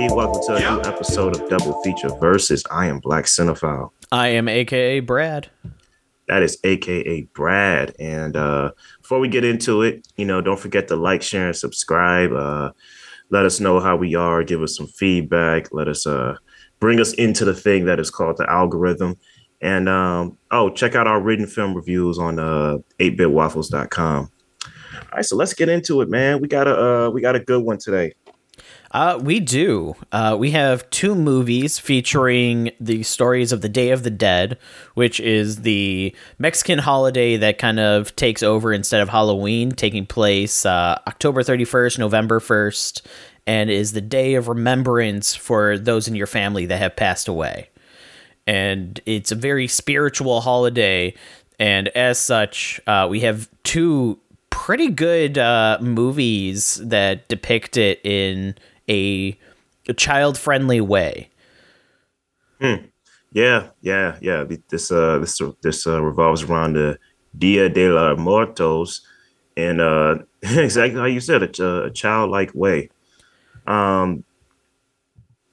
everybody. 0.00 0.26
Welcome 0.26 0.42
to 0.46 0.54
a 0.54 0.60
new 0.60 0.82
episode 0.82 1.36
of 1.36 1.48
Double 1.48 1.82
Feature 1.82 2.08
Versus. 2.20 2.62
I 2.70 2.86
am 2.86 3.00
Black 3.00 3.24
Cinephile. 3.24 3.90
I 4.10 4.28
am 4.28 4.48
AKA 4.48 5.00
Brad. 5.00 5.50
That 6.28 6.42
is 6.42 6.58
AKA 6.64 7.22
Brad. 7.34 7.94
And 7.98 8.36
uh, 8.36 8.72
before 9.02 9.18
we 9.18 9.28
get 9.28 9.44
into 9.44 9.82
it, 9.82 10.06
you 10.16 10.24
know, 10.24 10.40
don't 10.40 10.58
forget 10.58 10.88
to 10.88 10.96
like, 10.96 11.22
share, 11.22 11.48
and 11.48 11.56
subscribe. 11.56 12.32
Uh, 12.32 12.72
let 13.30 13.44
us 13.44 13.60
know 13.60 13.80
how 13.80 13.96
we 13.96 14.14
are. 14.14 14.42
Give 14.42 14.62
us 14.62 14.76
some 14.76 14.86
feedback. 14.86 15.72
Let 15.72 15.88
us 15.88 16.06
uh, 16.06 16.36
bring 16.78 17.00
us 17.00 17.12
into 17.14 17.44
the 17.44 17.54
thing 17.54 17.84
that 17.86 18.00
is 18.00 18.10
called 18.10 18.36
the 18.38 18.50
algorithm. 18.50 19.16
And 19.60 19.88
um, 19.88 20.38
oh, 20.50 20.70
check 20.70 20.94
out 20.94 21.06
our 21.06 21.20
written 21.20 21.46
film 21.46 21.74
reviews 21.74 22.18
on 22.18 22.38
uh, 22.38 22.78
8bitwaffles.com. 22.98 24.30
All 25.10 25.16
right, 25.16 25.24
so 25.24 25.36
let's 25.36 25.54
get 25.54 25.68
into 25.68 26.00
it, 26.02 26.08
man. 26.08 26.40
We 26.40 26.46
got 26.48 26.68
a 26.68 27.06
uh, 27.06 27.10
we 27.10 27.20
got 27.20 27.34
a 27.34 27.40
good 27.40 27.64
one 27.64 27.78
today. 27.78 28.14
Uh, 28.92 29.18
we 29.22 29.38
do. 29.38 29.94
Uh, 30.10 30.36
we 30.38 30.50
have 30.50 30.88
two 30.90 31.14
movies 31.14 31.78
featuring 31.78 32.72
the 32.80 33.04
stories 33.04 33.52
of 33.52 33.60
the 33.60 33.68
Day 33.68 33.90
of 33.90 34.02
the 34.02 34.10
Dead, 34.10 34.58
which 34.94 35.20
is 35.20 35.62
the 35.62 36.14
Mexican 36.38 36.80
holiday 36.80 37.36
that 37.36 37.58
kind 37.58 37.78
of 37.78 38.14
takes 38.16 38.42
over 38.42 38.72
instead 38.72 39.00
of 39.00 39.08
Halloween, 39.08 39.70
taking 39.70 40.06
place 40.06 40.66
uh, 40.66 40.98
October 41.06 41.42
31st, 41.44 41.98
November 42.00 42.40
1st, 42.40 43.02
and 43.46 43.70
is 43.70 43.92
the 43.92 44.00
day 44.00 44.34
of 44.34 44.48
remembrance 44.48 45.36
for 45.36 45.78
those 45.78 46.08
in 46.08 46.16
your 46.16 46.26
family 46.26 46.66
that 46.66 46.78
have 46.78 46.96
passed 46.96 47.28
away. 47.28 47.70
And 48.46 49.00
it's 49.06 49.30
a 49.30 49.36
very 49.36 49.68
spiritual 49.68 50.40
holiday. 50.40 51.14
And 51.60 51.88
as 51.88 52.18
such, 52.18 52.80
uh, 52.88 53.06
we 53.08 53.20
have 53.20 53.48
two 53.62 54.18
pretty 54.50 54.88
good 54.88 55.38
uh, 55.38 55.78
movies 55.80 56.76
that 56.82 57.28
depict 57.28 57.76
it 57.76 58.00
in 58.04 58.56
a, 58.90 59.38
a 59.88 59.94
child 59.94 60.36
friendly 60.36 60.80
way. 60.80 61.30
Hmm. 62.60 62.86
Yeah, 63.32 63.68
yeah, 63.80 64.18
yeah. 64.20 64.44
This 64.68 64.90
uh, 64.90 65.18
this 65.18 65.40
this 65.62 65.86
uh, 65.86 66.02
revolves 66.02 66.42
around 66.42 66.74
the 66.74 66.98
Dia 67.38 67.68
de 67.68 67.88
los 67.88 68.18
Muertos, 68.18 69.06
and 69.56 69.80
uh, 69.80 70.18
exactly 70.42 70.98
how 70.98 71.06
you 71.06 71.20
said, 71.20 71.42
a, 71.42 71.84
a 71.84 71.90
childlike 71.90 72.50
way. 72.54 72.90
Um, 73.68 74.24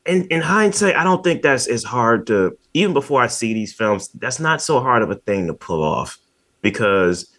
in 0.08 0.26
in 0.30 0.42
hindsight, 0.42 0.96
I 0.96 1.04
don't 1.04 1.24
think 1.24 1.44
that's 1.44 1.68
as 1.68 1.84
hard 1.84 2.26
to. 2.28 2.58
Even 2.74 2.94
before 2.94 3.22
I 3.22 3.28
see 3.28 3.54
these 3.54 3.74
films, 3.74 4.10
that's 4.10 4.40
not 4.40 4.62
so 4.62 4.80
hard 4.80 5.04
of 5.04 5.12
a 5.12 5.16
thing 5.16 5.46
to 5.48 5.54
pull 5.54 5.84
off, 5.84 6.18
because 6.62 7.32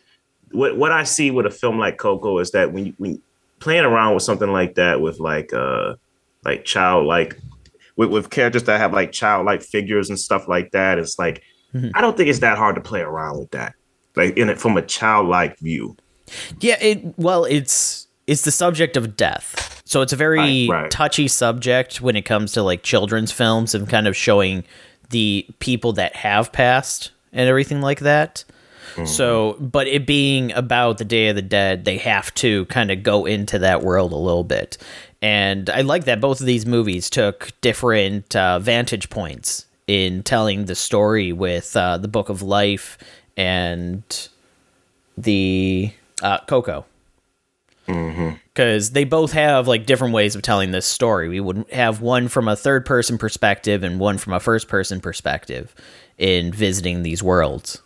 what 0.52 0.76
what 0.76 0.92
I 0.92 1.02
see 1.02 1.32
with 1.32 1.46
a 1.46 1.50
film 1.50 1.78
like 1.78 1.98
Coco 1.98 2.38
is 2.38 2.52
that 2.52 2.72
when 2.72 2.86
you, 2.86 2.94
when 2.98 3.20
playing 3.60 3.84
around 3.84 4.14
with 4.14 4.22
something 4.22 4.50
like 4.50 4.74
that 4.74 5.00
with 5.00 5.18
like 5.20 5.52
uh 5.52 5.94
like 6.44 6.64
childlike 6.64 7.38
with, 7.96 8.10
with 8.10 8.30
characters 8.30 8.64
that 8.64 8.80
have 8.80 8.92
like 8.92 9.12
childlike 9.12 9.62
figures 9.62 10.08
and 10.08 10.18
stuff 10.18 10.48
like 10.48 10.70
that 10.70 10.98
it's 10.98 11.18
like 11.18 11.42
mm-hmm. 11.74 11.90
i 11.94 12.00
don't 12.00 12.16
think 12.16 12.28
it's 12.28 12.38
that 12.40 12.58
hard 12.58 12.74
to 12.74 12.80
play 12.80 13.00
around 13.00 13.38
with 13.38 13.50
that 13.50 13.74
like 14.16 14.36
in 14.36 14.48
it 14.48 14.58
from 14.58 14.76
a 14.76 14.82
childlike 14.82 15.58
view 15.58 15.96
yeah 16.60 16.76
it 16.80 17.02
well 17.18 17.44
it's 17.44 18.06
it's 18.26 18.42
the 18.42 18.50
subject 18.50 18.96
of 18.96 19.16
death 19.16 19.82
so 19.84 20.02
it's 20.02 20.12
a 20.12 20.16
very 20.16 20.68
right, 20.68 20.82
right. 20.82 20.90
touchy 20.90 21.28
subject 21.28 22.00
when 22.00 22.14
it 22.14 22.22
comes 22.22 22.52
to 22.52 22.62
like 22.62 22.82
children's 22.82 23.32
films 23.32 23.74
and 23.74 23.88
kind 23.88 24.06
of 24.06 24.16
showing 24.16 24.64
the 25.10 25.46
people 25.58 25.94
that 25.94 26.14
have 26.14 26.52
passed 26.52 27.10
and 27.32 27.48
everything 27.48 27.80
like 27.80 28.00
that 28.00 28.44
Mm-hmm. 28.98 29.06
So, 29.06 29.56
but 29.60 29.86
it 29.86 30.06
being 30.06 30.52
about 30.52 30.98
the 30.98 31.04
Day 31.04 31.28
of 31.28 31.36
the 31.36 31.42
Dead, 31.42 31.84
they 31.84 31.98
have 31.98 32.34
to 32.34 32.64
kind 32.66 32.90
of 32.90 33.04
go 33.04 33.26
into 33.26 33.60
that 33.60 33.82
world 33.82 34.12
a 34.12 34.16
little 34.16 34.42
bit. 34.42 34.76
And 35.22 35.70
I 35.70 35.82
like 35.82 36.04
that 36.04 36.20
both 36.20 36.40
of 36.40 36.46
these 36.46 36.66
movies 36.66 37.08
took 37.08 37.52
different 37.60 38.34
uh, 38.34 38.58
vantage 38.58 39.08
points 39.08 39.66
in 39.86 40.24
telling 40.24 40.64
the 40.64 40.74
story 40.74 41.32
with 41.32 41.76
uh, 41.76 41.98
the 41.98 42.08
Book 42.08 42.28
of 42.28 42.42
Life 42.42 42.98
and 43.36 44.28
the 45.16 45.92
uh, 46.20 46.38
Coco. 46.40 46.84
Because 47.86 48.88
mm-hmm. 48.88 48.94
they 48.94 49.04
both 49.04 49.30
have 49.32 49.68
like 49.68 49.86
different 49.86 50.12
ways 50.12 50.34
of 50.34 50.42
telling 50.42 50.72
this 50.72 50.86
story. 50.86 51.28
We 51.28 51.40
would 51.40 51.66
have 51.72 52.00
one 52.00 52.26
from 52.26 52.48
a 52.48 52.56
third 52.56 52.84
person 52.84 53.16
perspective 53.16 53.84
and 53.84 54.00
one 54.00 54.18
from 54.18 54.32
a 54.32 54.40
first 54.40 54.66
person 54.66 55.00
perspective 55.00 55.72
in 56.18 56.52
visiting 56.52 57.04
these 57.04 57.22
worlds. 57.22 57.80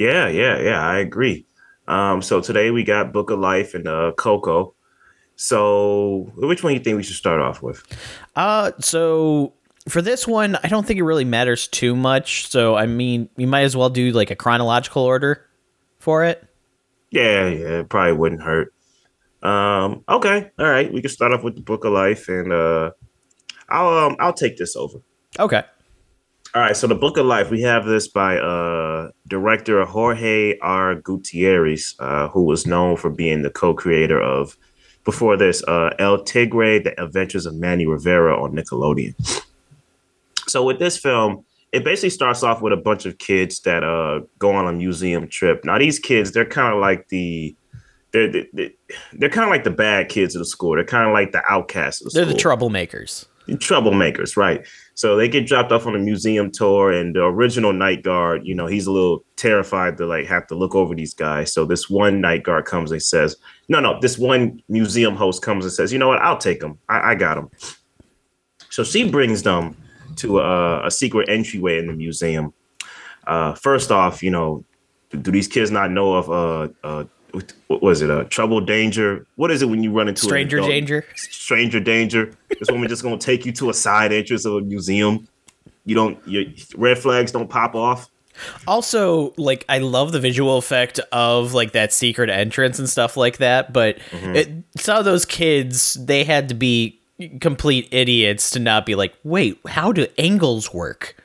Yeah, 0.00 0.28
yeah, 0.28 0.58
yeah. 0.58 0.80
I 0.80 0.98
agree. 1.00 1.44
Um, 1.86 2.22
so 2.22 2.40
today 2.40 2.70
we 2.70 2.84
got 2.84 3.12
Book 3.12 3.28
of 3.28 3.38
Life 3.38 3.74
and 3.74 3.86
uh, 3.86 4.12
Coco. 4.16 4.74
So 5.36 6.32
which 6.36 6.64
one 6.64 6.72
do 6.72 6.78
you 6.78 6.82
think 6.82 6.96
we 6.96 7.02
should 7.02 7.16
start 7.16 7.42
off 7.42 7.62
with? 7.62 7.84
Uh, 8.34 8.72
so 8.80 9.52
for 9.90 10.00
this 10.00 10.26
one, 10.26 10.56
I 10.64 10.68
don't 10.68 10.86
think 10.86 10.98
it 10.98 11.02
really 11.02 11.26
matters 11.26 11.68
too 11.68 11.94
much. 11.94 12.48
So 12.48 12.76
I 12.76 12.86
mean, 12.86 13.28
you 13.36 13.46
might 13.46 13.64
as 13.64 13.76
well 13.76 13.90
do 13.90 14.10
like 14.12 14.30
a 14.30 14.36
chronological 14.36 15.02
order 15.02 15.44
for 15.98 16.24
it. 16.24 16.42
Yeah, 17.10 17.48
yeah, 17.48 17.80
it 17.80 17.90
probably 17.90 18.14
wouldn't 18.14 18.42
hurt. 18.42 18.72
Um, 19.42 20.02
okay, 20.08 20.50
all 20.58 20.66
right, 20.66 20.90
we 20.90 21.02
can 21.02 21.10
start 21.10 21.32
off 21.32 21.42
with 21.42 21.56
the 21.56 21.62
Book 21.62 21.84
of 21.84 21.92
Life, 21.92 22.26
and 22.28 22.54
uh, 22.54 22.92
I'll 23.68 24.06
um, 24.06 24.16
I'll 24.18 24.32
take 24.32 24.56
this 24.56 24.76
over. 24.76 25.00
Okay. 25.38 25.62
All 26.52 26.62
right, 26.62 26.76
so 26.76 26.88
the 26.88 26.96
Book 26.96 27.16
of 27.16 27.26
Life, 27.26 27.48
we 27.48 27.62
have 27.62 27.84
this 27.84 28.08
by 28.08 28.36
uh, 28.36 29.10
director 29.28 29.84
Jorge 29.84 30.58
R. 30.58 30.96
Gutierrez, 30.96 31.94
uh, 32.00 32.26
who 32.26 32.42
was 32.42 32.66
known 32.66 32.96
for 32.96 33.08
being 33.08 33.42
the 33.42 33.50
co-creator 33.50 34.20
of, 34.20 34.56
before 35.04 35.36
this, 35.36 35.62
uh, 35.68 35.94
El 36.00 36.24
Tigre: 36.24 36.80
The 36.80 37.00
Adventures 37.00 37.46
of 37.46 37.54
Manny 37.54 37.86
Rivera 37.86 38.42
on 38.42 38.52
Nickelodeon. 38.52 39.14
So 40.48 40.64
with 40.64 40.80
this 40.80 40.98
film, 40.98 41.44
it 41.70 41.84
basically 41.84 42.10
starts 42.10 42.42
off 42.42 42.60
with 42.60 42.72
a 42.72 42.76
bunch 42.76 43.06
of 43.06 43.18
kids 43.18 43.60
that 43.60 43.84
uh, 43.84 44.26
go 44.40 44.50
on 44.50 44.66
a 44.66 44.72
museum 44.72 45.28
trip. 45.28 45.64
Now 45.64 45.78
these 45.78 46.00
kids, 46.00 46.32
they're 46.32 46.44
kind 46.44 46.74
of 46.74 46.80
like 46.80 47.06
the 47.10 47.54
they're, 48.10 48.44
they're, 48.52 48.70
they're 49.12 49.28
kind 49.28 49.44
of 49.44 49.50
like 49.50 49.62
the 49.62 49.70
bad 49.70 50.08
kids 50.08 50.34
of 50.34 50.40
the 50.40 50.46
school. 50.46 50.74
They're 50.74 50.84
kind 50.84 51.06
of 51.06 51.12
like 51.12 51.30
the 51.30 51.44
outcasts 51.48 52.00
of 52.00 52.10
the 52.10 52.16
they're 52.16 52.24
school. 52.24 52.50
They're 52.50 52.58
the 52.58 52.66
troublemakers 52.66 53.26
troublemakers, 53.58 54.36
right? 54.36 54.66
So 55.00 55.16
they 55.16 55.30
get 55.30 55.46
dropped 55.46 55.72
off 55.72 55.86
on 55.86 55.96
a 55.96 55.98
museum 55.98 56.50
tour, 56.50 56.92
and 56.92 57.16
the 57.16 57.24
original 57.24 57.72
night 57.72 58.02
guard, 58.02 58.46
you 58.46 58.54
know, 58.54 58.66
he's 58.66 58.86
a 58.86 58.92
little 58.92 59.24
terrified 59.36 59.96
to 59.96 60.04
like 60.04 60.26
have 60.26 60.46
to 60.48 60.54
look 60.54 60.74
over 60.74 60.94
these 60.94 61.14
guys. 61.14 61.54
So 61.54 61.64
this 61.64 61.88
one 61.88 62.20
night 62.20 62.42
guard 62.42 62.66
comes 62.66 62.92
and 62.92 63.02
says, 63.02 63.36
"No, 63.70 63.80
no." 63.80 63.98
This 63.98 64.18
one 64.18 64.62
museum 64.68 65.16
host 65.16 65.40
comes 65.40 65.64
and 65.64 65.72
says, 65.72 65.90
"You 65.90 65.98
know 65.98 66.08
what? 66.08 66.20
I'll 66.20 66.36
take 66.36 66.60
them. 66.60 66.78
I, 66.86 67.12
I 67.12 67.14
got 67.14 67.36
them." 67.36 67.48
So 68.68 68.84
she 68.84 69.10
brings 69.10 69.42
them 69.42 69.74
to 70.16 70.40
a, 70.40 70.88
a 70.88 70.90
secret 70.90 71.30
entryway 71.30 71.78
in 71.78 71.86
the 71.86 71.94
museum. 71.94 72.52
Uh, 73.26 73.54
first 73.54 73.90
off, 73.90 74.22
you 74.22 74.30
know, 74.30 74.66
do, 75.08 75.30
these 75.30 75.48
kids 75.48 75.70
not 75.70 75.90
know 75.90 76.12
of 76.12 76.30
uh, 76.30 76.68
uh, 76.86 77.04
what 77.68 77.82
was 77.82 78.02
it? 78.02 78.10
Uh, 78.10 78.24
trouble, 78.24 78.60
danger. 78.60 79.26
What 79.36 79.50
is 79.50 79.62
it 79.62 79.66
when 79.66 79.82
you 79.82 79.92
run 79.92 80.08
into 80.08 80.20
a 80.20 80.24
stranger 80.24 80.60
danger? 80.60 81.04
Stranger 81.14 81.80
danger. 81.80 82.32
This 82.58 82.70
woman 82.70 82.88
just 82.88 83.02
gonna 83.02 83.18
take 83.18 83.46
you 83.46 83.52
to 83.52 83.70
a 83.70 83.74
side 83.74 84.12
entrance 84.12 84.44
of 84.44 84.54
a 84.54 84.60
museum. 84.60 85.28
You 85.84 85.94
don't. 85.94 86.18
Your 86.28 86.44
red 86.76 86.98
flags 86.98 87.32
don't 87.32 87.48
pop 87.48 87.74
off. 87.74 88.10
Also, 88.66 89.34
like 89.36 89.64
I 89.68 89.78
love 89.78 90.12
the 90.12 90.20
visual 90.20 90.56
effect 90.56 90.98
of 91.12 91.52
like 91.52 91.72
that 91.72 91.92
secret 91.92 92.30
entrance 92.30 92.78
and 92.78 92.88
stuff 92.88 93.16
like 93.16 93.38
that. 93.38 93.72
But 93.72 93.98
mm-hmm. 94.10 94.36
it, 94.36 94.48
some 94.76 94.98
of 94.98 95.04
those 95.04 95.24
kids, 95.24 95.94
they 95.94 96.24
had 96.24 96.48
to 96.48 96.54
be 96.54 97.00
complete 97.40 97.88
idiots 97.90 98.50
to 98.50 98.58
not 98.58 98.86
be 98.86 98.94
like, 98.94 99.14
wait, 99.24 99.60
how 99.66 99.92
do 99.92 100.06
angles 100.18 100.72
work? 100.72 101.16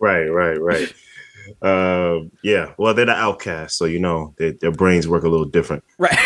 Right, 0.00 0.26
right, 0.26 0.60
right. 0.60 0.92
Uh, 1.62 2.20
yeah. 2.42 2.72
Well, 2.78 2.94
they're 2.94 3.06
the 3.06 3.12
outcasts, 3.12 3.78
so 3.78 3.84
you 3.84 3.98
know 3.98 4.34
they, 4.38 4.52
their 4.52 4.72
brains 4.72 5.08
work 5.08 5.24
a 5.24 5.28
little 5.28 5.46
different. 5.46 5.84
Right. 5.98 6.18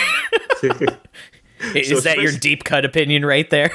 Is 1.75 1.89
so 1.89 2.01
that 2.01 2.19
your 2.21 2.33
deep 2.33 2.65
cut 2.65 2.85
opinion 2.85 3.25
right 3.25 3.49
there? 3.51 3.71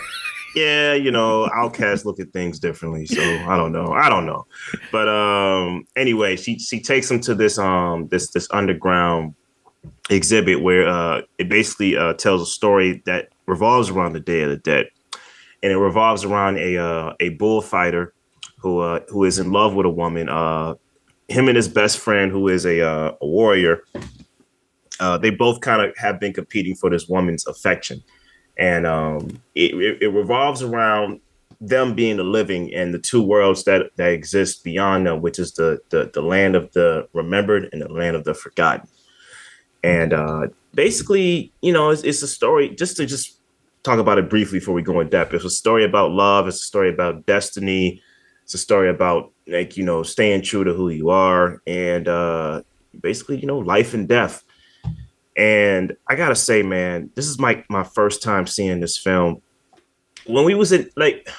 yeah, 0.56 0.94
you 0.94 1.12
know, 1.12 1.50
outcasts 1.54 2.06
look 2.06 2.20
at 2.20 2.32
things 2.32 2.60
differently. 2.60 3.06
So 3.06 3.22
I 3.22 3.58
don't 3.58 3.72
know. 3.72 3.92
I 3.92 4.10
don't 4.10 4.26
know. 4.26 4.46
But 4.92 5.08
um 5.08 5.86
anyway, 5.96 6.36
she 6.36 6.58
she 6.58 6.80
takes 6.80 7.10
them 7.10 7.20
to 7.22 7.36
this 7.36 7.60
um 7.60 8.08
this 8.08 8.32
this 8.32 8.48
underground 8.52 9.36
exhibit 10.10 10.62
where 10.62 10.88
uh 10.88 11.22
it 11.38 11.50
basically 11.50 11.98
uh 11.98 12.14
tells 12.14 12.42
a 12.42 12.46
story 12.46 13.04
that 13.06 13.30
revolves 13.46 13.90
around 13.90 14.14
the 14.14 14.20
Day 14.20 14.42
of 14.42 14.50
the 14.50 14.58
Dead. 14.58 14.88
And 15.62 15.72
it 15.72 15.78
revolves 15.78 16.24
around 16.24 16.58
a 16.58 16.78
uh 16.78 17.14
a 17.20 17.30
bullfighter 17.30 18.14
who 18.60 18.80
uh 18.80 19.02
who 19.10 19.26
is 19.26 19.38
in 19.38 19.52
love 19.52 19.76
with 19.76 19.86
a 19.86 19.90
woman 19.90 20.30
uh 20.30 20.76
him 21.28 21.48
and 21.48 21.56
his 21.56 21.68
best 21.68 21.98
friend, 22.00 22.32
who 22.32 22.48
is 22.48 22.66
a, 22.66 22.82
uh, 22.82 23.14
a 23.22 23.26
warrior, 23.26 23.84
uh, 25.00 25.18
they 25.18 25.30
both 25.30 25.62
kind 25.62 25.82
of 25.82 25.96
have 25.98 26.20
been 26.20 26.34
competing 26.34 26.76
for 26.76 26.90
this 26.90 27.08
woman's 27.08 27.46
affection, 27.48 28.04
and 28.58 28.86
um, 28.86 29.42
it, 29.54 29.74
it, 29.74 30.04
it, 30.04 30.08
revolves 30.10 30.62
around 30.62 31.20
them 31.60 31.94
being 31.94 32.18
the 32.18 32.24
living 32.24 32.74
and 32.74 32.94
the 32.94 33.00
two 33.00 33.22
worlds 33.22 33.64
that 33.66 33.92
that 33.98 34.12
exist 34.12 34.64
beyond 34.64 35.06
them, 35.06 35.22
which 35.22 35.38
is 35.40 35.54
the 35.54 35.80
the, 35.90 36.10
the 36.14 36.22
land 36.22 36.56
of 36.56 36.72
the 36.72 37.08
remembered 37.14 37.68
and 37.74 37.82
the 37.82 37.92
land 37.92 38.16
of 38.16 38.24
the 38.24 38.34
forgotten. 38.34 38.88
And 39.84 40.14
uh, 40.14 40.48
basically, 40.74 41.52
you 41.62 41.74
know, 41.74 41.90
it's, 41.90 42.04
it's 42.04 42.22
a 42.24 42.28
story 42.28 42.70
just 42.70 42.98
to 42.98 43.06
just 43.06 43.40
talk 43.84 44.00
about 44.00 44.18
it 44.18 44.30
briefly 44.30 44.60
before 44.60 44.74
we 44.74 44.82
go 44.82 45.00
in 45.00 45.10
depth. 45.10 45.34
It's 45.34 45.46
a 45.46 45.50
story 45.50 45.84
about 45.84 46.12
love. 46.12 46.48
It's 46.48 46.62
a 46.62 46.66
story 46.66 46.90
about 46.90 47.26
destiny. 47.26 48.02
It's 48.44 48.54
a 48.54 48.58
story 48.58 48.90
about 48.90 49.32
like 49.48 49.78
you 49.78 49.84
know 49.84 50.04
staying 50.04 50.42
true 50.42 50.64
to 50.64 50.74
who 50.74 50.90
you 50.90 51.10
are 51.10 51.62
and 51.68 52.08
uh, 52.08 52.62
basically 53.00 53.38
you 53.38 53.48
know 53.48 53.60
life 53.60 53.94
and 53.94 54.08
death. 54.08 54.44
And 55.38 55.98
I 56.08 56.16
gotta 56.16 56.36
say, 56.36 56.64
man, 56.64 57.10
this 57.16 57.28
is 57.28 57.40
my 57.40 57.64
my 57.70 57.84
first 57.84 58.24
time 58.24 58.48
seeing 58.48 58.80
this 58.80 58.98
film. 58.98 59.42
When 60.26 60.46
we 60.46 60.56
was 60.56 60.72
in 60.72 60.90
like, 60.96 61.30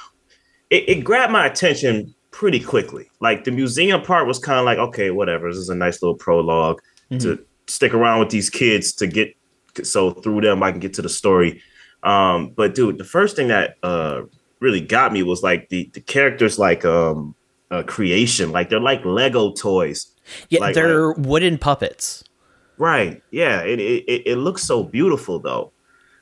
it, 0.70 0.88
it 0.88 1.04
grabbed 1.04 1.32
my 1.32 1.46
attention 1.46 2.14
pretty 2.30 2.60
quickly. 2.60 3.08
Like 3.20 3.44
the 3.44 3.50
museum 3.50 4.02
part 4.02 4.26
was 4.26 4.38
kind 4.38 4.58
of 4.58 4.66
like, 4.66 4.78
okay, 4.78 5.10
whatever. 5.10 5.48
This 5.48 5.58
is 5.58 5.70
a 5.70 5.74
nice 5.74 6.02
little 6.02 6.18
prolog 6.18 6.76
mm-hmm. 7.10 7.18
to 7.18 7.44
stick 7.66 7.94
around 7.94 8.20
with 8.20 8.30
these 8.30 8.50
kids 8.50 8.92
to 8.92 9.06
get 9.06 9.34
so 9.82 10.10
through 10.10 10.42
them 10.42 10.62
I 10.62 10.70
can 10.70 10.80
get 10.80 10.94
to 10.94 11.02
the 11.02 11.08
story. 11.08 11.62
Um, 12.02 12.50
but 12.50 12.74
dude, 12.74 12.98
the 12.98 13.04
first 13.04 13.36
thing 13.36 13.48
that 13.48 13.76
uh 13.82 14.22
really 14.60 14.80
got 14.80 15.12
me 15.12 15.22
was 15.22 15.42
like 15.42 15.68
the 15.70 15.90
the 15.94 16.00
characters 16.00 16.58
like 16.58 16.84
um 16.84 17.34
a 17.70 17.82
creation, 17.82 18.52
like 18.52 18.70
they're 18.70 18.80
like 18.80 19.04
Lego 19.04 19.52
toys. 19.52 20.06
Yeah, 20.48 20.60
like, 20.60 20.74
they're 20.74 21.08
like, 21.08 21.16
wooden 21.18 21.58
puppets. 21.58 22.24
Right. 22.78 23.22
Yeah. 23.30 23.62
It, 23.62 23.80
it 23.80 24.22
it 24.26 24.36
looks 24.36 24.62
so 24.62 24.82
beautiful 24.82 25.38
though. 25.38 25.72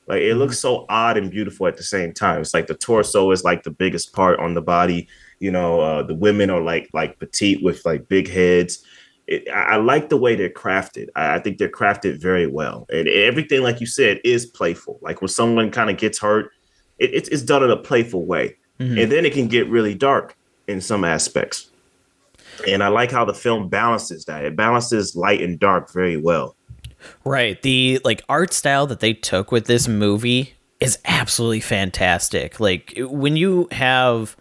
Like 0.07 0.23
it 0.23 0.35
looks 0.35 0.59
so 0.59 0.87
odd 0.89 1.17
and 1.17 1.31
beautiful 1.31 1.67
at 1.67 1.77
the 1.77 1.83
same 1.83 2.13
time. 2.13 2.41
It's 2.41 2.55
like 2.55 2.67
the 2.67 2.75
torso 2.75 3.31
is 3.31 3.45
like 3.45 3.63
the 3.63 3.71
biggest 3.71 4.13
part 4.13 4.39
on 4.39 4.55
the 4.55 4.63
body. 4.63 5.09
You 5.41 5.51
know, 5.51 5.81
uh, 5.81 6.03
the 6.03 6.15
women 6.15 6.51
are 6.51 6.61
like 6.61 6.89
like 6.93 7.19
petite 7.19 7.63
with 7.63 7.85
like 7.85 8.09
big 8.09 8.29
heads. 8.29 8.85
It, 9.27 9.49
I, 9.49 9.63
I 9.63 9.77
like 9.77 10.11
the 10.11 10.19
way 10.19 10.37
they're 10.37 10.51
crafted. 10.51 11.09
I, 11.17 11.37
I, 11.37 11.39
think 11.39 11.57
they're 11.57 11.71
crafted 11.71 12.21
very 12.21 12.47
well, 12.47 12.87
and 12.93 13.09
everything, 13.09 13.63
like 13.63 13.81
you 13.81 13.87
said, 13.87 14.21
is 14.23 14.45
playful. 14.45 14.99
Like 15.01 15.23
when 15.23 15.29
someone 15.29 15.71
kind 15.71 15.89
of 15.89 15.97
gets 15.97 16.19
hurt, 16.19 16.51
it, 16.99 17.15
it's, 17.15 17.29
it's 17.31 17.43
done 17.43 17.63
in 17.63 17.71
a 17.71 17.77
playful 17.77 18.27
way, 18.27 18.57
mm-hmm. 18.79 18.99
and 18.99 19.11
then 19.11 19.25
it 19.25 19.33
can 19.33 19.49
get 19.49 19.67
really 19.71 19.95
dark 19.95 20.37
in 20.67 20.81
some 20.81 21.05
aspects. 21.05 21.71
And 22.69 22.83
I 22.83 22.89
like 22.89 23.11
how 23.11 23.25
the 23.25 23.35
film 23.35 23.69
balances 23.69 24.25
that. 24.27 24.45
It 24.45 24.57
balances 24.57 25.17
light 25.17 25.41
and 25.41 25.59
dark 25.59 25.93
very 25.93 26.17
well. 26.17 26.57
Right. 27.25 27.61
The 27.63 28.01
like 28.05 28.23
art 28.29 28.53
style 28.53 28.87
that 28.87 29.01
they 29.01 29.13
took 29.13 29.53
with 29.53 29.67
this 29.67 29.89
movie 29.89 30.55
is 30.81 30.99
absolutely 31.05 31.61
fantastic. 31.61 32.61
Like 32.61 32.95
when 32.99 33.37
you 33.37 33.69
have 33.73 34.37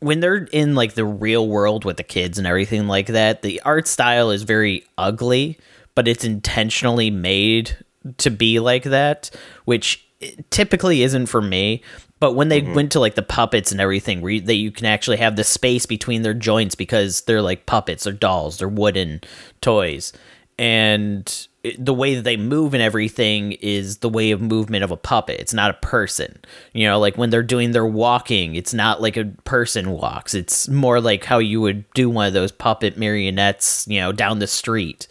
when 0.00 0.20
they're 0.20 0.48
in 0.52 0.74
like 0.74 0.94
the 0.94 1.04
real 1.04 1.48
world 1.48 1.84
with 1.84 1.96
the 1.96 2.02
kids 2.02 2.38
and 2.38 2.46
everything 2.46 2.86
like 2.86 3.08
that, 3.08 3.42
the 3.42 3.60
art 3.62 3.88
style 3.88 4.30
is 4.30 4.42
very 4.42 4.84
ugly, 4.98 5.58
but 5.94 6.06
it's 6.06 6.24
intentionally 6.24 7.10
made 7.10 7.76
to 8.18 8.30
be 8.30 8.60
like 8.60 8.84
that, 8.84 9.30
which 9.64 10.06
typically 10.50 11.02
isn't 11.02 11.26
for 11.26 11.42
me. 11.42 11.82
But 12.18 12.32
when 12.32 12.48
they 12.48 12.62
mm-hmm. 12.62 12.74
went 12.74 12.92
to 12.92 13.00
like 13.00 13.14
the 13.14 13.22
puppets 13.22 13.72
and 13.72 13.80
everything, 13.80 14.22
where 14.22 14.32
you, 14.32 14.40
that 14.42 14.54
you 14.54 14.70
can 14.70 14.86
actually 14.86 15.18
have 15.18 15.36
the 15.36 15.44
space 15.44 15.84
between 15.86 16.22
their 16.22 16.34
joints 16.34 16.74
because 16.74 17.22
they're 17.22 17.42
like 17.42 17.66
puppets, 17.66 18.04
they're 18.04 18.12
dolls, 18.12 18.58
they're 18.58 18.68
wooden 18.68 19.20
toys, 19.60 20.12
and 20.58 21.48
the 21.78 21.94
way 21.94 22.14
that 22.14 22.22
they 22.22 22.36
move 22.36 22.74
and 22.74 22.82
everything 22.82 23.52
is 23.52 23.98
the 23.98 24.08
way 24.08 24.30
of 24.30 24.40
movement 24.40 24.84
of 24.84 24.90
a 24.90 24.96
puppet. 24.96 25.40
It's 25.40 25.54
not 25.54 25.70
a 25.70 25.74
person. 25.74 26.38
You 26.72 26.86
know, 26.86 26.98
like 26.98 27.18
when 27.18 27.30
they're 27.30 27.42
doing 27.42 27.72
their 27.72 27.86
walking, 27.86 28.54
it's 28.54 28.72
not 28.72 29.02
like 29.02 29.16
a 29.16 29.26
person 29.44 29.90
walks. 29.90 30.34
It's 30.34 30.68
more 30.68 31.00
like 31.00 31.24
how 31.24 31.38
you 31.38 31.60
would 31.60 31.90
do 31.92 32.08
one 32.08 32.26
of 32.26 32.32
those 32.32 32.52
puppet 32.52 32.96
marionettes, 32.96 33.86
you 33.88 34.00
know, 34.00 34.12
down 34.12 34.38
the 34.38 34.46
street. 34.46 35.08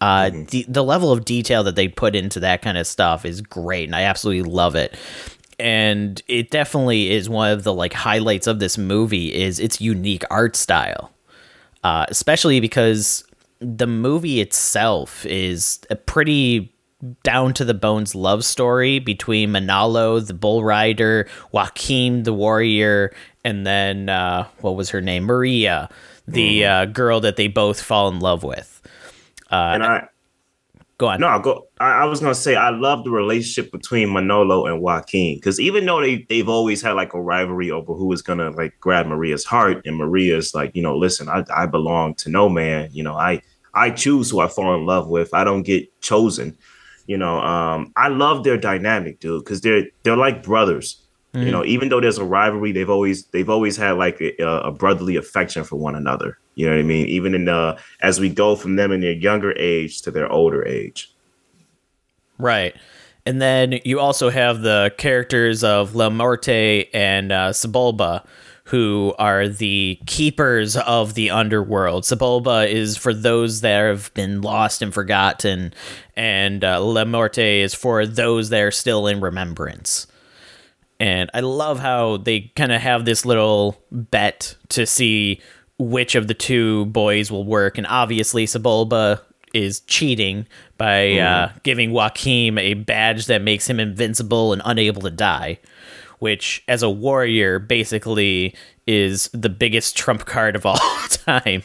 Uh, 0.00 0.30
mm-hmm. 0.30 0.44
the 0.44 0.64
the 0.68 0.84
level 0.84 1.10
of 1.10 1.24
detail 1.24 1.64
that 1.64 1.74
they 1.74 1.88
put 1.88 2.14
into 2.14 2.38
that 2.38 2.62
kind 2.62 2.78
of 2.78 2.86
stuff 2.86 3.24
is 3.24 3.40
great, 3.40 3.88
and 3.88 3.96
I 3.96 4.02
absolutely 4.02 4.48
love 4.48 4.76
it. 4.76 4.94
And 5.58 6.22
it 6.28 6.50
definitely 6.50 7.10
is 7.10 7.28
one 7.28 7.50
of 7.50 7.64
the 7.64 7.74
like 7.74 7.92
highlights 7.92 8.46
of 8.46 8.60
this 8.60 8.78
movie 8.78 9.34
is 9.34 9.58
its 9.58 9.80
unique 9.80 10.24
art 10.30 10.54
style, 10.54 11.10
uh, 11.82 12.06
especially 12.08 12.60
because 12.60 13.24
the 13.60 13.86
movie 13.86 14.40
itself 14.40 15.26
is 15.26 15.80
a 15.90 15.96
pretty 15.96 16.72
down 17.22 17.54
to 17.54 17.64
the 17.64 17.74
bones 17.74 18.14
love 18.14 18.44
story 18.44 18.98
between 18.98 19.52
Manolo, 19.52 20.18
the 20.20 20.34
bull 20.34 20.64
rider, 20.64 21.28
Joaquin, 21.52 22.24
the 22.24 22.32
warrior, 22.32 23.14
and 23.44 23.66
then 23.66 24.08
uh, 24.08 24.46
what 24.60 24.76
was 24.76 24.90
her 24.90 25.00
name? 25.00 25.24
Maria, 25.24 25.88
the 26.26 26.62
mm. 26.62 26.68
uh, 26.68 26.86
girl 26.86 27.20
that 27.20 27.36
they 27.36 27.48
both 27.48 27.80
fall 27.80 28.08
in 28.08 28.20
love 28.20 28.42
with. 28.42 28.82
Uh, 29.50 29.70
and 29.74 29.84
I 29.84 30.08
Go 30.98 31.06
on. 31.06 31.20
No, 31.20 31.38
go. 31.38 31.68
I, 31.78 32.02
I, 32.02 32.04
was 32.06 32.18
gonna 32.18 32.34
say 32.34 32.56
I 32.56 32.70
love 32.70 33.04
the 33.04 33.10
relationship 33.10 33.70
between 33.70 34.12
Manolo 34.12 34.66
and 34.66 34.82
Joaquin 34.82 35.36
because 35.36 35.60
even 35.60 35.86
though 35.86 36.00
they 36.00 36.26
they've 36.28 36.48
always 36.48 36.82
had 36.82 36.92
like 36.92 37.14
a 37.14 37.20
rivalry 37.20 37.70
over 37.70 37.94
who 37.94 38.06
was 38.06 38.20
gonna 38.20 38.50
like 38.50 38.74
grab 38.80 39.06
Maria's 39.06 39.44
heart, 39.44 39.86
and 39.86 39.96
Maria's 39.96 40.56
like, 40.56 40.74
you 40.74 40.82
know, 40.82 40.96
listen, 40.96 41.28
I 41.28 41.44
I 41.54 41.66
belong 41.66 42.16
to 42.16 42.30
no 42.30 42.48
man. 42.48 42.88
You 42.92 43.04
know, 43.04 43.14
I 43.14 43.42
I 43.74 43.90
choose 43.90 44.30
who 44.30 44.40
I 44.40 44.48
fall 44.48 44.74
in 44.74 44.86
love 44.86 45.06
with. 45.06 45.32
I 45.32 45.44
don't 45.44 45.62
get 45.62 46.00
chosen. 46.00 46.58
You 47.06 47.16
know, 47.16 47.38
um, 47.38 47.92
I 47.96 48.08
love 48.08 48.42
their 48.42 48.58
dynamic, 48.58 49.20
dude, 49.20 49.44
because 49.44 49.60
they're 49.60 49.84
they're 50.02 50.16
like 50.16 50.42
brothers. 50.42 51.00
Mm-hmm. 51.38 51.46
You 51.46 51.52
know, 51.52 51.64
even 51.64 51.88
though 51.88 52.00
there's 52.00 52.18
a 52.18 52.24
rivalry, 52.24 52.72
they've 52.72 52.90
always 52.90 53.26
they've 53.26 53.48
always 53.48 53.76
had 53.76 53.92
like 53.92 54.20
a, 54.20 54.34
a, 54.42 54.72
brotherly 54.72 55.14
affection 55.14 55.62
for 55.62 55.76
one 55.76 55.94
another. 55.94 56.36
You 56.56 56.66
know 56.66 56.72
what 56.72 56.80
I 56.80 56.84
mean? 56.84 57.06
Even 57.06 57.34
in 57.34 57.44
the 57.44 57.78
as 58.00 58.18
we 58.18 58.28
go 58.28 58.56
from 58.56 58.74
them 58.76 58.90
in 58.90 59.00
their 59.00 59.12
younger 59.12 59.52
age 59.56 60.02
to 60.02 60.10
their 60.10 60.30
older 60.30 60.66
age. 60.66 61.12
Right. 62.38 62.74
And 63.24 63.40
then 63.40 63.78
you 63.84 64.00
also 64.00 64.30
have 64.30 64.62
the 64.62 64.92
characters 64.96 65.62
of 65.62 65.94
La 65.94 66.10
Morte 66.10 66.88
and 66.92 67.30
uh, 67.30 67.50
Xibalba, 67.50 68.24
who 68.64 69.14
are 69.18 69.48
the 69.48 70.00
keepers 70.06 70.76
of 70.76 71.14
the 71.14 71.30
underworld. 71.30 72.04
Xibalba 72.04 72.68
is 72.68 72.96
for 72.96 73.14
those 73.14 73.60
that 73.60 73.84
have 73.84 74.12
been 74.14 74.40
lost 74.40 74.82
and 74.82 74.92
forgotten, 74.92 75.72
and 76.16 76.64
uh, 76.64 76.82
La 76.82 77.04
Morte 77.04 77.60
is 77.60 77.74
for 77.74 78.06
those 78.06 78.48
that 78.48 78.62
are 78.62 78.70
still 78.70 79.06
in 79.06 79.20
remembrance. 79.20 80.06
And 81.00 81.30
I 81.32 81.40
love 81.40 81.78
how 81.78 82.16
they 82.16 82.52
kind 82.56 82.72
of 82.72 82.80
have 82.80 83.04
this 83.04 83.24
little 83.24 83.80
bet 83.90 84.56
to 84.70 84.84
see 84.84 85.40
which 85.78 86.14
of 86.14 86.26
the 86.26 86.34
two 86.34 86.86
boys 86.86 87.30
will 87.30 87.44
work. 87.44 87.78
And 87.78 87.86
obviously, 87.86 88.46
Xibalba 88.46 89.20
is 89.54 89.80
cheating 89.80 90.46
by 90.76 91.06
mm. 91.06 91.24
uh, 91.24 91.52
giving 91.62 91.92
Joaquin 91.92 92.58
a 92.58 92.74
badge 92.74 93.26
that 93.26 93.42
makes 93.42 93.68
him 93.68 93.80
invincible 93.80 94.52
and 94.52 94.60
unable 94.64 95.02
to 95.02 95.10
die, 95.10 95.58
which, 96.18 96.64
as 96.68 96.82
a 96.82 96.90
warrior, 96.90 97.58
basically 97.58 98.54
is 98.86 99.28
the 99.32 99.48
biggest 99.48 99.96
trump 99.96 100.26
card 100.26 100.56
of 100.56 100.66
all 100.66 100.78
time. 101.08 101.62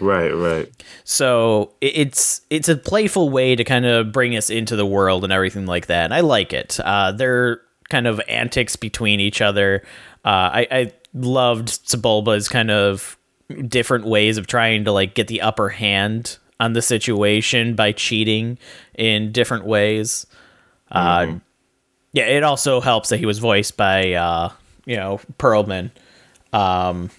Right, 0.00 0.30
right. 0.30 0.70
So 1.04 1.74
it's 1.80 2.40
it's 2.50 2.68
a 2.68 2.76
playful 2.76 3.30
way 3.30 3.54
to 3.54 3.62
kind 3.64 3.86
of 3.86 4.10
bring 4.12 4.36
us 4.36 4.50
into 4.50 4.76
the 4.76 4.86
world 4.86 5.24
and 5.24 5.32
everything 5.32 5.66
like 5.66 5.86
that, 5.86 6.04
and 6.04 6.14
I 6.14 6.20
like 6.20 6.52
it. 6.52 6.80
Uh, 6.80 7.12
they're 7.12 7.60
kind 7.92 8.08
of 8.08 8.20
antics 8.26 8.74
between 8.74 9.20
each 9.20 9.40
other. 9.40 9.82
Uh, 10.24 10.50
I, 10.64 10.66
I 10.70 10.92
loved 11.14 11.68
Xibalba's 11.68 12.48
kind 12.48 12.70
of 12.70 13.18
different 13.68 14.06
ways 14.06 14.38
of 14.38 14.46
trying 14.46 14.84
to 14.86 14.92
like 14.92 15.14
get 15.14 15.28
the 15.28 15.42
upper 15.42 15.68
hand 15.68 16.38
on 16.58 16.72
the 16.72 16.82
situation 16.82 17.74
by 17.74 17.92
cheating 17.92 18.58
in 18.94 19.30
different 19.30 19.66
ways. 19.66 20.26
Uh, 20.90 21.18
mm-hmm. 21.18 21.36
Uh, 21.36 21.40
yeah, 22.14 22.24
it 22.24 22.42
also 22.42 22.80
helps 22.80 23.10
that 23.10 23.18
he 23.18 23.26
was 23.26 23.38
voiced 23.38 23.76
by 23.76 24.12
uh, 24.12 24.50
you 24.86 24.96
know 24.96 25.20
Perlman. 25.38 25.90
Um, 26.52 27.10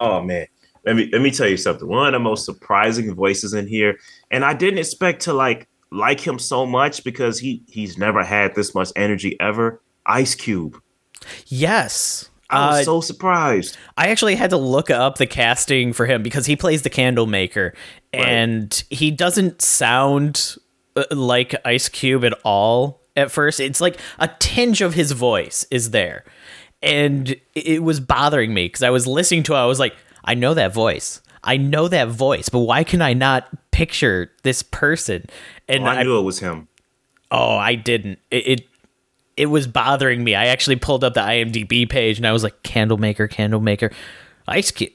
oh 0.00 0.22
man, 0.22 0.46
let 0.84 0.96
me 0.96 1.08
let 1.12 1.20
me 1.22 1.30
tell 1.30 1.48
you 1.48 1.56
something. 1.56 1.86
One 1.86 2.06
of 2.06 2.12
the 2.12 2.18
most 2.18 2.44
surprising 2.44 3.14
voices 3.14 3.52
in 3.54 3.66
here, 3.66 3.98
and 4.30 4.44
I 4.44 4.54
didn't 4.54 4.78
expect 4.78 5.22
to 5.22 5.32
like 5.32 5.68
like 5.92 6.20
him 6.20 6.38
so 6.38 6.66
much 6.66 7.04
because 7.04 7.38
he 7.38 7.62
he's 7.68 7.98
never 7.98 8.24
had 8.24 8.54
this 8.54 8.74
much 8.74 8.90
energy 8.96 9.38
ever. 9.40 9.80
Ice 10.06 10.34
Cube. 10.34 10.80
Yes. 11.46 12.28
I 12.50 12.66
was 12.66 12.80
uh, 12.80 12.84
so 12.84 13.00
surprised. 13.00 13.78
I 13.96 14.08
actually 14.08 14.34
had 14.34 14.50
to 14.50 14.58
look 14.58 14.90
up 14.90 15.16
the 15.16 15.26
casting 15.26 15.92
for 15.92 16.04
him 16.04 16.22
because 16.22 16.44
he 16.44 16.54
plays 16.54 16.82
the 16.82 16.90
candle 16.90 17.26
maker, 17.26 17.72
right. 18.14 18.26
and 18.26 18.84
he 18.90 19.10
doesn't 19.10 19.62
sound 19.62 20.56
uh, 20.94 21.04
like 21.10 21.54
Ice 21.64 21.88
Cube 21.88 22.24
at 22.24 22.34
all 22.44 23.00
at 23.16 23.30
first. 23.30 23.58
It's 23.58 23.80
like 23.80 23.98
a 24.18 24.28
tinge 24.38 24.82
of 24.82 24.92
his 24.92 25.12
voice 25.12 25.66
is 25.70 25.92
there, 25.92 26.24
and 26.82 27.34
it 27.54 27.82
was 27.82 28.00
bothering 28.00 28.52
me 28.52 28.66
because 28.66 28.82
I 28.82 28.90
was 28.90 29.06
listening 29.06 29.44
to 29.44 29.54
it. 29.54 29.56
I 29.56 29.66
was 29.66 29.80
like, 29.80 29.96
I 30.22 30.34
know 30.34 30.52
that 30.52 30.74
voice. 30.74 31.22
I 31.44 31.56
know 31.56 31.88
that 31.88 32.08
voice, 32.08 32.48
but 32.48 32.60
why 32.60 32.84
can 32.84 33.02
I 33.02 33.14
not 33.14 33.48
picture 33.70 34.30
this 34.42 34.62
person? 34.62 35.26
And 35.68 35.84
oh, 35.84 35.86
I, 35.86 35.94
I 35.96 36.02
knew 36.04 36.18
it 36.18 36.22
was 36.22 36.38
him. 36.38 36.68
Oh, 37.30 37.56
I 37.56 37.74
didn't. 37.74 38.18
It, 38.30 38.46
it 38.46 38.66
it 39.36 39.46
was 39.46 39.66
bothering 39.66 40.22
me. 40.22 40.34
I 40.34 40.46
actually 40.46 40.76
pulled 40.76 41.04
up 41.04 41.14
the 41.14 41.20
IMDb 41.20 41.88
page 41.88 42.18
and 42.18 42.26
I 42.26 42.32
was 42.32 42.44
like, 42.44 42.62
Candlemaker, 42.62 43.28
Candlemaker, 43.28 43.90
Ice 44.46 44.70
Cube. 44.70 44.92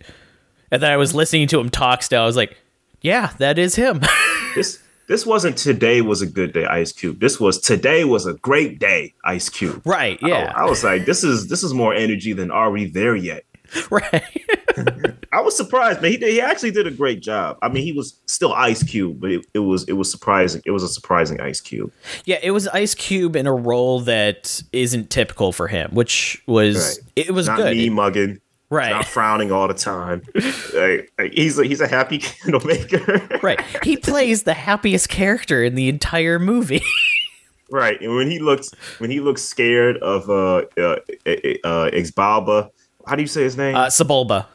And 0.71 0.81
then 0.81 0.91
I 0.91 0.97
was 0.97 1.15
listening 1.15 1.47
to 1.49 1.59
him 1.59 1.69
talk 1.69 2.03
still. 2.03 2.21
I 2.21 2.25
was 2.25 2.35
like, 2.35 2.55
yeah, 3.01 3.33
that 3.39 3.57
is 3.57 3.75
him. 3.75 4.01
this 4.55 4.79
this 5.07 5.25
wasn't 5.25 5.57
today 5.57 6.01
was 6.01 6.21
a 6.21 6.27
good 6.27 6.51
day, 6.51 6.65
Ice 6.65 6.91
Cube. 6.91 7.19
This 7.19 7.39
was 7.39 7.59
today 7.59 8.03
was 8.03 8.25
a 8.25 8.33
great 8.33 8.77
day, 8.77 9.13
Ice 9.23 9.49
Cube. 9.49 9.81
Right. 9.85 10.19
Yeah. 10.21 10.53
I, 10.55 10.63
I 10.63 10.65
was 10.65 10.83
like, 10.83 11.05
this 11.05 11.23
is 11.23 11.47
this 11.47 11.63
is 11.63 11.73
more 11.73 11.93
energy 11.93 12.33
than 12.33 12.51
are 12.51 12.69
we 12.69 12.85
there 12.85 13.15
yet? 13.15 13.45
Right. 13.91 14.23
I 15.31 15.41
was 15.41 15.55
surprised, 15.55 16.01
man. 16.01 16.11
He, 16.11 16.17
he 16.17 16.41
actually 16.41 16.71
did 16.71 16.87
a 16.87 16.91
great 16.91 17.21
job. 17.21 17.57
I 17.61 17.69
mean, 17.69 17.83
he 17.83 17.93
was 17.93 18.19
still 18.25 18.53
Ice 18.53 18.83
Cube, 18.83 19.19
but 19.19 19.31
it, 19.31 19.45
it 19.53 19.59
was 19.59 19.87
it 19.87 19.93
was 19.93 20.09
surprising. 20.11 20.61
It 20.65 20.71
was 20.71 20.83
a 20.83 20.87
surprising 20.87 21.39
Ice 21.41 21.61
Cube. 21.61 21.91
Yeah, 22.25 22.37
it 22.43 22.51
was 22.51 22.67
Ice 22.69 22.93
Cube 22.93 23.35
in 23.35 23.47
a 23.47 23.53
role 23.53 24.01
that 24.01 24.61
isn't 24.73 25.09
typical 25.09 25.51
for 25.51 25.67
him, 25.67 25.91
which 25.93 26.41
was 26.47 26.99
right. 26.99 27.11
it 27.15 27.31
was 27.31 27.47
Not 27.47 27.57
good. 27.57 27.77
Me 27.77 27.89
mugging, 27.89 28.39
right? 28.69 28.91
Not 28.91 29.05
frowning 29.05 29.51
all 29.51 29.67
the 29.67 29.73
time. 29.73 30.21
like, 30.35 31.11
like, 31.17 31.33
he's 31.33 31.57
a, 31.57 31.65
he's 31.65 31.81
a 31.81 31.87
happy 31.87 32.19
candle 32.19 32.61
maker. 32.65 33.27
right. 33.41 33.59
He 33.83 33.97
plays 33.97 34.43
the 34.43 34.53
happiest 34.53 35.09
character 35.09 35.63
in 35.63 35.75
the 35.75 35.89
entire 35.89 36.39
movie. 36.39 36.83
right, 37.71 37.99
and 38.01 38.15
when 38.15 38.29
he 38.29 38.39
looks 38.39 38.71
when 38.99 39.11
he 39.11 39.19
looks 39.19 39.43
scared 39.43 39.97
of 39.97 40.29
uh 40.29 40.63
uh, 40.77 40.99
uh 41.63 41.89
Exbalba, 41.91 42.69
how 43.07 43.15
do 43.15 43.21
you 43.21 43.27
say 43.27 43.43
his 43.43 43.57
name? 43.57 43.75
Uh, 43.75 43.87
Xibalba. 43.87 44.45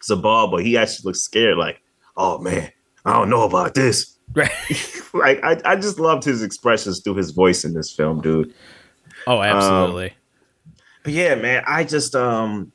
Xibalba. 0.00 0.62
He 0.62 0.76
actually 0.76 1.08
looks 1.08 1.20
scared, 1.20 1.56
like, 1.56 1.80
oh 2.16 2.38
man, 2.38 2.70
I 3.04 3.12
don't 3.12 3.30
know 3.30 3.42
about 3.42 3.74
this. 3.74 4.18
Right. 4.32 4.50
like 5.14 5.42
I, 5.44 5.60
I 5.64 5.76
just 5.76 5.98
loved 5.98 6.24
his 6.24 6.42
expressions 6.42 7.00
through 7.00 7.16
his 7.16 7.30
voice 7.30 7.64
in 7.64 7.74
this 7.74 7.92
film, 7.92 8.20
dude. 8.20 8.52
Oh, 9.26 9.42
absolutely. 9.42 10.10
Um, 10.10 10.16
but 11.04 11.12
yeah, 11.12 11.34
man, 11.34 11.62
I 11.66 11.84
just 11.84 12.14
um 12.14 12.72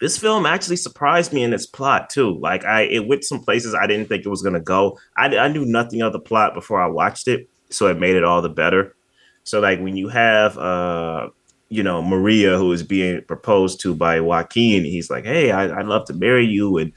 this 0.00 0.16
film 0.16 0.46
actually 0.46 0.76
surprised 0.76 1.32
me 1.32 1.42
in 1.42 1.52
its 1.52 1.66
plot 1.66 2.08
too. 2.08 2.38
Like 2.38 2.64
I 2.64 2.82
it 2.82 3.06
went 3.06 3.24
some 3.24 3.40
places 3.40 3.74
I 3.74 3.86
didn't 3.86 4.08
think 4.08 4.24
it 4.24 4.30
was 4.30 4.42
gonna 4.42 4.60
go. 4.60 4.98
I, 5.16 5.36
I 5.36 5.48
knew 5.48 5.66
nothing 5.66 6.00
of 6.00 6.12
the 6.12 6.20
plot 6.20 6.54
before 6.54 6.80
I 6.80 6.86
watched 6.86 7.28
it, 7.28 7.48
so 7.68 7.86
it 7.88 7.98
made 7.98 8.16
it 8.16 8.24
all 8.24 8.40
the 8.40 8.48
better. 8.48 8.96
So 9.44 9.60
like 9.60 9.80
when 9.80 9.96
you 9.96 10.08
have 10.08 10.56
uh 10.56 11.28
you 11.70 11.82
know 11.82 12.02
Maria 12.02 12.58
who 12.58 12.72
is 12.72 12.82
being 12.82 13.22
proposed 13.22 13.80
to 13.80 13.94
by 13.94 14.20
Joaquin, 14.20 14.84
he's 14.84 15.10
like, 15.10 15.24
"Hey, 15.24 15.50
I, 15.50 15.66
would 15.66 15.86
love 15.86 16.04
to 16.06 16.14
marry 16.14 16.46
you," 16.46 16.76
and 16.78 16.92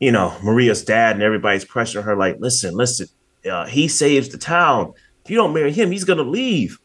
you 0.00 0.10
know 0.10 0.36
Maria's 0.42 0.84
dad 0.84 1.16
and 1.16 1.22
everybody's 1.22 1.64
pressuring 1.64 2.04
her 2.04 2.16
like, 2.16 2.36
"Listen, 2.40 2.74
listen, 2.74 3.08
uh, 3.50 3.66
he 3.66 3.88
saves 3.88 4.30
the 4.30 4.38
town. 4.38 4.92
If 5.24 5.30
you 5.30 5.36
don't 5.36 5.52
marry 5.52 5.72
him, 5.72 5.90
he's 5.90 6.04
gonna 6.04 6.22
leave. 6.22 6.78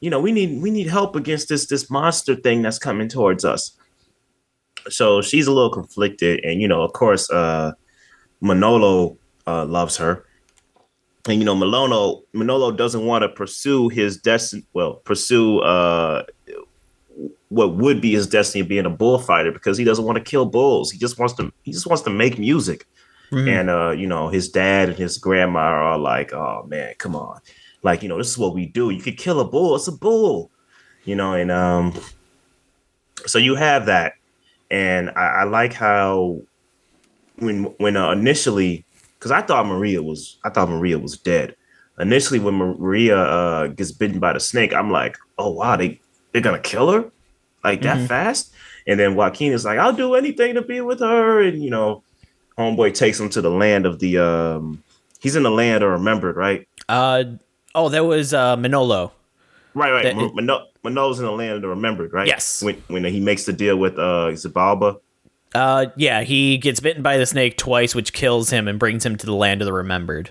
You 0.00 0.10
know 0.10 0.20
we 0.20 0.32
need 0.32 0.62
we 0.62 0.70
need 0.70 0.86
help 0.86 1.16
against 1.16 1.48
this 1.48 1.66
this 1.66 1.90
monster 1.90 2.36
thing 2.36 2.62
that's 2.62 2.78
coming 2.78 3.08
towards 3.08 3.44
us." 3.44 3.76
so 4.88 5.22
she's 5.22 5.46
a 5.46 5.52
little 5.52 5.70
conflicted, 5.70 6.44
and 6.44 6.60
you 6.60 6.68
know, 6.68 6.82
of 6.82 6.92
course, 6.92 7.30
uh, 7.30 7.72
Manolo 8.40 9.18
uh, 9.46 9.64
loves 9.64 9.96
her, 9.96 10.24
and 11.28 11.38
you 11.38 11.44
know, 11.44 11.54
Manolo 11.54 12.22
Manolo 12.32 12.70
doesn't 12.72 13.04
want 13.04 13.22
to 13.22 13.28
pursue 13.28 13.88
his 13.88 14.16
destiny. 14.18 14.64
Well, 14.72 14.94
pursue 15.04 15.60
uh, 15.60 16.24
what 17.56 17.76
would 17.76 18.00
be 18.00 18.12
his 18.12 18.26
destiny 18.26 18.62
of 18.62 18.68
being 18.68 18.86
a 18.86 18.90
bullfighter 18.90 19.52
because 19.52 19.76
he 19.78 19.84
doesn't 19.84 20.04
want 20.04 20.16
to 20.16 20.24
kill 20.24 20.46
bulls. 20.46 20.90
He 20.90 20.98
just 20.98 21.18
wants 21.18 21.34
to. 21.34 21.52
He 21.62 21.72
just 21.72 21.86
wants 21.86 22.02
to 22.02 22.10
make 22.10 22.38
music. 22.38 22.86
Mm-hmm. 23.32 23.48
And 23.48 23.70
uh, 23.70 23.90
you 23.90 24.06
know, 24.06 24.28
his 24.28 24.48
dad 24.48 24.90
and 24.90 24.98
his 24.98 25.18
grandma 25.18 25.60
are 25.60 25.82
all 25.82 25.98
like, 25.98 26.32
"Oh 26.32 26.64
man, 26.68 26.94
come 26.98 27.16
on! 27.16 27.40
Like, 27.82 28.02
you 28.02 28.08
know, 28.08 28.18
this 28.18 28.30
is 28.30 28.38
what 28.38 28.54
we 28.54 28.66
do. 28.66 28.90
You 28.90 29.02
could 29.02 29.18
kill 29.18 29.40
a 29.40 29.44
bull. 29.44 29.74
It's 29.74 29.88
a 29.88 29.92
bull." 29.92 30.50
You 31.04 31.16
know, 31.16 31.34
and 31.34 31.50
um, 31.50 31.94
so 33.26 33.38
you 33.38 33.54
have 33.54 33.86
that 33.86 34.14
and 34.70 35.10
I, 35.10 35.26
I 35.26 35.44
like 35.44 35.72
how 35.72 36.40
when 37.36 37.64
when 37.78 37.96
uh, 37.96 38.10
initially 38.10 38.84
because 39.18 39.30
I 39.30 39.42
thought 39.42 39.66
Maria 39.66 40.02
was 40.02 40.38
I 40.44 40.50
thought 40.50 40.68
Maria 40.68 40.98
was 40.98 41.18
dead. 41.18 41.56
Initially, 41.98 42.38
when 42.38 42.54
Maria 42.54 43.16
uh, 43.16 43.66
gets 43.68 43.90
bitten 43.90 44.18
by 44.18 44.34
the 44.34 44.40
snake, 44.40 44.74
I'm 44.74 44.90
like, 44.90 45.16
oh 45.38 45.50
wow, 45.50 45.76
they 45.76 46.00
they're 46.32 46.42
gonna 46.42 46.58
kill 46.58 46.92
her 46.92 47.10
like 47.66 47.82
that 47.82 47.98
mm-hmm. 47.98 48.06
fast. 48.06 48.52
And 48.86 49.00
then 49.00 49.16
Joaquin 49.16 49.52
is 49.52 49.64
like, 49.64 49.78
I'll 49.78 49.92
do 49.92 50.14
anything 50.14 50.54
to 50.54 50.62
be 50.62 50.80
with 50.80 51.00
her, 51.00 51.42
and 51.42 51.62
you 51.62 51.70
know, 51.70 52.02
homeboy 52.56 52.94
takes 52.94 53.18
him 53.18 53.28
to 53.30 53.40
the 53.40 53.50
land 53.50 53.84
of 53.84 53.98
the 53.98 54.18
um, 54.18 54.82
he's 55.20 55.36
in 55.36 55.42
the 55.42 55.50
land 55.50 55.82
of 55.82 55.90
remembered, 55.90 56.36
right? 56.36 56.66
Uh 56.88 57.24
oh, 57.74 57.88
that 57.88 58.04
was 58.04 58.32
uh 58.32 58.56
Manolo. 58.56 59.12
Right, 59.74 59.90
right. 59.90 60.04
That, 60.04 60.34
Manolo, 60.34 60.66
Manolo's 60.84 61.18
in 61.18 61.26
the 61.26 61.32
land 61.32 61.52
of 61.52 61.62
the 61.62 61.68
remembered, 61.68 62.12
right? 62.12 62.26
Yes. 62.26 62.62
When 62.62 62.76
when 62.86 63.04
he 63.04 63.20
makes 63.20 63.44
the 63.44 63.52
deal 63.52 63.76
with 63.76 63.98
uh 63.98 64.30
Xibalba. 64.30 65.00
Uh 65.54 65.86
yeah, 65.96 66.22
he 66.22 66.58
gets 66.58 66.80
bitten 66.80 67.02
by 67.02 67.16
the 67.16 67.26
snake 67.26 67.56
twice, 67.56 67.94
which 67.94 68.12
kills 68.12 68.50
him 68.50 68.68
and 68.68 68.78
brings 68.78 69.04
him 69.04 69.16
to 69.16 69.26
the 69.26 69.34
land 69.34 69.62
of 69.62 69.66
the 69.66 69.72
remembered. 69.72 70.30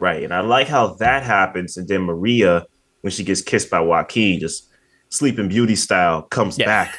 Right. 0.00 0.22
And 0.24 0.32
I 0.32 0.40
like 0.40 0.66
how 0.66 0.88
that 0.94 1.22
happens, 1.22 1.76
and 1.76 1.86
then 1.86 2.02
Maria, 2.02 2.66
when 3.02 3.12
she 3.12 3.22
gets 3.22 3.42
kissed 3.42 3.70
by 3.70 3.80
Joaquin, 3.80 4.40
just 4.40 4.66
sleeping 5.10 5.48
beauty 5.48 5.76
style, 5.76 6.22
comes 6.22 6.58
yeah. 6.58 6.66
back. 6.66 6.98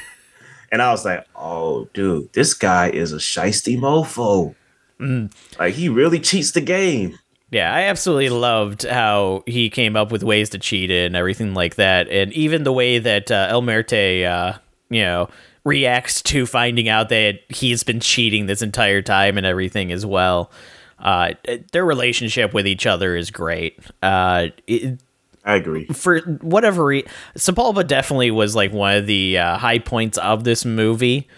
And 0.70 0.80
I 0.80 0.90
was 0.90 1.04
like, 1.04 1.26
oh 1.36 1.88
dude, 1.92 2.32
this 2.32 2.54
guy 2.54 2.88
is 2.90 3.12
a 3.12 3.16
shisty 3.16 3.76
mofo. 3.78 4.54
Mm. 5.00 5.32
Like 5.58 5.74
he 5.74 5.88
really 5.88 6.20
cheats 6.20 6.52
the 6.52 6.60
game. 6.60 7.18
Yeah, 7.50 7.74
I 7.74 7.82
absolutely 7.82 8.30
loved 8.30 8.84
how 8.84 9.42
he 9.46 9.68
came 9.68 9.94
up 9.94 10.10
with 10.10 10.22
ways 10.22 10.48
to 10.50 10.58
cheat 10.58 10.90
and 10.90 11.14
everything 11.14 11.52
like 11.52 11.74
that, 11.74 12.08
and 12.08 12.32
even 12.32 12.62
the 12.62 12.72
way 12.72 12.98
that 12.98 13.30
uh, 13.30 13.48
El 13.50 13.60
Muerte, 13.60 14.24
uh, 14.24 14.54
you 14.88 15.02
know, 15.02 15.28
reacts 15.64 16.22
to 16.22 16.46
finding 16.46 16.88
out 16.88 17.10
that 17.10 17.40
he's 17.50 17.84
been 17.84 18.00
cheating 18.00 18.46
this 18.46 18.62
entire 18.62 19.02
time 19.02 19.36
and 19.36 19.44
everything 19.44 19.92
as 19.92 20.06
well. 20.06 20.50
Uh, 20.98 21.34
their 21.72 21.84
relationship 21.84 22.54
with 22.54 22.66
each 22.66 22.86
other 22.86 23.16
is 23.16 23.30
great. 23.30 23.78
Uh, 24.02 24.46
it, 24.66 24.98
I 25.44 25.56
agree. 25.56 25.86
For 25.86 26.20
whatever 26.40 26.84
reason, 26.84 27.10
Xibalba 27.36 27.86
definitely 27.86 28.30
was 28.30 28.54
like 28.54 28.72
one 28.72 28.96
of 28.96 29.06
the 29.06 29.38
uh, 29.38 29.58
high 29.58 29.78
points 29.78 30.18
of 30.18 30.44
this 30.44 30.64
movie 30.64 31.28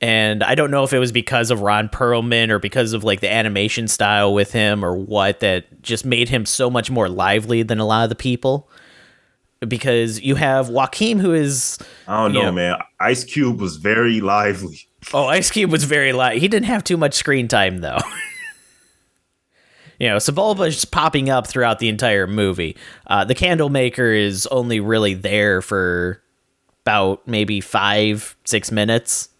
and 0.00 0.42
I 0.42 0.54
don't 0.54 0.70
know 0.70 0.84
if 0.84 0.92
it 0.92 0.98
was 0.98 1.12
because 1.12 1.50
of 1.50 1.60
Ron 1.62 1.88
Perlman 1.88 2.50
or 2.50 2.58
because 2.58 2.92
of 2.92 3.04
like 3.04 3.20
the 3.20 3.32
animation 3.32 3.88
style 3.88 4.34
with 4.34 4.52
him 4.52 4.84
or 4.84 4.94
what 4.94 5.40
that 5.40 5.82
just 5.82 6.04
made 6.04 6.28
him 6.28 6.44
so 6.44 6.68
much 6.68 6.90
more 6.90 7.08
lively 7.08 7.62
than 7.62 7.78
a 7.78 7.86
lot 7.86 8.04
of 8.04 8.08
the 8.08 8.14
people. 8.14 8.68
Because 9.66 10.20
you 10.20 10.34
have 10.34 10.68
Joaquin, 10.68 11.18
who 11.18 11.32
is 11.32 11.78
I 12.06 12.22
don't 12.22 12.34
know, 12.34 12.42
know 12.42 12.52
man. 12.52 12.78
Ice 13.00 13.24
Cube 13.24 13.58
was 13.58 13.76
very 13.76 14.20
lively. 14.20 14.80
Oh, 15.14 15.26
Ice 15.26 15.50
Cube 15.50 15.70
was 15.70 15.84
very 15.84 16.12
live. 16.12 16.40
He 16.40 16.48
didn't 16.48 16.66
have 16.66 16.84
too 16.84 16.98
much 16.98 17.14
screen 17.14 17.48
time 17.48 17.78
though. 17.78 17.98
you 19.98 20.08
know, 20.08 20.16
Xibalba 20.16 20.68
is 20.68 20.74
just 20.74 20.90
popping 20.90 21.30
up 21.30 21.46
throughout 21.46 21.78
the 21.78 21.88
entire 21.88 22.26
movie. 22.26 22.76
Uh, 23.06 23.24
the 23.24 23.34
Candlemaker 23.34 24.12
is 24.12 24.46
only 24.48 24.80
really 24.80 25.14
there 25.14 25.62
for 25.62 26.22
about 26.84 27.26
maybe 27.26 27.60
five, 27.60 28.36
six 28.44 28.70
minutes 28.70 29.30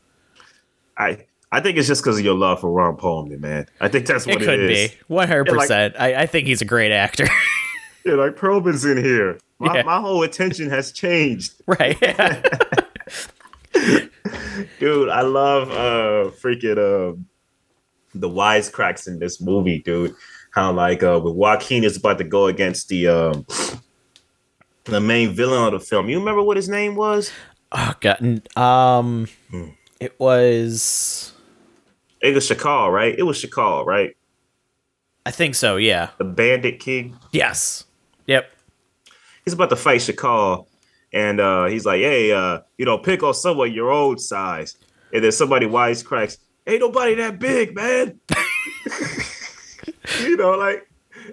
I 0.96 1.26
I 1.52 1.60
think 1.60 1.78
it's 1.78 1.88
just 1.88 2.02
because 2.02 2.18
of 2.18 2.24
your 2.24 2.34
love 2.34 2.60
for 2.60 2.70
Ron 2.70 2.96
Perlman, 2.96 3.38
man. 3.38 3.66
I 3.80 3.88
think 3.88 4.06
that's 4.06 4.26
what 4.26 4.42
it, 4.42 4.44
could 4.44 4.68
be. 4.68 4.90
One 5.08 5.28
hundred 5.28 5.46
percent. 5.46 5.94
I 5.98 6.22
I 6.22 6.26
think 6.26 6.46
he's 6.46 6.62
a 6.62 6.66
great 6.66 6.92
actor. 6.92 7.26
yeah, 8.04 8.14
like 8.14 8.36
Perlman's 8.36 8.84
in 8.84 9.02
here. 9.02 9.38
My, 9.58 9.76
yeah. 9.76 9.82
my 9.82 10.00
whole 10.00 10.22
attention 10.22 10.70
has 10.70 10.92
changed. 10.92 11.54
Right. 11.66 11.98
dude, 14.80 15.10
I 15.10 15.20
love 15.20 15.70
uh 15.70 16.30
freaking 16.32 16.78
uh 16.78 17.14
the 18.14 18.28
wisecracks 18.28 19.06
in 19.06 19.18
this 19.18 19.40
movie, 19.40 19.82
dude. 19.82 20.14
How 20.56 20.72
like 20.72 21.04
uh 21.04 21.20
with 21.22 21.34
Joaquin 21.34 21.84
is 21.84 21.96
about 21.96 22.18
to 22.18 22.24
go 22.24 22.46
against 22.46 22.88
the 22.88 23.06
um 23.06 23.46
the 24.84 25.00
main 25.00 25.30
villain 25.30 25.72
of 25.72 25.78
the 25.78 25.86
film. 25.86 26.08
You 26.08 26.18
remember 26.18 26.42
what 26.42 26.56
his 26.56 26.68
name 26.68 26.96
was? 26.96 27.30
Oh 27.70 27.92
god. 28.00 28.48
Um 28.56 29.28
hmm. 29.50 29.68
It 30.00 30.18
was. 30.18 31.32
It 32.20 32.34
was 32.34 32.48
Chakal, 32.48 32.92
right? 32.92 33.14
It 33.16 33.22
was 33.22 33.42
Chakal, 33.42 33.84
right? 33.86 34.16
I 35.24 35.30
think 35.30 35.54
so. 35.54 35.76
Yeah. 35.76 36.10
The 36.18 36.24
Bandit 36.24 36.80
King. 36.80 37.18
Yes. 37.32 37.84
Yep. 38.26 38.50
He's 39.44 39.54
about 39.54 39.70
to 39.70 39.76
fight 39.76 40.00
Chakal, 40.00 40.66
and 41.12 41.38
uh, 41.40 41.66
he's 41.66 41.86
like, 41.86 42.00
"Hey, 42.00 42.32
uh, 42.32 42.60
you 42.78 42.84
know, 42.84 42.98
pick 42.98 43.22
on 43.22 43.32
someone 43.32 43.72
your 43.72 43.90
old 43.90 44.20
size." 44.20 44.76
And 45.12 45.22
then 45.22 45.30
somebody 45.30 45.66
wisecracks, 45.66 46.38
"Ain't 46.66 46.80
nobody 46.80 47.14
that 47.14 47.38
big, 47.38 47.74
man." 47.74 48.18
you 50.20 50.36
know, 50.36 50.52
like 50.52 50.88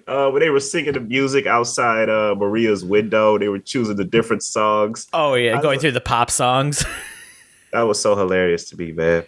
uh, 0.07 0.29
when 0.29 0.41
they 0.41 0.49
were 0.49 0.59
singing 0.59 0.93
the 0.93 0.99
music 0.99 1.45
outside 1.45 2.09
uh, 2.09 2.35
Maria's 2.37 2.83
window, 2.83 3.37
they 3.37 3.47
were 3.47 3.59
choosing 3.59 3.95
the 3.95 4.03
different 4.03 4.43
songs. 4.43 5.07
Oh 5.13 5.35
yeah, 5.35 5.61
going 5.61 5.79
through 5.79 5.91
the 5.91 6.01
pop 6.01 6.29
songs. 6.29 6.85
that 7.71 7.81
was 7.81 7.99
so 7.99 8.15
hilarious 8.15 8.69
to 8.69 8.77
me, 8.77 8.91
man. 8.91 9.25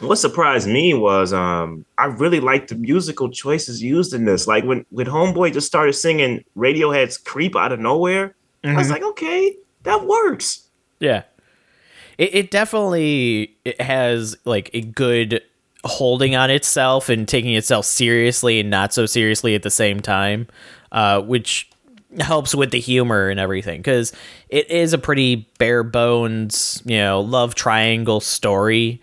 What 0.00 0.16
surprised 0.16 0.68
me 0.68 0.92
was 0.92 1.32
um 1.32 1.84
I 1.98 2.06
really 2.06 2.40
liked 2.40 2.68
the 2.68 2.74
musical 2.74 3.30
choices 3.30 3.82
used 3.82 4.12
in 4.12 4.24
this. 4.24 4.46
Like 4.46 4.64
when 4.64 4.84
when 4.90 5.06
Homeboy 5.06 5.52
just 5.52 5.66
started 5.66 5.92
singing 5.92 6.44
Radiohead's 6.56 7.16
"Creep" 7.16 7.54
out 7.56 7.72
of 7.72 7.78
nowhere, 7.78 8.34
mm-hmm. 8.64 8.74
I 8.74 8.78
was 8.78 8.88
mm-hmm. 8.88 8.94
like, 8.94 9.02
okay, 9.10 9.56
that 9.84 10.04
works. 10.04 10.68
Yeah, 10.98 11.22
it, 12.18 12.34
it 12.34 12.50
definitely 12.50 13.56
it 13.64 13.80
has 13.80 14.36
like 14.44 14.70
a 14.74 14.80
good 14.80 15.42
holding 15.84 16.34
on 16.34 16.50
itself 16.50 17.08
and 17.08 17.28
taking 17.28 17.54
itself 17.54 17.84
seriously 17.84 18.60
and 18.60 18.70
not 18.70 18.92
so 18.92 19.06
seriously 19.06 19.54
at 19.54 19.62
the 19.62 19.70
same 19.70 20.00
time, 20.00 20.46
uh, 20.92 21.20
which 21.20 21.70
helps 22.20 22.54
with 22.54 22.70
the 22.70 22.80
humor 22.80 23.28
and 23.28 23.40
everything 23.40 23.80
because 23.80 24.12
it 24.48 24.70
is 24.70 24.92
a 24.92 24.98
pretty 24.98 25.48
bare 25.58 25.82
bones, 25.82 26.82
you 26.84 26.96
know, 26.96 27.20
love 27.20 27.54
triangle 27.54 28.20
story 28.20 29.00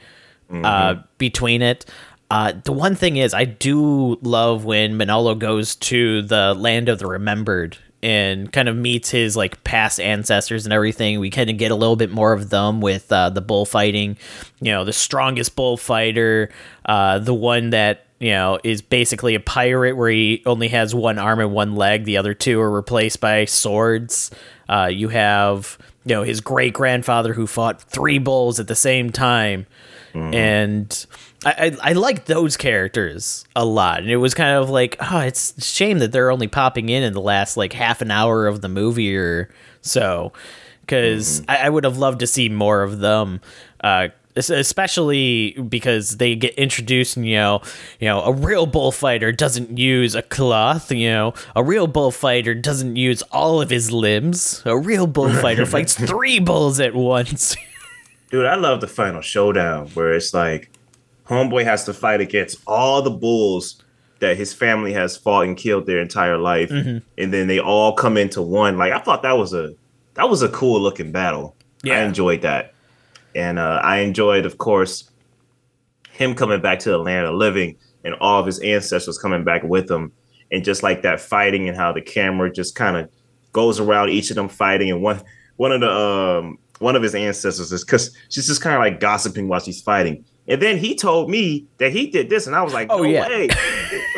mm-hmm. 0.50 0.66
uh, 0.66 0.96
between 1.18 1.62
it. 1.62 1.86
Uh, 2.30 2.54
the 2.64 2.72
one 2.72 2.96
thing 2.96 3.18
is, 3.18 3.34
I 3.34 3.44
do 3.44 4.18
love 4.22 4.64
when 4.64 4.96
Manolo 4.96 5.36
goes 5.36 5.76
to 5.76 6.22
the 6.22 6.54
land 6.54 6.88
of 6.88 6.98
the 7.00 7.06
remembered 7.06 7.78
and 8.04 8.52
kind 8.52 8.68
of 8.68 8.76
meets 8.76 9.10
his 9.10 9.38
like 9.38 9.64
past 9.64 10.00
ancestors 10.00 10.66
and 10.66 10.74
everything. 10.74 11.20
We 11.20 11.30
kind 11.30 11.50
of 11.50 11.58
get 11.58 11.72
a 11.72 11.76
little 11.76 11.96
bit 11.96 12.12
more 12.12 12.34
of 12.34 12.50
them 12.50 12.82
with 12.82 13.12
uh, 13.12 13.30
the 13.30 13.42
bullfighting. 13.42 14.18
You 14.60 14.72
know, 14.72 14.84
the 14.86 14.94
strongest 14.94 15.56
bullfighter, 15.56 16.50
uh, 16.86 17.20
the 17.20 17.34
one 17.34 17.72
that 17.72 18.06
you 18.20 18.32
know 18.32 18.60
is 18.64 18.82
basically 18.82 19.36
a 19.36 19.40
pirate 19.40 19.96
where 19.96 20.10
he 20.10 20.42
only 20.46 20.70
has 20.70 20.96
one 20.96 21.20
arm 21.20 21.40
and 21.40 21.54
one 21.54 21.76
leg. 21.76 22.06
The 22.06 22.18
other 22.18 22.34
two 22.34 22.60
are 22.60 22.72
replaced 22.72 23.20
by 23.20 23.46
swords. 23.46 24.32
Uh, 24.68 24.90
you 24.92 25.10
have 25.10 25.78
you 26.06 26.16
know 26.16 26.24
his 26.24 26.42
great 26.42 26.74
grandfather 26.74 27.34
who 27.34 27.46
fought 27.46 27.82
three 27.82 28.18
bulls 28.18 28.60
at 28.60 28.68
the 28.68 28.76
same 28.76 29.12
time, 29.12 29.68
mm. 30.14 30.34
and 30.34 31.06
I, 31.44 31.52
I, 31.52 31.90
I 31.90 31.94
like 31.94 32.26
those 32.26 32.56
characters 32.56 33.46
a 33.56 33.66
lot, 33.66 34.00
and 34.00 34.10
it 34.10 34.18
was 34.18 34.34
kind 34.34 34.58
of 34.58 34.70
like, 34.70 34.98
oh, 35.00 35.20
it's 35.20 35.58
a 35.58 35.62
shame 35.62 36.00
that 36.00 36.12
they're 36.12 36.32
only 36.32 36.48
popping 36.48 36.90
in 36.90 37.04
in 37.04 37.14
the 37.14 37.22
last 37.22 37.58
like 37.58 37.74
half 37.74 38.02
an 38.02 38.12
hour 38.12 38.48
of 38.48 38.62
the 38.62 38.70
movie 38.70 39.16
or 39.16 39.50
so, 39.82 40.34
because 40.82 41.42
mm-hmm. 41.42 41.52
I, 41.52 41.66
I, 41.66 41.70
would 41.70 41.84
have 41.84 41.98
loved 41.98 42.20
to 42.20 42.28
see 42.28 42.50
more 42.50 42.84
of 42.84 43.00
them. 43.00 43.42
Uh, 43.84 44.10
especially 44.36 45.52
because 45.68 46.18
they 46.18 46.36
get 46.36 46.54
introduced 46.56 47.18
and 47.18 47.28
you 47.28 47.36
know 47.36 47.62
you 48.00 48.08
know 48.08 48.22
a 48.22 48.32
real 48.32 48.66
bullfighter 48.66 49.32
doesn't 49.32 49.78
use 49.78 50.16
a 50.16 50.22
cloth 50.22 50.92
you 50.92 51.10
know 51.10 51.34
a 51.56 51.64
real 51.64 51.88
bullfighter 51.88 52.54
doesn't 52.56 52.96
use 52.96 53.22
all 53.32 53.62
of 53.62 53.70
his 53.70 53.92
limbs 53.92 54.62
a 54.66 54.78
real 54.78 55.08
bullfighter 55.08 55.66
fights 55.70 55.94
three 55.94 56.40
bulls 56.40 56.80
at 56.80 56.96
once 56.96 57.56
dude 58.30 58.46
i 58.46 58.56
love 58.56 58.80
the 58.80 58.88
final 58.88 59.22
showdown 59.22 59.88
where 59.90 60.14
it's 60.14 60.34
like 60.34 60.72
Homeboy 61.32 61.64
has 61.64 61.86
to 61.86 61.94
fight 61.94 62.20
against 62.20 62.62
all 62.68 63.02
the 63.02 63.10
bulls 63.10 63.82
that 64.20 64.36
his 64.36 64.54
family 64.54 64.92
has 64.92 65.16
fought 65.16 65.46
and 65.46 65.56
killed 65.56 65.86
their 65.86 66.02
entire 66.02 66.38
life, 66.38 66.70
mm-hmm. 66.70 66.98
and 67.18 67.34
then 67.34 67.48
they 67.48 67.58
all 67.58 67.94
come 67.94 68.18
into 68.18 68.42
one. 68.42 68.78
Like 68.78 68.92
I 68.92 69.00
thought 69.00 69.24
that 69.24 69.38
was 69.38 69.54
a 69.54 69.74
that 70.16 70.30
was 70.30 70.42
a 70.42 70.50
cool 70.50 70.82
looking 70.82 71.14
battle. 71.14 71.56
Yeah. 71.84 72.00
I 72.00 72.04
enjoyed 72.04 72.42
that, 72.42 72.74
and 73.34 73.58
uh, 73.58 73.80
I 73.82 74.00
enjoyed, 74.00 74.46
of 74.46 74.58
course, 74.58 75.10
him 76.12 76.36
coming 76.36 76.62
back 76.62 76.80
to 76.80 76.90
the 76.90 76.98
land 76.98 77.26
of 77.26 77.34
living 77.36 77.78
and 78.04 78.14
all 78.16 78.42
of 78.42 78.46
his 78.46 78.60
ancestors 78.60 79.18
coming 79.18 79.46
back 79.46 79.64
with 79.64 79.90
him, 79.90 80.12
and 80.52 80.66
just 80.66 80.84
like 80.84 81.02
that 81.04 81.22
fighting 81.22 81.70
and 81.70 81.78
how 81.78 81.94
the 81.94 82.02
camera 82.02 82.52
just 82.52 82.76
kind 82.76 82.98
of 82.98 83.10
goes 83.54 83.80
around 83.80 84.10
each 84.10 84.32
of 84.32 84.36
them 84.36 84.50
fighting, 84.50 84.92
and 84.92 85.02
one 85.02 85.22
one 85.56 85.72
of 85.72 85.80
the 85.80 85.90
um 85.90 86.60
one 86.80 86.98
of 86.98 87.02
his 87.02 87.16
ancestors 87.16 87.72
is 87.72 87.86
because 87.86 88.14
she's 88.28 88.48
just 88.48 88.62
kind 88.62 88.76
of 88.76 88.82
like 88.82 89.00
gossiping 89.00 89.48
while 89.48 89.62
she's 89.62 89.82
fighting 89.82 90.26
and 90.52 90.62
then 90.62 90.78
he 90.78 90.96
told 90.96 91.30
me 91.30 91.66
that 91.78 91.94
he 91.94 92.08
did 92.08 92.30
this, 92.30 92.46
and 92.46 92.54
I 92.54 92.62
was 92.62 92.74
like, 92.74 92.88
"Oh 92.90 92.98
no 92.98 93.04
yeah, 93.04 93.26
way!" 93.26 93.48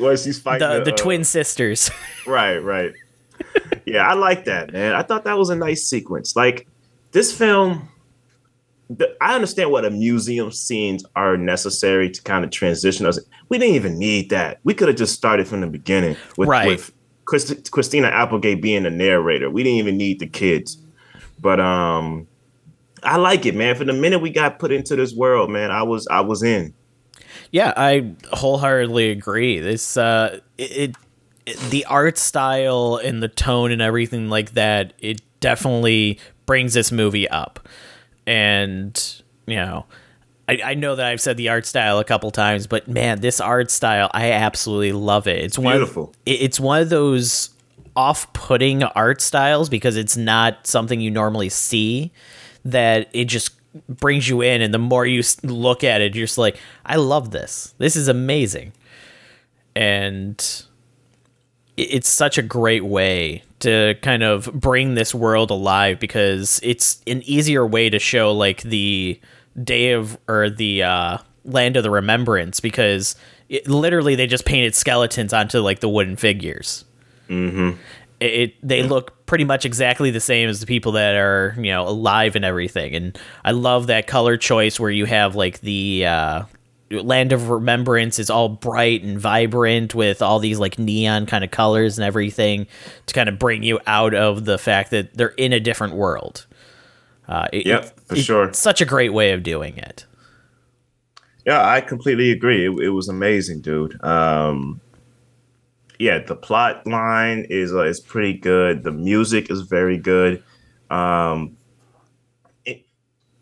was, 0.00 0.24
he's 0.24 0.40
fighting 0.40 0.68
the, 0.68 0.78
the, 0.78 0.84
the 0.86 0.94
uh, 0.94 0.96
twin 0.96 1.22
sisters. 1.22 1.92
right, 2.26 2.58
right. 2.58 2.92
yeah, 3.86 4.04
I 4.04 4.14
like 4.14 4.46
that, 4.46 4.72
man. 4.72 4.96
I 4.96 5.02
thought 5.02 5.22
that 5.24 5.38
was 5.38 5.48
a 5.48 5.54
nice 5.54 5.84
sequence. 5.84 6.34
Like 6.34 6.66
this 7.12 7.32
film, 7.32 7.88
the, 8.88 9.16
I 9.20 9.36
understand 9.36 9.70
what 9.70 9.84
a 9.84 9.90
museum 9.90 10.50
scenes 10.50 11.04
are 11.14 11.36
necessary 11.36 12.10
to 12.10 12.20
kind 12.22 12.44
of 12.44 12.50
transition 12.50 13.06
us. 13.06 13.20
We 13.48 13.58
didn't 13.58 13.76
even 13.76 13.96
need 13.96 14.30
that. 14.30 14.58
We 14.64 14.74
could 14.74 14.88
have 14.88 14.96
just 14.96 15.14
started 15.14 15.46
from 15.46 15.60
the 15.60 15.68
beginning 15.68 16.16
with, 16.36 16.48
right. 16.48 16.66
with 16.66 16.92
Christ, 17.26 17.70
Christina 17.70 18.08
Applegate 18.08 18.60
being 18.60 18.82
the 18.82 18.90
narrator. 18.90 19.48
We 19.48 19.62
didn't 19.62 19.78
even 19.78 19.96
need 19.96 20.18
the 20.18 20.26
kids. 20.26 20.78
But 21.38 21.60
um, 21.60 22.26
I 23.02 23.16
like 23.16 23.46
it, 23.46 23.54
man. 23.54 23.76
For 23.76 23.84
the 23.84 23.92
minute 23.92 24.20
we 24.20 24.30
got 24.30 24.58
put 24.58 24.72
into 24.72 24.96
this 24.96 25.14
world, 25.14 25.50
man, 25.50 25.70
I 25.70 25.82
was 25.82 26.06
I 26.08 26.20
was 26.20 26.42
in. 26.42 26.74
Yeah, 27.50 27.72
I 27.76 28.12
wholeheartedly 28.32 29.10
agree. 29.10 29.58
This 29.60 29.96
uh 29.96 30.40
it, 30.58 30.96
it 31.46 31.56
the 31.70 31.84
art 31.86 32.18
style 32.18 33.00
and 33.02 33.22
the 33.22 33.28
tone 33.28 33.72
and 33.72 33.82
everything 33.82 34.28
like 34.28 34.52
that, 34.52 34.92
it 34.98 35.20
definitely 35.40 36.18
brings 36.46 36.74
this 36.74 36.92
movie 36.92 37.28
up. 37.28 37.68
And, 38.26 39.22
you 39.46 39.56
know, 39.56 39.86
I, 40.48 40.60
I 40.64 40.74
know 40.74 40.94
that 40.94 41.06
I've 41.06 41.20
said 41.20 41.36
the 41.36 41.48
art 41.48 41.66
style 41.66 41.98
a 41.98 42.04
couple 42.04 42.30
times, 42.30 42.66
but 42.66 42.86
man, 42.86 43.20
this 43.20 43.40
art 43.40 43.70
style, 43.70 44.10
I 44.12 44.32
absolutely 44.32 44.92
love 44.92 45.26
it. 45.26 45.44
It's 45.44 45.56
beautiful. 45.56 46.04
One 46.04 46.12
of, 46.12 46.16
it's 46.26 46.60
one 46.60 46.82
of 46.82 46.88
those 46.90 47.50
off-putting 47.96 48.84
art 48.84 49.20
styles 49.20 49.68
because 49.68 49.96
it's 49.96 50.16
not 50.16 50.66
something 50.66 51.00
you 51.00 51.10
normally 51.10 51.48
see 51.48 52.12
that 52.64 53.08
it 53.12 53.26
just 53.26 53.52
brings 53.88 54.28
you 54.28 54.40
in 54.40 54.62
and 54.62 54.74
the 54.74 54.78
more 54.78 55.06
you 55.06 55.22
look 55.44 55.84
at 55.84 56.00
it 56.00 56.16
you're 56.16 56.26
just 56.26 56.38
like 56.38 56.58
i 56.84 56.96
love 56.96 57.30
this. 57.30 57.74
This 57.78 57.94
is 57.96 58.08
amazing. 58.08 58.72
And 59.76 60.64
it's 61.76 62.08
such 62.08 62.36
a 62.36 62.42
great 62.42 62.84
way 62.84 63.44
to 63.60 63.94
kind 64.02 64.22
of 64.22 64.52
bring 64.52 64.94
this 64.94 65.14
world 65.14 65.50
alive 65.50 66.00
because 66.00 66.58
it's 66.62 67.00
an 67.06 67.22
easier 67.22 67.66
way 67.66 67.88
to 67.88 67.98
show 67.98 68.32
like 68.32 68.62
the 68.62 69.20
day 69.62 69.92
of 69.92 70.18
or 70.28 70.50
the 70.50 70.82
uh, 70.82 71.18
land 71.44 71.76
of 71.76 71.84
the 71.84 71.90
remembrance 71.90 72.58
because 72.58 73.14
it, 73.48 73.68
literally 73.68 74.16
they 74.16 74.26
just 74.26 74.44
painted 74.44 74.74
skeletons 74.74 75.32
onto 75.32 75.60
like 75.60 75.80
the 75.80 75.88
wooden 75.88 76.16
figures. 76.16 76.84
Mm-hmm 77.28 77.78
it, 78.20 78.54
they 78.62 78.82
look 78.82 79.26
pretty 79.26 79.44
much 79.44 79.64
exactly 79.64 80.10
the 80.10 80.20
same 80.20 80.48
as 80.48 80.60
the 80.60 80.66
people 80.66 80.92
that 80.92 81.14
are 81.16 81.54
you 81.56 81.70
know 81.70 81.86
alive 81.86 82.36
and 82.36 82.44
everything. 82.44 82.94
And 82.94 83.18
i 83.44 83.52
love 83.52 83.86
that 83.88 84.06
color 84.06 84.36
choice 84.36 84.78
where 84.78 84.90
you 84.90 85.06
have 85.06 85.34
like 85.34 85.60
the 85.60 86.06
uh, 86.06 86.42
land 86.90 87.32
of 87.32 87.48
remembrance 87.48 88.18
is 88.18 88.30
all 88.30 88.48
bright 88.48 89.02
and 89.02 89.18
vibrant 89.18 89.94
with 89.94 90.22
all 90.22 90.38
these 90.38 90.58
like 90.58 90.78
neon 90.78 91.26
kind 91.26 91.44
of 91.44 91.50
colors 91.50 91.98
and 91.98 92.04
everything 92.04 92.66
to 93.06 93.14
kind 93.14 93.28
of 93.28 93.38
bring 93.38 93.62
you 93.62 93.78
out 93.86 94.14
of 94.14 94.44
the 94.44 94.58
fact 94.58 94.90
that 94.90 95.14
they're 95.14 95.28
in 95.28 95.52
a 95.52 95.60
different 95.60 95.94
world. 95.94 96.46
Uh, 97.28 97.46
it, 97.52 97.64
yep 97.64 97.98
for 98.06 98.16
it, 98.16 98.22
sure. 98.22 98.52
such 98.52 98.80
a 98.80 98.84
great 98.84 99.12
way 99.12 99.32
of 99.32 99.42
doing 99.42 99.78
it. 99.78 100.04
Yeah 101.46 101.66
i 101.66 101.80
completely 101.80 102.32
agree. 102.32 102.66
It, 102.66 102.72
it 102.80 102.90
was 102.90 103.08
amazing 103.08 103.60
dude. 103.60 104.02
Um 104.04 104.80
yeah, 106.00 106.18
the 106.18 106.34
plot 106.34 106.86
line 106.86 107.46
is 107.50 107.74
uh, 107.74 107.82
is 107.82 108.00
pretty 108.00 108.32
good. 108.32 108.84
The 108.84 108.90
music 108.90 109.50
is 109.50 109.60
very 109.60 109.98
good. 109.98 110.42
Um, 110.88 111.58
it, 112.64 112.86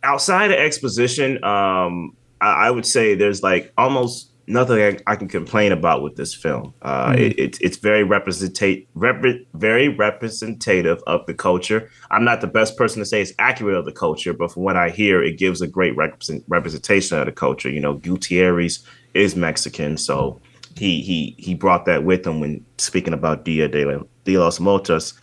outside 0.03 0.51
of 0.51 0.59
exposition, 0.59 1.42
um, 1.44 2.16
I, 2.40 2.66
I, 2.66 2.71
would 2.73 2.85
say 2.85 3.14
there's 3.14 3.44
like 3.44 3.73
almost 3.79 4.33
nothing 4.49 4.83
I, 4.83 5.12
I 5.12 5.14
can 5.14 5.29
complain 5.29 5.71
about 5.71 6.03
with 6.03 6.16
this 6.16 6.35
film. 6.35 6.75
Uh, 6.83 7.12
mm-hmm. 7.12 7.23
it, 7.23 7.38
it, 7.38 7.59
it's 7.61 7.77
very 7.77 8.05
representate 8.05 8.88
rep- 8.94 9.47
very 9.55 9.88
representative 9.88 11.01
of 11.07 11.25
the 11.27 11.35
culture. 11.35 11.88
I'm 12.11 12.25
not 12.25 12.40
the 12.40 12.49
best 12.49 12.77
person 12.77 12.99
to 12.99 13.07
say 13.07 13.23
it's 13.23 13.33
accurate 13.38 13.77
of 13.77 13.85
the 13.85 13.92
culture, 13.92 14.33
but 14.33 14.51
from 14.51 14.64
what 14.64 14.77
I 14.77 14.90
hear, 14.90 15.23
it 15.23 15.38
gives 15.38 15.62
a 15.62 15.68
great 15.68 15.97
represent- 15.97 16.42
representation 16.49 17.18
of 17.18 17.27
the 17.27 17.33
culture. 17.33 17.71
You 17.71 17.81
know, 17.81 17.94
Gutierrez 17.94 18.85
is 19.14 19.37
Mexican, 19.37 19.97
so 19.97 20.40
he 20.79 21.03
he 21.03 21.35
he 21.38 21.55
brought 21.55 21.85
that 21.87 22.05
with 22.05 22.27
him 22.27 22.41
when 22.41 22.64
speaking 22.79 23.12
about 23.12 23.45
Dia 23.45 23.69
de, 23.69 23.85
la, 23.85 24.03
de 24.25 24.38
los 24.38 24.61
Muertos. 24.61 25.14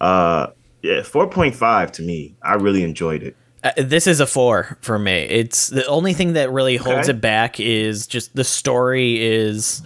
Uh, 0.00 0.48
yeah, 0.82 1.02
four 1.02 1.28
point 1.28 1.54
five 1.54 1.92
to 1.92 2.02
me. 2.02 2.36
I 2.42 2.54
really 2.54 2.82
enjoyed 2.82 3.22
it. 3.22 3.36
Uh, 3.64 3.72
this 3.78 4.06
is 4.06 4.20
a 4.20 4.26
four 4.26 4.78
for 4.82 4.98
me. 4.98 5.22
It's 5.22 5.68
the 5.68 5.86
only 5.86 6.12
thing 6.12 6.34
that 6.34 6.52
really 6.52 6.76
holds 6.76 7.08
okay. 7.08 7.16
it 7.16 7.20
back 7.20 7.58
is 7.58 8.06
just 8.06 8.36
the 8.36 8.44
story 8.44 9.24
is 9.24 9.82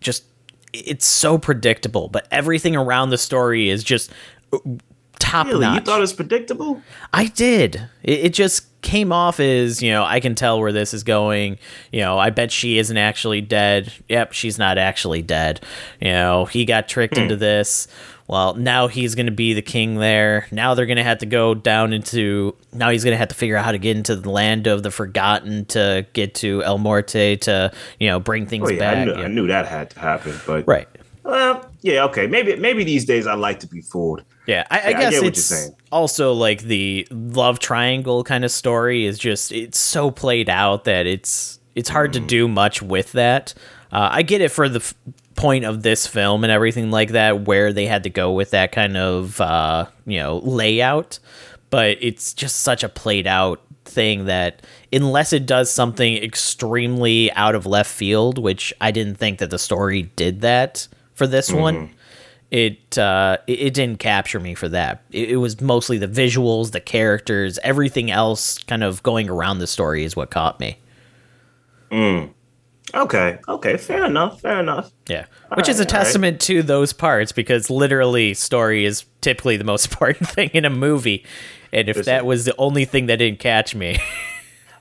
just 0.00 0.24
it's 0.72 1.06
so 1.06 1.38
predictable, 1.38 2.08
but 2.08 2.26
everything 2.30 2.76
around 2.76 3.10
the 3.10 3.18
story 3.18 3.70
is 3.70 3.84
just 3.84 4.10
uh, 4.52 4.58
top 5.18 5.46
really? 5.46 5.60
notch. 5.60 5.80
You 5.80 5.84
thought 5.84 5.98
it 5.98 6.00
was 6.00 6.12
predictable? 6.12 6.82
I 7.12 7.26
did. 7.26 7.76
It, 8.02 8.26
it, 8.26 8.34
just 8.34 8.66
came 8.84 9.10
off 9.10 9.40
as 9.40 9.82
you 9.82 9.90
know 9.90 10.04
I 10.04 10.20
can 10.20 10.36
tell 10.36 10.60
where 10.60 10.70
this 10.70 10.94
is 10.94 11.02
going. 11.02 11.58
You 11.90 12.02
know, 12.02 12.18
I 12.18 12.30
bet 12.30 12.52
she 12.52 12.78
isn't 12.78 12.96
actually 12.96 13.40
dead. 13.40 13.92
Yep, 14.08 14.32
she's 14.32 14.58
not 14.58 14.78
actually 14.78 15.22
dead. 15.22 15.60
You 16.00 16.10
know, 16.10 16.44
he 16.44 16.64
got 16.64 16.86
tricked 16.86 17.16
hmm. 17.16 17.22
into 17.22 17.36
this. 17.36 17.88
Well, 18.26 18.54
now 18.54 18.86
he's 18.86 19.14
going 19.14 19.26
to 19.26 19.32
be 19.32 19.52
the 19.52 19.62
king 19.62 19.96
there. 19.96 20.46
Now 20.50 20.74
they're 20.74 20.86
going 20.86 20.96
to 20.96 21.04
have 21.04 21.18
to 21.18 21.26
go 21.26 21.54
down 21.54 21.92
into. 21.92 22.54
Now 22.72 22.90
he's 22.90 23.04
going 23.04 23.12
to 23.12 23.18
have 23.18 23.28
to 23.28 23.34
figure 23.34 23.56
out 23.56 23.64
how 23.64 23.72
to 23.72 23.78
get 23.78 23.96
into 23.96 24.16
the 24.16 24.30
land 24.30 24.66
of 24.66 24.82
the 24.82 24.90
forgotten 24.90 25.64
to 25.66 26.06
get 26.12 26.34
to 26.36 26.62
El 26.62 26.78
Morte 26.78 27.36
to 27.36 27.72
you 27.98 28.08
know 28.08 28.20
bring 28.20 28.46
things 28.46 28.68
oh, 28.68 28.72
yeah, 28.72 28.78
back. 28.78 28.96
I 28.96 29.04
knew, 29.04 29.12
yeah. 29.12 29.24
I 29.24 29.28
knew 29.28 29.46
that 29.48 29.66
had 29.66 29.90
to 29.90 30.00
happen, 30.00 30.38
but 30.46 30.66
right. 30.68 30.88
Well, 31.24 31.70
yeah, 31.80 32.04
okay. 32.04 32.26
Maybe 32.26 32.56
maybe 32.56 32.84
these 32.84 33.06
days 33.06 33.26
I 33.26 33.34
like 33.34 33.60
to 33.60 33.66
be 33.66 33.80
fooled. 33.80 34.24
Yeah, 34.46 34.66
I, 34.70 34.80
I 34.80 34.88
yeah, 34.88 35.00
guess 35.00 35.22
I 35.22 35.26
it's 35.26 35.70
also 35.90 36.32
like 36.32 36.62
the 36.62 37.06
love 37.10 37.58
triangle 37.58 38.24
kind 38.24 38.44
of 38.44 38.50
story 38.50 39.06
is 39.06 39.18
just 39.18 39.52
it's 39.52 39.78
so 39.78 40.10
played 40.10 40.50
out 40.50 40.84
that 40.84 41.06
it's 41.06 41.58
it's 41.74 41.88
hard 41.88 42.10
mm. 42.10 42.14
to 42.14 42.20
do 42.20 42.48
much 42.48 42.82
with 42.82 43.12
that. 43.12 43.54
Uh, 43.90 44.08
I 44.10 44.22
get 44.22 44.40
it 44.40 44.50
for 44.50 44.68
the 44.68 44.80
f- 44.80 44.94
point 45.34 45.64
of 45.64 45.82
this 45.82 46.06
film 46.06 46.44
and 46.44 46.50
everything 46.50 46.90
like 46.90 47.10
that, 47.10 47.46
where 47.46 47.72
they 47.72 47.86
had 47.86 48.02
to 48.04 48.10
go 48.10 48.32
with 48.32 48.50
that 48.50 48.72
kind 48.72 48.96
of 48.96 49.40
uh, 49.40 49.86
you 50.06 50.18
know 50.18 50.38
layout, 50.38 51.18
but 51.70 51.96
it's 52.00 52.34
just 52.34 52.60
such 52.60 52.84
a 52.84 52.88
played 52.88 53.26
out 53.26 53.62
thing 53.84 54.26
that 54.26 54.62
unless 54.92 55.32
it 55.32 55.46
does 55.46 55.70
something 55.70 56.16
extremely 56.16 57.32
out 57.32 57.54
of 57.54 57.66
left 57.66 57.90
field, 57.90 58.38
which 58.38 58.74
I 58.80 58.90
didn't 58.90 59.16
think 59.16 59.38
that 59.38 59.50
the 59.50 59.58
story 59.58 60.02
did 60.16 60.42
that 60.42 60.86
for 61.14 61.26
this 61.26 61.50
mm-hmm. 61.50 61.60
one. 61.60 61.90
It, 62.54 62.96
uh, 62.98 63.38
it, 63.48 63.74
didn't 63.74 63.98
capture 63.98 64.38
me 64.38 64.54
for 64.54 64.68
that. 64.68 65.02
It, 65.10 65.30
it, 65.30 65.36
was 65.38 65.60
mostly 65.60 65.98
the 65.98 66.06
visuals, 66.06 66.70
the 66.70 66.80
characters, 66.80 67.58
everything 67.64 68.12
else 68.12 68.58
kind 68.58 68.84
of 68.84 69.02
going 69.02 69.28
around 69.28 69.58
the 69.58 69.66
story 69.66 70.04
is 70.04 70.14
what 70.14 70.30
caught 70.30 70.60
me. 70.60 70.78
Mm. 71.90 72.30
Okay. 72.94 73.40
Okay. 73.48 73.76
Fair 73.76 74.04
enough. 74.04 74.40
Fair 74.40 74.60
enough. 74.60 74.92
Yeah. 75.08 75.26
All 75.50 75.56
Which 75.56 75.66
right, 75.66 75.68
is 75.70 75.80
a 75.80 75.84
testament 75.84 76.34
right. 76.34 76.40
to 76.42 76.62
those 76.62 76.92
parts 76.92 77.32
because 77.32 77.70
literally 77.70 78.34
story 78.34 78.84
is 78.84 79.04
typically 79.20 79.56
the 79.56 79.64
most 79.64 79.86
important 79.90 80.28
thing 80.28 80.50
in 80.52 80.64
a 80.64 80.70
movie. 80.70 81.24
And 81.72 81.88
if 81.88 81.96
Listen, 81.96 82.12
that 82.12 82.24
was 82.24 82.44
the 82.44 82.54
only 82.56 82.84
thing 82.84 83.06
that 83.06 83.16
didn't 83.16 83.40
catch 83.40 83.74
me. 83.74 83.98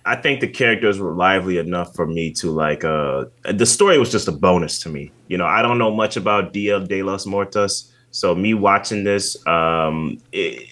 I 0.05 0.15
think 0.15 0.41
the 0.41 0.47
characters 0.47 0.99
were 0.99 1.13
lively 1.13 1.57
enough 1.57 1.95
for 1.95 2.05
me 2.05 2.31
to 2.33 2.51
like 2.51 2.83
uh 2.83 3.25
the 3.51 3.65
story 3.65 3.97
was 3.97 4.11
just 4.11 4.27
a 4.27 4.31
bonus 4.31 4.79
to 4.79 4.89
me. 4.89 5.11
You 5.27 5.37
know, 5.37 5.45
I 5.45 5.61
don't 5.61 5.77
know 5.77 5.91
much 5.91 6.17
about 6.17 6.53
Dia 6.53 6.79
de 6.79 7.03
los 7.03 7.25
Muertos. 7.25 7.91
So 8.11 8.35
me 8.35 8.53
watching 8.53 9.03
this, 9.03 9.35
um 9.47 10.17
it, 10.31 10.67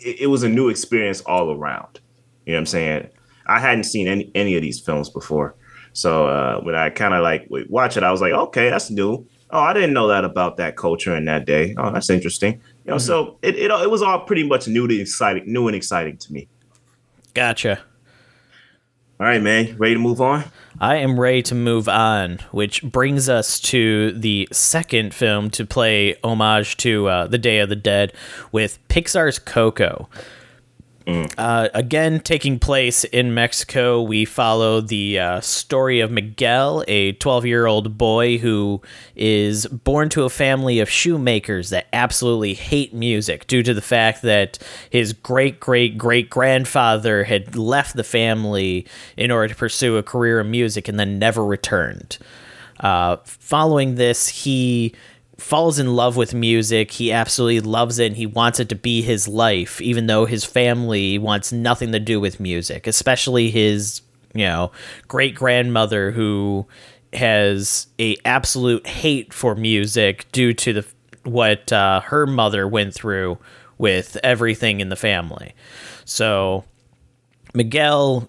it, 0.00 0.22
it 0.22 0.26
was 0.28 0.42
a 0.42 0.48
new 0.48 0.68
experience 0.68 1.20
all 1.22 1.52
around. 1.52 2.00
You 2.46 2.52
know 2.52 2.56
what 2.56 2.60
I'm 2.60 2.66
saying? 2.66 3.08
I 3.46 3.58
hadn't 3.58 3.84
seen 3.84 4.08
any 4.08 4.30
any 4.34 4.56
of 4.56 4.62
these 4.62 4.80
films 4.80 5.10
before. 5.10 5.54
So 5.92 6.28
uh, 6.28 6.60
when 6.60 6.74
I 6.74 6.90
kind 6.90 7.14
of 7.14 7.22
like 7.22 7.48
watch 7.68 7.96
it, 7.96 8.02
I 8.02 8.10
was 8.12 8.20
like, 8.20 8.32
okay, 8.32 8.70
that's 8.70 8.90
new. 8.90 9.26
Oh, 9.50 9.58
I 9.58 9.72
didn't 9.72 9.92
know 9.92 10.06
that 10.06 10.24
about 10.24 10.56
that 10.58 10.76
culture 10.76 11.16
in 11.16 11.24
that 11.24 11.44
day. 11.44 11.74
Oh, 11.76 11.90
that's 11.90 12.08
interesting. 12.08 12.54
You 12.84 12.92
know, 12.92 12.94
mm-hmm. 12.94 13.06
so 13.06 13.38
it, 13.42 13.56
it 13.56 13.70
it 13.70 13.90
was 13.90 14.00
all 14.00 14.20
pretty 14.20 14.46
much 14.46 14.68
new 14.68 14.86
to 14.86 15.00
exciting, 15.00 15.52
new 15.52 15.66
and 15.66 15.76
exciting 15.76 16.16
to 16.18 16.32
me. 16.32 16.48
Gotcha. 17.34 17.80
All 19.20 19.26
right, 19.26 19.42
man. 19.42 19.76
Ready 19.76 19.92
to 19.92 20.00
move 20.00 20.22
on? 20.22 20.44
I 20.80 20.96
am 20.96 21.20
ready 21.20 21.42
to 21.42 21.54
move 21.54 21.90
on, 21.90 22.38
which 22.52 22.82
brings 22.82 23.28
us 23.28 23.60
to 23.60 24.12
the 24.12 24.48
second 24.50 25.12
film 25.12 25.50
to 25.50 25.66
play 25.66 26.16
homage 26.24 26.78
to 26.78 27.06
uh, 27.06 27.26
the 27.26 27.36
Day 27.36 27.58
of 27.58 27.68
the 27.68 27.76
Dead 27.76 28.14
with 28.50 28.78
Pixar's 28.88 29.38
Coco. 29.38 30.08
Uh, 31.06 31.68
again, 31.72 32.20
taking 32.20 32.58
place 32.58 33.04
in 33.04 33.32
Mexico, 33.32 34.02
we 34.02 34.24
follow 34.24 34.80
the 34.80 35.18
uh, 35.18 35.40
story 35.40 36.00
of 36.00 36.10
Miguel, 36.10 36.84
a 36.86 37.12
12 37.12 37.46
year 37.46 37.66
old 37.66 37.96
boy 37.96 38.38
who 38.38 38.80
is 39.16 39.66
born 39.66 40.08
to 40.10 40.24
a 40.24 40.30
family 40.30 40.78
of 40.78 40.90
shoemakers 40.90 41.70
that 41.70 41.86
absolutely 41.92 42.54
hate 42.54 42.92
music 42.92 43.46
due 43.46 43.62
to 43.62 43.72
the 43.72 43.80
fact 43.80 44.22
that 44.22 44.58
his 44.90 45.12
great 45.12 45.58
great 45.58 45.96
great 45.96 46.28
grandfather 46.28 47.24
had 47.24 47.56
left 47.56 47.96
the 47.96 48.04
family 48.04 48.86
in 49.16 49.30
order 49.30 49.48
to 49.48 49.54
pursue 49.58 49.96
a 49.96 50.02
career 50.02 50.40
in 50.40 50.50
music 50.50 50.86
and 50.86 51.00
then 51.00 51.18
never 51.18 51.44
returned. 51.44 52.18
Uh, 52.78 53.16
following 53.24 53.96
this, 53.96 54.28
he 54.28 54.94
falls 55.40 55.78
in 55.78 55.94
love 55.94 56.16
with 56.16 56.34
music. 56.34 56.92
He 56.92 57.12
absolutely 57.12 57.60
loves 57.60 57.98
it 57.98 58.06
and 58.06 58.16
he 58.16 58.26
wants 58.26 58.60
it 58.60 58.68
to 58.68 58.74
be 58.74 59.02
his 59.02 59.26
life, 59.26 59.80
even 59.80 60.06
though 60.06 60.24
his 60.24 60.44
family 60.44 61.18
wants 61.18 61.52
nothing 61.52 61.92
to 61.92 62.00
do 62.00 62.20
with 62.20 62.40
music, 62.40 62.86
especially 62.86 63.50
his, 63.50 64.02
you 64.34 64.44
know, 64.44 64.72
great 65.08 65.34
grandmother 65.34 66.10
who 66.10 66.66
has 67.12 67.88
a 67.98 68.16
absolute 68.24 68.86
hate 68.86 69.32
for 69.32 69.54
music 69.54 70.30
due 70.32 70.52
to 70.54 70.72
the 70.72 70.86
what 71.24 71.72
uh, 71.72 72.00
her 72.00 72.26
mother 72.26 72.66
went 72.66 72.94
through 72.94 73.38
with 73.78 74.16
everything 74.22 74.80
in 74.80 74.88
the 74.88 74.96
family. 74.96 75.54
So 76.04 76.64
Miguel 77.54 78.28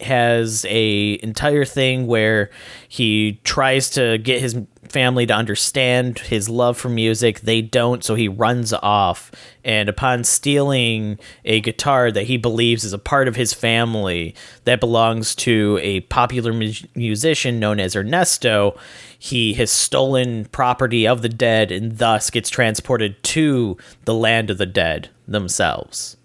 has 0.00 0.66
a 0.68 1.18
entire 1.22 1.64
thing 1.64 2.06
where 2.06 2.50
he 2.88 3.40
tries 3.44 3.90
to 3.90 4.18
get 4.18 4.40
his 4.40 4.56
family 4.92 5.26
to 5.26 5.32
understand 5.32 6.18
his 6.18 6.48
love 6.48 6.76
for 6.76 6.88
music. 6.88 7.40
They 7.40 7.62
don't, 7.62 8.04
so 8.04 8.14
he 8.14 8.28
runs 8.28 8.72
off. 8.72 9.32
And 9.64 9.88
upon 9.88 10.24
stealing 10.24 11.18
a 11.44 11.60
guitar 11.60 12.12
that 12.12 12.24
he 12.24 12.36
believes 12.36 12.84
is 12.84 12.92
a 12.92 12.98
part 12.98 13.28
of 13.28 13.36
his 13.36 13.52
family 13.52 14.34
that 14.64 14.80
belongs 14.80 15.34
to 15.36 15.78
a 15.82 16.00
popular 16.00 16.52
mu- 16.52 16.72
musician 16.94 17.58
known 17.58 17.80
as 17.80 17.96
Ernesto, 17.96 18.78
he 19.18 19.54
has 19.54 19.70
stolen 19.70 20.44
property 20.46 21.06
of 21.06 21.22
the 21.22 21.28
dead 21.28 21.72
and 21.72 21.98
thus 21.98 22.28
gets 22.28 22.50
transported 22.50 23.22
to 23.22 23.76
the 24.04 24.14
land 24.14 24.50
of 24.50 24.58
the 24.58 24.66
dead 24.66 25.08
themselves. 25.26 26.16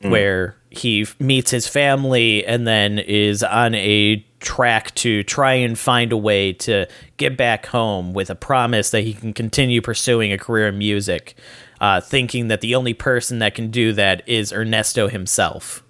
Mm. 0.00 0.10
Where 0.10 0.56
he 0.70 1.06
meets 1.18 1.50
his 1.50 1.66
family 1.66 2.46
and 2.46 2.66
then 2.66 2.98
is 2.98 3.42
on 3.42 3.74
a 3.74 4.24
track 4.40 4.94
to 4.96 5.22
try 5.22 5.54
and 5.54 5.78
find 5.78 6.12
a 6.12 6.16
way 6.16 6.52
to 6.52 6.86
get 7.16 7.36
back 7.36 7.66
home 7.66 8.12
with 8.12 8.30
a 8.30 8.34
promise 8.34 8.90
that 8.90 9.02
he 9.02 9.14
can 9.14 9.32
continue 9.32 9.80
pursuing 9.80 10.32
a 10.32 10.38
career 10.38 10.68
in 10.68 10.78
music, 10.78 11.36
uh, 11.80 12.00
thinking 12.00 12.48
that 12.48 12.60
the 12.60 12.74
only 12.74 12.94
person 12.94 13.38
that 13.38 13.54
can 13.54 13.70
do 13.70 13.92
that 13.92 14.26
is 14.26 14.52
Ernesto 14.52 15.08
himself. 15.08 15.84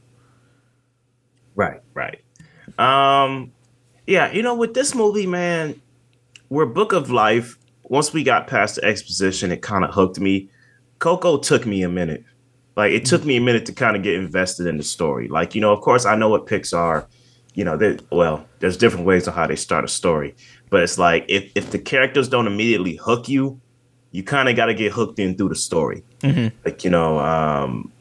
Right, 1.55 1.81
right. 1.95 2.23
Um, 2.79 3.53
yeah, 4.07 4.33
you 4.33 4.43
know, 4.43 4.55
with 4.55 4.75
this 4.75 4.95
movie, 4.95 5.27
man, 5.27 5.81
we're 6.49 6.67
Book 6.67 6.93
of 6.93 7.11
Life. 7.11 7.59
Once 7.85 8.13
we 8.13 8.23
got 8.23 8.47
past 8.47 8.77
the 8.77 8.85
exposition, 8.85 9.53
it 9.53 9.63
kind 9.63 9.85
of 9.85 9.95
hooked 9.95 10.21
me. 10.21 10.49
Coco 10.99 11.39
took 11.39 11.67
me 11.67 11.83
a 11.83 11.89
minute. 11.89 12.25
Like 12.77 12.93
it 12.93 13.05
took 13.05 13.25
me 13.25 13.37
a 13.37 13.41
minute 13.41 13.67
to 13.67 13.73
kind 13.73 13.97
of 13.97 14.03
get 14.03 14.15
invested 14.15 14.67
in 14.67 14.77
the 14.77 14.83
story. 14.83 15.29
Like, 15.29 15.55
you 15.55 15.61
know, 15.61 15.73
of 15.73 15.81
course 15.81 16.07
I 16.07 16.15
know 16.15 16.29
what 16.29 16.47
Pixar 16.47 17.07
you 17.61 17.65
know, 17.67 17.77
they 17.77 17.99
well, 18.11 18.47
there's 18.61 18.79
different 18.79 19.05
ways 19.05 19.29
of 19.29 19.35
how 19.35 19.47
they 19.47 19.55
start 19.55 19.85
a 19.85 19.89
story, 19.89 20.35
but 20.71 20.83
it's 20.83 20.97
like 20.97 21.27
if 21.29 21.53
if 21.55 21.73
the 21.73 21.79
characters 21.79 22.27
don't 22.27 22.47
immediately 22.47 22.97
hook 22.97 23.29
you, 23.29 23.61
you 24.13 24.23
kind 24.23 24.49
of 24.49 24.57
got 24.57 24.67
to 24.67 24.75
get 24.75 24.93
hooked 24.93 25.19
in 25.19 25.37
through 25.37 25.51
the 25.51 25.55
story. 25.55 26.03
Mm-hmm. 26.21 26.57
Like 26.65 26.85
you 26.85 26.91
know, 26.91 27.19
um, 27.19 27.93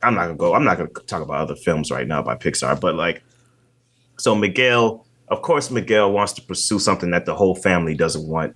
I'm 0.00 0.14
not 0.14 0.26
gonna 0.26 0.36
go. 0.36 0.54
I'm 0.54 0.62
not 0.62 0.78
gonna 0.78 0.90
talk 1.08 1.22
about 1.22 1.38
other 1.38 1.56
films 1.56 1.90
right 1.90 2.06
now 2.06 2.22
by 2.22 2.36
Pixar, 2.36 2.80
but 2.80 2.94
like, 2.94 3.24
so 4.16 4.32
Miguel, 4.36 5.04
of 5.26 5.42
course, 5.42 5.68
Miguel 5.72 6.12
wants 6.12 6.32
to 6.34 6.42
pursue 6.42 6.78
something 6.78 7.10
that 7.10 7.26
the 7.26 7.34
whole 7.34 7.56
family 7.56 7.96
doesn't 7.96 8.28
want 8.28 8.54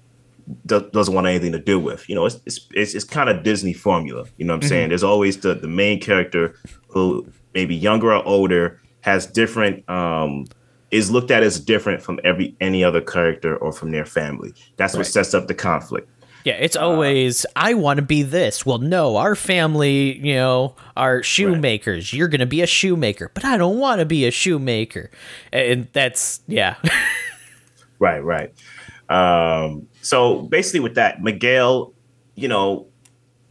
doesn't 0.67 1.15
want 1.15 1.27
anything 1.27 1.51
to 1.51 1.59
do 1.59 1.81
with. 1.81 2.09
You 2.09 2.15
know, 2.15 2.27
it's 2.27 2.39
it's 2.47 2.61
it's, 2.75 2.95
it's 2.95 3.05
kind 3.05 3.29
of 3.29 3.43
Disney 3.43 3.73
formula. 3.73 4.27
You 4.37 4.45
know 4.45 4.53
what 4.53 4.59
I'm 4.59 4.61
mm-hmm. 4.61 4.69
saying? 4.69 4.89
There's 4.91 5.03
always 5.03 5.39
the 5.39 5.57
the 5.57 5.67
main 5.67 5.99
character 6.01 6.55
who 6.87 7.27
maybe 7.55 7.75
younger 7.75 8.15
or 8.15 8.25
older 8.25 8.80
has 9.03 9.27
different 9.27 9.89
um 9.89 10.47
is 10.91 11.11
looked 11.11 11.31
at 11.31 11.43
as 11.43 11.61
different 11.61 12.03
from 12.03 12.19
every 12.25 12.55
any 12.61 12.83
other 12.83 13.01
character 13.01 13.57
or 13.57 13.73
from 13.73 13.91
their 13.91 14.05
family. 14.05 14.53
That's 14.77 14.97
what 14.97 15.07
sets 15.07 15.35
up 15.35 15.47
the 15.47 15.55
conflict. 15.55 16.09
Yeah, 16.45 16.55
it's 16.55 16.77
always 16.77 17.45
uh, 17.45 17.49
I 17.57 17.75
want 17.75 17.99
to 17.99 18.03
be 18.03 18.23
this. 18.23 18.65
Well, 18.65 18.79
no, 18.79 19.17
our 19.17 19.35
family, 19.35 20.19
you 20.19 20.35
know, 20.35 20.75
are 20.97 21.23
shoemakers. 21.23 22.13
Right. 22.13 22.19
You're 22.19 22.29
going 22.29 22.41
to 22.41 22.47
be 22.47 22.63
a 22.63 22.67
shoemaker, 22.67 23.31
but 23.35 23.45
I 23.45 23.57
don't 23.57 23.79
want 23.79 23.99
to 23.99 24.07
be 24.07 24.27
a 24.27 24.31
shoemaker. 24.31 25.11
And 25.53 25.89
that's 25.93 26.41
yeah. 26.47 26.77
right, 27.99 28.21
right. 28.21 28.53
Um 29.09 29.87
so 30.03 30.43
basically 30.43 30.81
with 30.81 30.95
that, 30.95 31.23
Miguel, 31.23 31.93
you 32.37 32.49
know, 32.49 32.87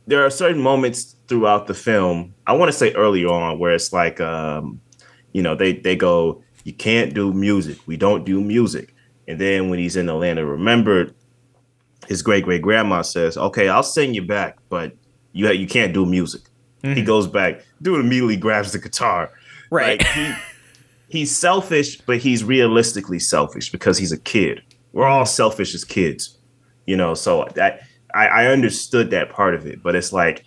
there 0.08 0.26
are 0.26 0.30
certain 0.30 0.62
moments 0.62 1.16
throughout 1.28 1.68
the 1.68 1.74
film. 1.74 2.34
I 2.48 2.54
want 2.54 2.72
to 2.72 2.78
say 2.78 2.94
early 2.94 3.24
on 3.24 3.60
where 3.60 3.74
it's 3.74 3.94
like 3.94 4.20
um 4.20 4.82
you 5.34 5.42
know, 5.42 5.56
they 5.56 5.74
they 5.74 5.96
go, 5.96 6.44
you 6.64 6.74
can't 6.74 7.14
do 7.14 7.34
music. 7.34 7.78
We 7.86 7.98
don't 7.98 8.26
do 8.26 8.42
music. 8.42 8.94
And 9.28 9.40
then 9.40 9.70
when 9.70 9.80
he's 9.80 9.96
in 9.96 10.10
Atlanta, 10.10 10.46
remembered, 10.46 11.14
his 12.08 12.22
great 12.22 12.44
great 12.44 12.62
grandma 12.62 13.02
says, 13.04 13.38
"Okay, 13.38 13.70
I'll 13.70 13.84
send 13.84 14.16
you 14.16 14.24
back, 14.24 14.58
but 14.70 14.94
you 15.34 15.50
you 15.52 15.68
can't 15.68 15.94
do 15.94 16.06
music." 16.06 16.42
Mm-hmm. 16.84 16.96
He 16.96 17.04
goes 17.04 17.28
back. 17.28 17.62
Dude 17.82 18.00
immediately 18.00 18.38
grabs 18.38 18.72
the 18.72 18.80
guitar. 18.80 19.32
Right. 19.70 20.00
Like 20.00 20.08
he, 20.10 20.34
he's 21.10 21.38
selfish, 21.38 22.02
but 22.02 22.18
he's 22.18 22.44
realistically 22.44 23.20
selfish 23.20 23.72
because 23.72 23.98
he's 23.98 24.12
a 24.12 24.18
kid. 24.18 24.62
We're 24.94 25.06
all 25.06 25.26
selfish 25.26 25.76
as 25.76 25.84
kids, 25.84 26.38
you 26.86 26.98
know. 26.98 27.14
So 27.14 27.48
that 27.56 27.82
I, 28.14 28.28
I 28.28 28.46
understood 28.48 29.12
that 29.12 29.30
part 29.30 29.54
of 29.54 29.68
it, 29.68 29.84
but 29.84 29.96
it's 29.96 30.12
like 30.12 30.46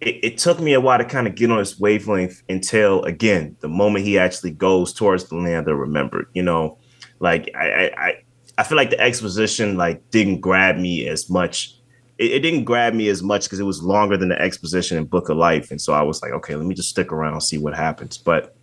it, 0.00 0.24
it, 0.24 0.38
took 0.38 0.60
me 0.60 0.72
a 0.72 0.80
while 0.80 0.98
to 0.98 1.04
kind 1.04 1.26
of 1.26 1.34
get 1.34 1.50
on 1.50 1.58
his 1.58 1.78
wavelength 1.78 2.42
until 2.48 3.02
again 3.04 3.56
the 3.60 3.68
moment 3.68 4.04
he 4.04 4.18
actually 4.18 4.50
goes 4.50 4.92
towards 4.92 5.24
the 5.24 5.36
land 5.36 5.68
of 5.68 5.76
remembered. 5.76 6.26
You 6.32 6.42
know, 6.42 6.78
like 7.18 7.50
I 7.54 7.90
I 7.96 8.22
I 8.58 8.62
feel 8.62 8.76
like 8.76 8.90
the 8.90 9.00
exposition 9.00 9.76
like 9.76 10.10
didn't 10.10 10.40
grab 10.40 10.76
me 10.76 11.06
as 11.08 11.28
much. 11.28 11.74
It, 12.18 12.32
it 12.32 12.40
didn't 12.40 12.64
grab 12.64 12.94
me 12.94 13.08
as 13.08 13.22
much 13.22 13.44
because 13.44 13.60
it 13.60 13.64
was 13.64 13.82
longer 13.82 14.16
than 14.16 14.30
the 14.30 14.40
exposition 14.40 14.96
in 14.96 15.04
Book 15.04 15.28
of 15.28 15.36
Life, 15.36 15.70
and 15.70 15.80
so 15.80 15.92
I 15.92 16.02
was 16.02 16.22
like, 16.22 16.32
okay, 16.32 16.54
let 16.54 16.66
me 16.66 16.74
just 16.74 16.90
stick 16.90 17.12
around 17.12 17.34
and 17.34 17.42
see 17.42 17.58
what 17.58 17.74
happens. 17.74 18.16
But 18.16 18.54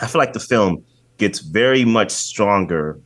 I 0.00 0.06
feel 0.06 0.18
like 0.18 0.32
the 0.32 0.40
film 0.40 0.84
gets 1.18 1.38
very 1.38 1.84
much 1.84 2.10
stronger 2.10 3.00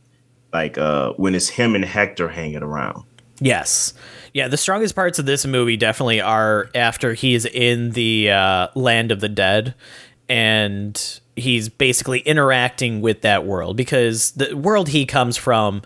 like 0.51 0.77
uh 0.77 1.13
when 1.13 1.35
it's 1.35 1.47
him 1.47 1.75
and 1.75 1.85
Hector 1.85 2.27
hanging 2.27 2.63
around. 2.63 3.03
Yes. 3.39 3.93
Yeah, 4.33 4.47
the 4.47 4.57
strongest 4.57 4.95
parts 4.95 5.19
of 5.19 5.25
this 5.25 5.45
movie 5.45 5.77
definitely 5.77 6.21
are 6.21 6.69
after 6.73 7.13
he's 7.13 7.45
in 7.45 7.91
the 7.91 8.31
uh, 8.31 8.67
land 8.75 9.11
of 9.11 9.19
the 9.19 9.29
dead 9.29 9.75
and 10.29 11.19
he's 11.35 11.67
basically 11.67 12.19
interacting 12.19 13.01
with 13.01 13.21
that 13.21 13.45
world 13.45 13.75
because 13.75 14.31
the 14.31 14.55
world 14.55 14.89
he 14.89 15.05
comes 15.05 15.35
from 15.35 15.81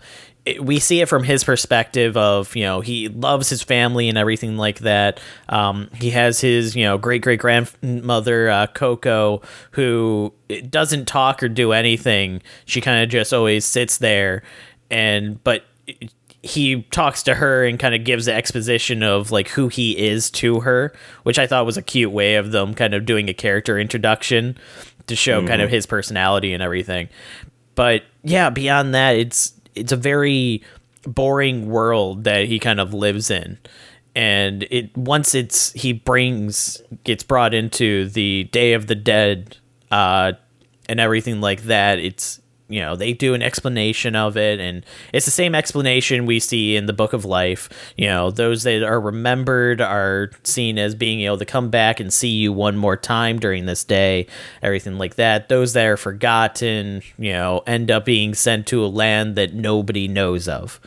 we 0.60 0.78
see 0.78 1.00
it 1.00 1.08
from 1.08 1.24
his 1.24 1.42
perspective 1.42 2.16
of 2.16 2.54
you 2.54 2.62
know 2.62 2.80
he 2.80 3.08
loves 3.08 3.48
his 3.48 3.62
family 3.62 4.08
and 4.08 4.16
everything 4.16 4.56
like 4.56 4.78
that. 4.80 5.20
Um, 5.48 5.90
he 5.94 6.10
has 6.10 6.40
his 6.40 6.76
you 6.76 6.84
know 6.84 6.98
great 6.98 7.22
great 7.22 7.40
grandmother 7.40 8.48
uh, 8.48 8.66
coco 8.68 9.42
who 9.72 10.32
doesn't 10.70 11.06
talk 11.06 11.42
or 11.42 11.48
do 11.48 11.72
anything. 11.72 12.42
She 12.64 12.80
kind 12.80 13.02
of 13.02 13.08
just 13.08 13.32
always 13.32 13.64
sits 13.64 13.98
there 13.98 14.42
and 14.88 15.42
but 15.42 15.64
he 16.42 16.82
talks 16.90 17.22
to 17.24 17.34
her 17.34 17.64
and 17.64 17.78
kind 17.78 17.94
of 17.94 18.04
gives 18.04 18.26
the 18.26 18.34
exposition 18.34 19.02
of 19.02 19.30
like 19.30 19.48
who 19.48 19.68
he 19.68 19.96
is 19.98 20.30
to 20.30 20.60
her 20.60 20.92
which 21.24 21.38
i 21.38 21.46
thought 21.46 21.66
was 21.66 21.76
a 21.76 21.82
cute 21.82 22.12
way 22.12 22.36
of 22.36 22.52
them 22.52 22.74
kind 22.74 22.94
of 22.94 23.04
doing 23.04 23.28
a 23.28 23.34
character 23.34 23.78
introduction 23.78 24.56
to 25.06 25.16
show 25.16 25.38
mm-hmm. 25.38 25.48
kind 25.48 25.62
of 25.62 25.66
mm-hmm. 25.68 25.74
his 25.74 25.86
personality 25.86 26.52
and 26.52 26.62
everything 26.62 27.08
but 27.74 28.02
yeah 28.22 28.50
beyond 28.50 28.94
that 28.94 29.16
it's 29.16 29.52
it's 29.74 29.92
a 29.92 29.96
very 29.96 30.62
boring 31.04 31.68
world 31.68 32.24
that 32.24 32.46
he 32.46 32.58
kind 32.58 32.80
of 32.80 32.92
lives 32.92 33.30
in 33.30 33.58
and 34.14 34.66
it 34.70 34.96
once 34.96 35.34
it's 35.34 35.72
he 35.72 35.92
brings 35.92 36.80
gets 37.04 37.22
brought 37.22 37.54
into 37.54 38.08
the 38.08 38.44
day 38.44 38.72
of 38.72 38.86
the 38.86 38.94
dead 38.94 39.56
uh 39.90 40.32
and 40.88 40.98
everything 41.00 41.40
like 41.40 41.62
that 41.64 41.98
it's 41.98 42.40
you 42.68 42.80
know 42.80 42.96
they 42.96 43.12
do 43.12 43.34
an 43.34 43.42
explanation 43.42 44.16
of 44.16 44.36
it 44.36 44.58
and 44.58 44.84
it's 45.12 45.24
the 45.24 45.30
same 45.30 45.54
explanation 45.54 46.26
we 46.26 46.40
see 46.40 46.76
in 46.76 46.86
the 46.86 46.92
book 46.92 47.12
of 47.12 47.24
life. 47.24 47.68
You 47.96 48.06
know 48.06 48.30
those 48.30 48.64
that 48.64 48.82
are 48.82 49.00
remembered 49.00 49.80
are 49.80 50.30
seen 50.42 50.78
as 50.78 50.94
being 50.94 51.20
able 51.20 51.38
to 51.38 51.44
come 51.44 51.70
back 51.70 52.00
and 52.00 52.12
see 52.12 52.30
you 52.30 52.52
one 52.52 52.76
more 52.76 52.96
time 52.96 53.38
during 53.38 53.66
this 53.66 53.84
day 53.84 54.26
everything 54.62 54.98
like 54.98 55.14
that. 55.16 55.48
Those 55.48 55.72
that 55.74 55.86
are 55.86 55.96
forgotten 55.96 57.02
you 57.18 57.32
know 57.32 57.62
end 57.66 57.90
up 57.90 58.04
being 58.04 58.34
sent 58.34 58.66
to 58.68 58.84
a 58.84 58.88
land 58.88 59.36
that 59.36 59.54
nobody 59.54 60.08
knows 60.08 60.48
of. 60.48 60.80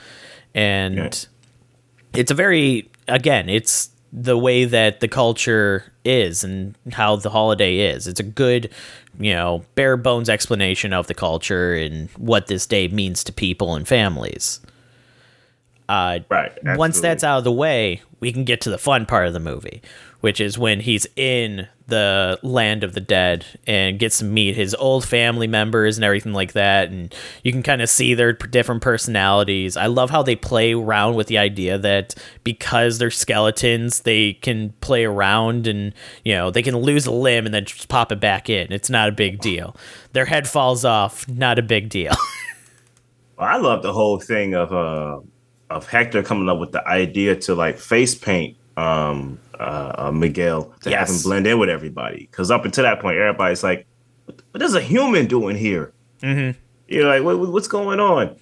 And 0.53 1.27
it's 2.13 2.31
a 2.31 2.35
very 2.35 2.89
again 3.07 3.49
it's 3.49 3.91
the 4.11 4.37
way 4.37 4.65
that 4.65 4.99
the 4.99 5.07
culture 5.07 5.91
is 6.03 6.43
and 6.43 6.75
how 6.91 7.15
the 7.15 7.29
holiday 7.29 7.77
is. 7.77 8.07
It's 8.07 8.19
a 8.19 8.23
good, 8.23 8.69
you 9.19 9.34
know, 9.34 9.63
bare 9.75 9.97
bones 9.97 10.29
explanation 10.29 10.93
of 10.93 11.08
the 11.08 11.13
culture 11.13 11.75
and 11.75 12.10
what 12.12 12.47
this 12.47 12.65
day 12.65 12.88
means 12.88 13.23
to 13.25 13.34
people 13.34 13.75
and 13.75 13.88
families. 13.88 14.62
Uh, 15.89 16.19
right. 16.29 16.51
Absolutely. 16.51 16.77
Once 16.77 17.01
that's 17.01 17.23
out 17.23 17.39
of 17.39 17.43
the 17.43 17.51
way, 17.51 18.01
we 18.19 18.32
can 18.32 18.45
get 18.45 18.62
to 18.62 18.69
the 18.69 18.77
fun 18.77 19.05
part 19.05 19.27
of 19.27 19.34
the 19.34 19.39
movie, 19.39 19.82
which 20.21 20.39
is 20.39 20.58
when 20.58 20.79
he's 20.79 21.05
in 21.15 21.67
the 21.89 22.39
land 22.43 22.84
of 22.84 22.93
the 22.93 23.02
dead 23.02 23.45
and 23.67 23.99
gets 23.99 24.19
to 24.19 24.25
meet 24.25 24.56
his 24.56 24.75
old 24.75 25.06
family 25.06 25.47
members 25.47 25.97
and 25.97 26.04
everything 26.04 26.34
like 26.34 26.54
that. 26.54 26.89
And 26.89 27.13
you 27.43 27.52
can 27.52 27.63
kind 27.63 27.82
of 27.82 27.89
see 27.89 28.13
their 28.13 28.34
different 28.34 28.82
personalities. 28.82 29.75
I 29.75 29.88
love 29.88 30.10
how 30.10 30.23
they 30.23 30.36
play 30.36 30.73
around 30.73 31.15
with 31.15 31.28
the 31.28 31.38
idea 31.38 31.78
that 31.78 32.15
because 32.43 32.97
they're 32.97 33.12
skeletons, 33.12 34.02
they 34.02 34.34
can 34.34 34.73
play 34.82 35.06
around 35.06 35.67
and, 35.67 35.93
you 36.23 36.34
know, 36.34 36.52
they 36.52 36.63
can 36.63 36.78
lose 36.78 37.06
a 37.06 37.12
limb 37.12 37.45
and 37.45 37.54
then 37.54 37.65
just 37.65 37.89
pop 37.89 38.12
it 38.12 38.19
back 38.19 38.49
in. 38.49 38.71
It's 38.71 38.89
not 38.89 39.10
a 39.10 39.13
big 39.13 39.39
deal. 39.39 39.75
Their 40.13 40.25
head 40.25 40.47
falls 40.47 40.86
off, 40.86 41.28
not 41.28 41.60
a 41.60 41.63
big 41.63 41.89
deal. 41.89 42.13
well, 43.38 43.47
I 43.47 43.58
love 43.58 43.84
the 43.84 43.93
whole 43.93 44.19
thing 44.19 44.54
of, 44.54 44.71
uh, 44.71 45.19
of 45.69 45.88
Hector 45.88 46.23
coming 46.23 46.49
up 46.49 46.60
with 46.60 46.71
the 46.71 46.88
idea 46.88 47.36
to 47.36 47.56
like 47.56 47.78
face 47.78 48.15
paint 48.15 48.58
um, 48.79 49.39
uh, 49.59 49.93
uh, 49.97 50.11
Miguel 50.11 50.73
to 50.81 50.89
yes. 50.89 51.09
have 51.09 51.15
him 51.15 51.23
blend 51.23 51.47
in 51.47 51.59
with 51.59 51.69
everybody. 51.69 52.27
Because 52.31 52.49
up 52.49 52.65
until 52.65 52.83
that 52.83 52.99
point, 52.99 53.17
everybody's 53.17 53.63
like, 53.63 53.85
"What 54.51 54.61
is 54.61 54.75
a 54.75 54.81
human 54.81 55.27
doing 55.27 55.57
here?" 55.57 55.93
Mm-hmm. 56.21 56.57
You're 56.87 57.07
like, 57.07 57.23
what, 57.23 57.51
"What's 57.51 57.67
going 57.67 57.99
on?" 57.99 58.35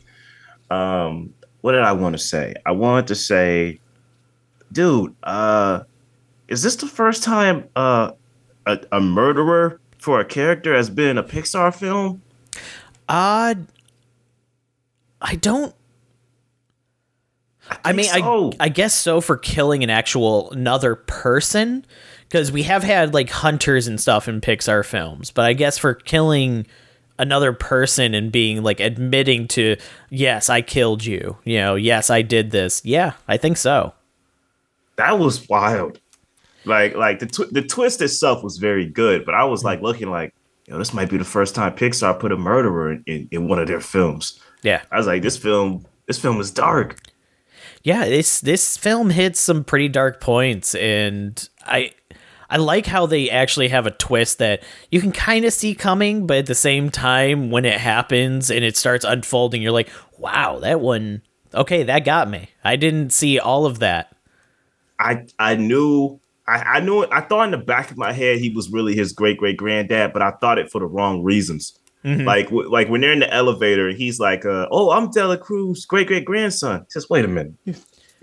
Um, 0.70 1.34
what 1.62 1.72
did 1.72 1.82
I 1.82 1.94
want 1.94 2.14
to 2.14 2.24
say? 2.24 2.54
I 2.66 2.72
wanted 2.72 3.08
to 3.08 3.16
say, 3.16 3.80
dude, 4.72 5.16
uh, 5.24 5.84
is 6.48 6.62
this 6.64 6.76
the 6.76 6.88
first 6.88 7.24
time 7.24 7.68
uh, 7.76 8.12
a, 8.66 8.80
a 8.92 9.00
murderer 9.00 9.80
for 9.98 10.20
a 10.20 10.26
character 10.26 10.76
has 10.76 10.90
been 10.90 11.10
in 11.10 11.18
a 11.18 11.24
Pixar 11.24 11.74
film? 11.74 12.22
Uh, 13.10 13.56
I 15.22 15.36
don't 15.36 15.74
I, 17.70 17.78
I 17.86 17.94
mean, 17.94 18.06
so. 18.06 18.52
I 18.60 18.66
I 18.66 18.70
guess 18.70 18.94
so 18.94 19.22
for 19.22 19.38
killing 19.38 19.84
an 19.84 19.90
actual 19.90 20.52
another 20.52 20.96
person 20.96 21.86
because 22.28 22.52
we 22.52 22.64
have 22.64 22.84
had 22.84 23.14
like 23.14 23.30
hunters 23.30 23.88
and 23.88 24.00
stuff 24.00 24.28
in 24.28 24.42
Pixar 24.42 24.86
films, 24.86 25.32
but 25.32 25.46
I 25.46 25.54
guess 25.54 25.78
for 25.78 25.94
killing 25.94 26.68
another 27.20 27.54
person 27.54 28.14
and 28.14 28.32
being 28.32 28.64
like 28.64 28.80
admitting 28.80 29.48
to 29.50 29.76
yes, 30.10 30.50
I 30.50 30.62
killed 30.62 31.06
you. 31.06 31.38
You 31.44 31.58
know, 31.58 31.76
yes, 31.76 32.10
I 32.10 32.22
did 32.22 32.52
this. 32.52 32.82
Yeah, 32.84 33.14
I 33.28 33.38
think 33.38 33.58
so. 33.58 33.94
That 34.98 35.20
was 35.20 35.48
wild. 35.48 36.00
Like 36.66 36.96
like 36.96 37.20
the 37.20 37.28
tw- 37.28 37.52
the 37.52 37.62
twist 37.62 38.02
itself 38.02 38.44
was 38.44 38.58
very 38.58 38.86
good, 38.86 39.26
but 39.26 39.36
I 39.36 39.46
was 39.46 39.64
like 39.64 39.78
mm-hmm. 39.78 39.86
looking 39.86 40.10
like, 40.10 40.34
you 40.66 40.74
know, 40.74 40.80
this 40.80 40.94
might 40.94 41.10
be 41.10 41.18
the 41.18 41.24
first 41.24 41.56
time 41.56 41.76
Pixar 41.76 42.20
put 42.20 42.32
a 42.32 42.38
murderer 42.38 42.92
in, 42.92 43.04
in, 43.08 43.28
in 43.32 43.48
one 43.48 43.60
of 43.60 43.68
their 43.68 43.80
films. 43.80 44.40
Yeah. 44.64 44.82
I 44.92 44.98
was 44.98 45.08
like, 45.08 45.22
this 45.22 45.38
film 45.38 45.86
this 46.08 46.20
film 46.20 46.40
is 46.40 46.52
dark 46.52 47.00
yeah, 47.88 48.04
this 48.04 48.42
this 48.42 48.76
film 48.76 49.12
hits 49.12 49.40
some 49.40 49.64
pretty 49.64 49.88
dark 49.88 50.20
points, 50.20 50.76
and 50.76 51.48
I 51.66 51.94
I 52.50 52.58
like 52.58 52.86
how 52.86 53.06
they 53.06 53.30
actually 53.30 53.70
have 53.70 53.88
a 53.88 53.92
twist 53.92 54.40
that 54.40 54.62
you 54.92 55.00
can 55.00 55.14
kind 55.14 55.46
of 55.46 55.54
see 55.54 55.74
coming, 55.74 56.28
but 56.28 56.40
at 56.40 56.46
the 56.48 56.54
same 56.54 56.90
time, 56.90 57.50
when 57.50 57.64
it 57.64 57.80
happens 57.80 58.52
and 58.52 58.66
it 58.66 58.76
starts 58.76 59.06
unfolding, 59.06 59.62
you're 59.62 59.72
like, 59.72 59.90
wow, 60.18 60.60
that 60.60 60.82
one, 60.82 61.22
okay, 61.54 61.84
that 61.84 62.04
got 62.04 62.30
me. 62.30 62.50
I 62.62 62.76
didn't 62.76 63.12
see 63.14 63.40
all 63.40 63.66
of 63.66 63.80
that. 63.80 64.14
I 65.00 65.26
I 65.40 65.56
knew 65.56 66.20
I, 66.46 66.58
I 66.58 66.80
knew 66.82 67.04
it. 67.04 67.10
I 67.14 67.22
thought 67.22 67.46
in 67.46 67.52
the 67.52 67.58
back 67.58 67.90
of 67.90 67.98
my 67.98 68.12
head 68.12 68.40
he 68.40 68.50
was 68.50 68.70
really 68.70 68.96
his 68.96 69.14
great 69.14 69.38
great 69.38 69.56
granddad, 69.56 70.12
but 70.12 70.22
I 70.22 70.32
thought 70.32 70.60
it 70.60 70.70
for 70.70 70.80
the 70.80 70.88
wrong 70.88 71.24
reasons. 71.24 71.80
Mm-hmm. 72.08 72.26
Like 72.26 72.50
like 72.52 72.88
when 72.88 73.02
they're 73.02 73.12
in 73.12 73.20
the 73.20 73.34
elevator, 73.34 73.90
he's 73.90 74.18
like, 74.18 74.46
uh, 74.46 74.68
"Oh, 74.72 74.92
I'm 74.92 75.12
De 75.12 75.28
La 75.28 75.36
Cruz, 75.36 75.86
great 75.86 76.08
great 76.08 76.24
grandson." 76.24 76.86
Just 76.94 77.10
wait 77.10 77.26
a 77.26 77.28
minute. 77.28 77.54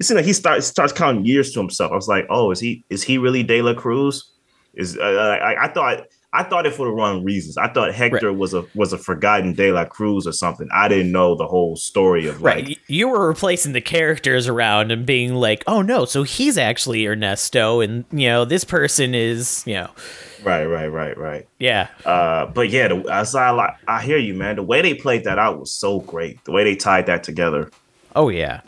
See, 0.00 0.14
like 0.14 0.24
he 0.24 0.32
starts 0.32 0.66
starts 0.66 0.92
counting 0.92 1.26
years 1.26 1.52
to 1.52 1.60
himself. 1.60 1.92
I 1.92 1.94
was 1.94 2.08
like, 2.08 2.26
"Oh, 2.30 2.50
is 2.50 2.60
he 2.60 2.82
is 2.88 3.02
he 3.02 3.18
really 3.18 3.42
De 3.42 3.60
La 3.60 3.74
Cruz?" 3.74 4.32
Is 4.72 4.96
uh, 4.96 5.02
I, 5.02 5.66
I 5.66 5.68
thought 5.68 6.06
I 6.32 6.44
thought 6.44 6.66
it 6.66 6.72
for 6.72 6.86
the 6.86 6.92
wrong 6.92 7.22
reasons. 7.22 7.58
I 7.58 7.68
thought 7.68 7.94
Hector 7.94 8.28
right. 8.28 8.36
was 8.36 8.54
a 8.54 8.64
was 8.74 8.94
a 8.94 8.98
forgotten 8.98 9.52
De 9.52 9.70
La 9.70 9.84
Cruz 9.84 10.26
or 10.26 10.32
something. 10.32 10.66
I 10.74 10.88
didn't 10.88 11.12
know 11.12 11.36
the 11.36 11.46
whole 11.46 11.76
story 11.76 12.26
of 12.26 12.40
like 12.40 12.54
right. 12.54 12.78
You 12.88 13.08
were 13.08 13.28
replacing 13.28 13.72
the 13.72 13.82
characters 13.82 14.48
around 14.48 14.92
and 14.92 15.04
being 15.04 15.34
like, 15.34 15.62
oh 15.66 15.82
no, 15.82 16.06
so 16.06 16.22
he's 16.22 16.56
actually 16.56 17.06
Ernesto, 17.06 17.80
and 17.80 18.04
you 18.10 18.28
know 18.28 18.46
this 18.46 18.64
person 18.64 19.14
is 19.14 19.62
you 19.66 19.74
know. 19.74 19.90
Right, 20.44 20.66
right, 20.66 20.88
right, 20.88 21.16
right. 21.16 21.48
Yeah. 21.58 21.88
Uh, 22.04 22.46
but 22.46 22.68
yeah, 22.68 22.88
the, 22.88 22.96
as 23.10 23.34
I 23.34 23.50
like, 23.50 23.74
I 23.88 24.02
hear 24.02 24.18
you, 24.18 24.34
man. 24.34 24.56
The 24.56 24.62
way 24.62 24.82
they 24.82 24.94
played 24.94 25.24
that 25.24 25.38
out 25.38 25.58
was 25.58 25.72
so 25.72 26.00
great. 26.00 26.44
The 26.44 26.52
way 26.52 26.64
they 26.64 26.76
tied 26.76 27.06
that 27.06 27.24
together. 27.24 27.70
Oh 28.14 28.28
yeah 28.28 28.60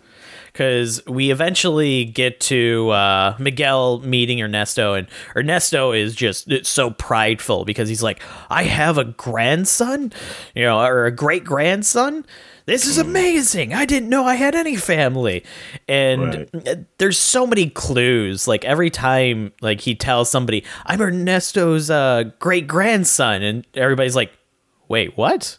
because 0.57 1.05
we 1.07 1.31
eventually 1.31 2.07
get 2.07 2.41
to 2.41 2.89
uh, 2.89 3.37
Miguel 3.39 3.99
meeting 3.99 4.41
Ernesto, 4.41 4.95
and 4.95 5.07
Ernesto 5.37 5.93
is 5.93 6.15
just 6.15 6.49
so 6.65 6.93
prideful 6.93 7.67
because 7.67 7.91
he's 7.91 8.03
like, 8.03 8.23
"I 8.49 8.63
have 8.63 8.97
a 8.97 9.05
grandson, 9.05 10.15
you 10.55 10.63
know, 10.63 10.81
or 10.81 11.05
a 11.05 11.11
great 11.11 11.45
grandson." 11.45 12.25
This 12.67 12.85
is 12.87 12.99
amazing. 12.99 13.73
I 13.73 13.85
didn't 13.85 14.09
know 14.09 14.25
I 14.25 14.35
had 14.35 14.57
any 14.57 14.77
family. 14.77 15.45
And 15.89 16.49
right. 16.53 16.99
there's 16.99 17.19
so 17.19 17.47
many 17.47 17.71
clues. 17.71 18.49
Like 18.49 18.65
every 18.65 18.91
time 18.91 19.53
like 19.61 19.81
he 19.81 19.95
tells 19.95 20.31
somebody, 20.31 20.65
"I'm 20.85 21.01
Ernesto's 21.01 21.91
uh, 21.91 22.25
great 22.41 22.67
grandson." 22.67 23.43
And 23.43 23.67
everybody's 23.75 24.17
like, 24.17 24.33
"Wait, 24.89 25.17
what?" 25.17 25.59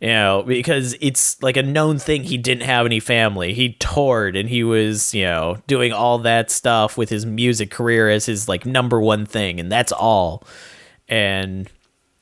you 0.00 0.08
know, 0.08 0.42
because 0.46 0.94
it's 1.00 1.42
like 1.42 1.56
a 1.56 1.62
known 1.62 1.98
thing 1.98 2.22
he 2.22 2.36
didn't 2.36 2.64
have 2.64 2.86
any 2.86 3.00
family. 3.00 3.54
He 3.54 3.72
toured 3.74 4.36
and 4.36 4.48
he 4.48 4.62
was, 4.62 5.14
you 5.14 5.24
know, 5.24 5.56
doing 5.66 5.92
all 5.92 6.18
that 6.18 6.50
stuff 6.50 6.98
with 6.98 7.08
his 7.08 7.24
music 7.24 7.70
career 7.70 8.10
as 8.10 8.26
his 8.26 8.48
like 8.48 8.66
number 8.66 9.00
one 9.00 9.26
thing, 9.26 9.58
and 9.58 9.72
that's 9.72 9.92
all. 9.92 10.46
And 11.08 11.70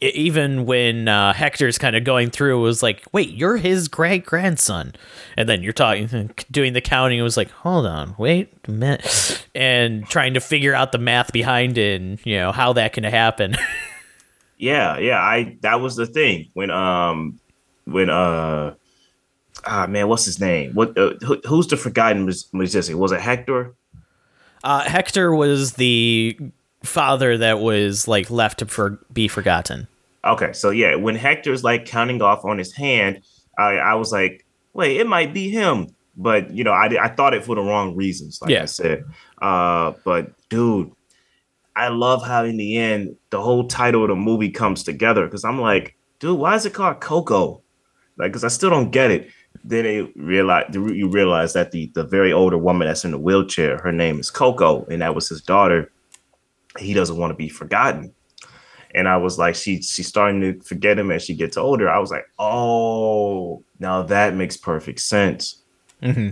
even 0.01 0.67
when 0.67 1.09
uh, 1.09 1.33
Hector's 1.33 1.79
kind 1.79 1.97
of 1.97 2.05
going 2.05 2.31
through, 2.31 2.61
was 2.61 2.83
like, 2.83 3.05
wait, 3.13 3.31
you're 3.31 3.57
his 3.57 3.89
great 3.89 4.27
grandson, 4.27 4.95
and 5.37 5.49
then 5.49 5.63
you're 5.63 5.73
talking, 5.73 6.31
doing 6.51 6.73
the 6.73 6.81
counting. 6.81 7.19
It 7.19 7.23
was 7.23 7.37
like, 7.37 7.51
hold 7.51 7.87
on, 7.87 8.15
wait 8.19 8.53
a 8.67 8.71
minute, 8.71 9.47
and 9.55 10.07
trying 10.07 10.35
to 10.35 10.41
figure 10.41 10.75
out 10.75 10.93
the 10.93 10.99
math 10.99 11.33
behind 11.33 11.79
it, 11.79 12.01
and 12.01 12.19
you 12.25 12.37
know 12.37 12.53
how 12.53 12.73
that 12.75 12.93
can 12.93 13.05
happen. 13.05 13.57
yeah, 14.59 14.99
yeah, 14.99 15.21
I 15.21 15.57
that 15.63 15.81
was 15.81 15.97
the 15.97 16.07
thing 16.07 16.51
when 16.55 16.71
um 16.71 17.39
when 17.85 18.11
uh 18.11 18.75
ah 19.67 19.87
man, 19.87 20.09
what's 20.09 20.25
his 20.25 20.41
name? 20.41 20.75
What 20.75 20.97
uh, 20.99 21.15
who, 21.21 21.41
who's 21.47 21.69
the 21.69 21.77
forgotten 21.77 22.31
musician? 22.53 22.99
Was 22.99 23.13
it 23.13 23.21
Hector? 23.21 23.75
Uh, 24.63 24.81
Hector 24.81 25.35
was 25.35 25.75
the 25.75 26.39
father 26.85 27.39
that 27.39 27.61
was 27.61 28.07
like 28.07 28.31
left 28.31 28.61
to 28.61 28.67
for, 28.67 28.99
be 29.13 29.29
forgotten. 29.29 29.89
Okay, 30.25 30.53
so 30.53 30.71
yeah, 30.71 30.95
when 30.95 31.17
Hector's 31.17 31.65
like 31.65 31.85
counting 31.85 32.23
off 32.23 32.45
on 32.45 32.59
his 32.59 32.73
hand, 32.73 33.21
I, 33.59 33.77
I 33.77 33.95
was 33.95 34.13
like, 34.13 34.47
wait, 34.73 34.99
it 34.99 35.07
might 35.07 35.35
be 35.35 35.51
him, 35.51 35.95
but 36.17 36.51
you 36.51 36.65
know, 36.65 36.73
I 36.73 36.87
I 37.01 37.09
thought 37.09 37.35
it 37.35 37.45
for 37.45 37.55
the 37.55 37.63
wrong 37.63 37.97
reasons, 37.97 38.41
like 38.41 38.51
yeah. 38.51 38.63
I 38.63 38.67
said. 38.67 39.05
Uh, 39.41 39.93
but 40.05 40.33
dude, 40.49 40.93
I 41.77 41.89
love 41.89 42.25
how 42.25 42.45
in 42.45 42.57
the 42.57 42.77
end 42.79 43.17
the 43.31 43.43
whole 43.43 43.67
title 43.67 44.03
of 44.03 44.09
the 44.09 44.17
movie 44.17 44.51
comes 44.51 44.83
together 44.83 45.25
because 45.27 45.45
I'm 45.45 45.61
like, 45.61 45.97
dude, 46.21 46.39
why 46.39 46.55
is 46.55 46.65
it 46.67 46.75
called 46.75 47.01
Coco? 47.01 47.63
Like, 48.17 48.31
because 48.31 48.45
I 48.45 48.49
still 48.49 48.71
don't 48.71 48.91
get 48.91 49.11
it. 49.11 49.29
Then 49.65 49.85
they 49.85 50.03
realize 50.17 50.67
you 50.75 51.09
realize 51.09 51.53
that 51.55 51.73
the 51.73 51.91
the 51.95 52.05
very 52.05 52.33
older 52.33 52.59
woman 52.59 52.87
that's 52.87 53.05
in 53.05 53.13
the 53.13 53.19
wheelchair, 53.19 53.79
her 53.79 53.93
name 53.93 54.21
is 54.21 54.31
Coco, 54.31 54.85
and 54.87 55.03
that 55.03 55.15
was 55.15 55.29
his 55.29 55.41
daughter. 55.43 55.91
He 56.79 56.95
doesn't 56.95 57.17
want 57.17 57.31
to 57.31 57.37
be 57.37 57.49
forgotten. 57.49 58.13
And 58.95 59.09
I 59.09 59.17
was 59.17 59.39
like, 59.39 59.57
she 59.57 59.83
she's 59.83 60.07
starting 60.07 60.41
to 60.41 60.61
forget 60.61 60.99
him 60.99 61.11
as 61.11 61.25
she 61.25 61.35
gets 61.35 61.57
older. 61.57 61.89
I 61.89 61.99
was 61.99 62.11
like, 62.11 62.27
oh, 62.39 63.65
now 63.81 64.03
that 64.03 64.35
makes 64.35 64.57
perfect 64.57 65.01
sense. 65.01 65.63
Mm-hmm. 66.03 66.31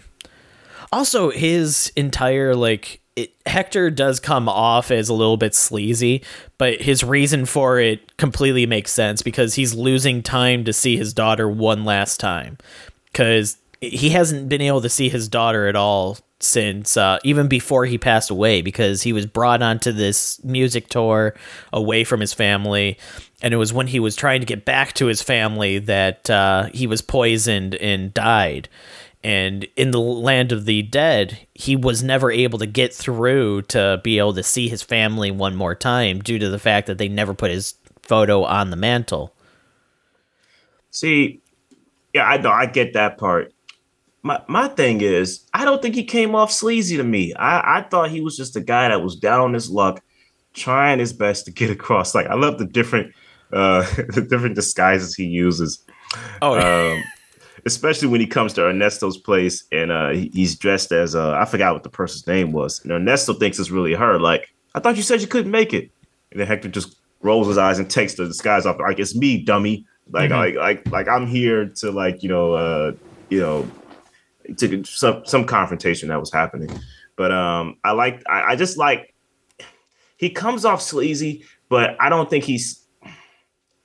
Also, 0.93 1.31
his 1.31 1.93
entire 1.97 2.55
like 2.55 3.01
it, 3.17 3.35
Hector 3.47 3.91
does 3.91 4.21
come 4.21 4.49
off 4.49 4.91
as 4.91 5.09
a 5.09 5.15
little 5.15 5.37
bit 5.37 5.55
sleazy, 5.55 6.23
but 6.57 6.81
his 6.81 7.03
reason 7.03 7.47
for 7.47 7.79
it 7.81 8.17
completely 8.17 8.67
makes 8.67 8.93
sense 8.93 9.23
because 9.23 9.55
he's 9.55 9.75
losing 9.75 10.23
time 10.23 10.65
to 10.65 10.73
see 10.73 10.97
his 10.97 11.13
daughter 11.13 11.49
one 11.49 11.85
last 11.85 12.21
time. 12.21 12.59
Because 13.07 13.59
he 13.83 14.11
hasn't 14.11 14.49
been 14.49 14.61
able 14.61 14.81
to 14.81 14.89
see 14.89 15.09
his 15.09 15.29
daughter 15.29 15.67
at 15.67 15.75
all 15.75 16.17
since 16.39 16.97
uh, 16.97 17.19
even 17.25 17.49
before 17.49 17.85
he 17.85 17.99
passed 17.99 18.31
away 18.31 18.63
because 18.63 19.03
he 19.03 19.13
was 19.13 19.27
brought 19.27 19.61
onto 19.61 19.91
this 19.91 20.43
music 20.45 20.89
tour 20.89 21.35
away 21.73 22.05
from 22.05 22.21
his 22.21 22.33
family. 22.33 22.97
And 23.43 23.53
it 23.53 23.57
was 23.57 23.73
when 23.73 23.89
he 23.89 23.99
was 23.99 24.15
trying 24.15 24.41
to 24.41 24.47
get 24.47 24.65
back 24.65 24.93
to 24.95 25.07
his 25.07 25.21
family 25.21 25.79
that 25.81 26.31
uh, 26.31 26.69
he 26.73 26.87
was 26.87 27.03
poisoned 27.03 27.75
and 27.77 28.15
died. 28.15 28.69
And 29.25 29.67
in 29.77 29.91
the 29.91 30.01
land 30.01 30.53
of 30.53 30.65
the 30.65 30.83
dead 30.83 31.47
he 31.55 31.75
was 31.75 32.05
never 32.05 32.31
able 32.31 32.61
to 32.61 32.67
get 32.67 32.95
through 32.95 33.63
to 33.63 34.01
be 34.05 34.19
able 34.19 34.35
to 34.35 34.43
see 34.45 34.69
his 34.69 34.83
family 34.83 35.33
one 35.33 35.57
more 35.57 35.75
time 35.75 36.21
due 36.21 36.39
to 36.39 36.49
the 36.49 36.59
fact 36.59 36.87
that 36.87 36.99
they 36.99 37.09
never 37.09 37.35
put 37.35 37.51
his 37.51 37.75
photo 38.03 38.45
on 38.45 38.71
the 38.71 38.77
mantle. 38.77 39.35
See 40.91 41.41
yeah 42.13 42.25
i 42.25 42.37
know 42.37 42.51
i 42.51 42.67
get 42.67 42.93
that 42.93 43.19
part 43.19 43.53
my 44.23 44.41
my 44.49 44.69
thing 44.69 45.01
is 45.01 45.47
i 45.53 45.65
don't 45.65 45.83
think 45.83 45.95
he 45.95 46.05
came 46.05 46.35
off 46.35 46.51
sleazy 46.51 46.97
to 46.97 47.05
me 47.05 47.35
i 47.35 47.79
i 47.79 47.83
thought 47.83 48.11
he 48.11 48.21
was 48.21 48.37
just 48.37 48.57
a 48.57 48.61
guy 48.61 48.89
that 48.89 49.03
was 49.03 49.17
down 49.17 49.41
on 49.41 49.53
his 49.53 49.71
luck 49.71 50.03
trying 50.55 50.99
his 50.99 51.13
best 51.13 51.45
to 51.45 51.51
get 51.51 51.71
across 51.79 52.15
like 52.15 52.27
i 52.27 52.35
love 52.35 52.59
the 52.59 52.65
different 52.65 53.13
uh 53.53 53.83
the 54.15 54.27
different 54.29 54.55
disguises 54.55 55.15
he 55.15 55.25
uses 55.25 55.85
oh 56.41 56.59
um 56.59 57.03
especially 57.65 58.09
when 58.09 58.21
he 58.21 58.27
comes 58.27 58.53
to 58.55 58.67
Ernesto's 58.67 59.17
place 59.17 59.65
and 59.73 59.93
uh, 59.93 60.11
he's 60.11 60.57
dressed 60.57 60.93
as 60.93 61.15
uh, 61.15 61.33
I 61.33 61.45
forgot 61.45 61.75
what 61.75 61.83
the 61.83 61.91
person's 61.91 62.27
name 62.27 62.53
was, 62.53 62.83
and 62.83 62.93
Ernesto 62.93 63.35
thinks 63.35 63.59
it's 63.59 63.71
really 63.71 63.95
her. 63.95 64.19
Like, 64.19 64.53
I 64.75 64.81
thought 64.81 64.97
you 64.97 65.03
said 65.03 65.21
you 65.21 65.27
couldn't 65.27 65.51
make 65.51 65.73
it, 65.73 65.91
and 66.31 66.41
then 66.41 66.47
Hector 66.47 66.69
just 66.69 66.97
rolls 67.21 67.47
his 67.47 67.59
eyes 67.59 67.79
and 67.79 67.89
takes 67.89 68.15
the 68.15 68.27
disguise 68.27 68.67
off. 68.67 68.79
Like, 68.79 68.99
it's 68.99 69.15
me, 69.15 69.43
dummy. 69.43 69.87
Like, 70.11 70.31
mm-hmm. 70.31 70.59
like, 70.59 70.85
like, 70.85 70.93
like 70.93 71.09
I'm 71.09 71.27
here 71.27 71.67
to 71.67 71.93
like, 71.93 72.23
you 72.23 72.29
know, 72.29 72.55
uh, 72.55 72.93
you 73.31 73.41
know, 73.41 73.71
to 74.57 74.85
some 74.85 75.25
some 75.25 75.45
confrontation 75.45 76.09
that 76.09 76.21
was 76.21 76.33
happening. 76.33 76.71
But 77.17 77.33
um, 77.33 77.77
I 77.85 77.93
like, 77.93 78.23
I, 78.29 78.53
I 78.53 78.57
just 78.57 78.79
like 78.79 79.15
he 80.17 80.31
comes 80.31 80.65
off 80.65 80.81
sleazy, 80.81 81.45
but 81.69 81.97
I 82.01 82.09
don't 82.09 82.31
think 82.31 82.45
he's 82.45 82.83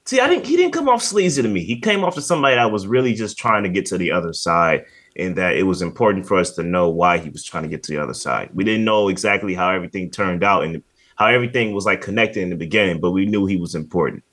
See, 0.07 0.21
I 0.21 0.29
didn't. 0.29 0.45
He 0.45 0.55
didn't 0.55 0.71
come 0.71 0.87
off 0.87 1.03
sleazy 1.03 1.41
to 1.41 1.49
me. 1.49 1.65
He 1.65 1.81
came 1.81 2.05
off 2.05 2.15
to 2.15 2.21
somebody 2.21 2.55
that 2.55 2.71
was 2.71 2.87
really 2.87 3.13
just 3.13 3.37
trying 3.37 3.63
to 3.63 3.69
get 3.69 3.85
to 3.87 3.97
the 3.97 4.09
other 4.09 4.31
side, 4.31 4.85
and 5.17 5.35
that 5.35 5.57
it 5.57 5.63
was 5.63 5.81
important 5.81 6.25
for 6.25 6.37
us 6.37 6.51
to 6.51 6.63
know 6.63 6.87
why 6.87 7.17
he 7.17 7.29
was 7.29 7.43
trying 7.43 7.63
to 7.63 7.69
get 7.69 7.83
to 7.83 7.91
the 7.91 8.01
other 8.01 8.13
side. 8.13 8.49
We 8.53 8.63
didn't 8.63 8.85
know 8.85 9.09
exactly 9.09 9.53
how 9.53 9.69
everything 9.69 10.09
turned 10.09 10.45
out 10.45 10.63
and 10.63 10.81
how 11.17 11.25
everything 11.25 11.73
was 11.73 11.85
like 11.85 11.99
connected 11.99 12.41
in 12.41 12.49
the 12.49 12.55
beginning, 12.55 13.01
but 13.01 13.11
we 13.11 13.25
knew 13.25 13.45
he 13.45 13.57
was 13.57 13.75
important. 13.75 14.23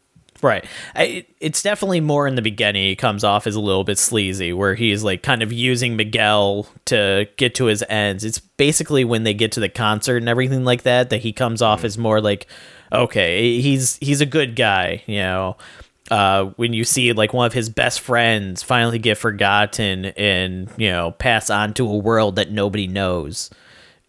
Right. 0.45 0.67
I, 0.95 1.25
it's 1.41 1.63
definitely 1.63 2.01
more 2.01 2.29
in 2.29 2.35
the 2.35 2.43
beginning. 2.43 2.85
He 2.85 2.97
comes 2.97 3.25
off 3.25 3.47
as 3.47 3.57
a 3.57 3.61
little 3.61 3.83
bit 3.83 3.97
sleazy, 3.99 4.53
where 4.53 4.75
he's 4.75 5.03
like 5.03 5.23
kind 5.23 5.43
of 5.43 5.51
using 5.51 5.97
Miguel 5.97 6.67
to 6.85 7.27
get 7.39 7.55
to 7.55 7.65
his 7.65 7.83
ends. 7.89 8.25
It's 8.25 8.41
basically 8.41 9.07
when 9.07 9.23
they 9.23 9.33
get 9.33 9.53
to 9.53 9.61
the 9.61 9.71
concert 9.71 10.19
and 10.19 10.29
everything 10.29 10.63
like 10.63 10.83
that 10.83 11.09
that 11.09 11.23
he 11.23 11.33
comes 11.33 11.63
off 11.63 11.79
mm-hmm. 11.79 11.87
as 11.87 11.97
more 11.97 12.21
like 12.21 12.47
okay, 12.93 13.59
he's 13.59 13.97
he's 14.03 14.21
a 14.21 14.27
good 14.27 14.55
guy, 14.55 15.03
you 15.07 15.21
know. 15.21 15.57
Uh, 16.11 16.51
when 16.57 16.75
you 16.75 16.85
see 16.85 17.15
like 17.15 17.33
one 17.33 17.47
of 17.47 17.55
his 17.55 17.71
best 17.71 18.01
friends 18.01 18.63
finally 18.63 18.99
get 18.99 19.17
forgotten 19.17 20.05
and 20.05 20.71
you 20.77 20.91
know 20.91 21.13
pass 21.13 21.49
on 21.49 21.73
to 21.73 21.89
a 21.89 21.97
world 21.97 22.37
that 22.37 22.51
nobody 22.51 22.87
knows 22.87 23.49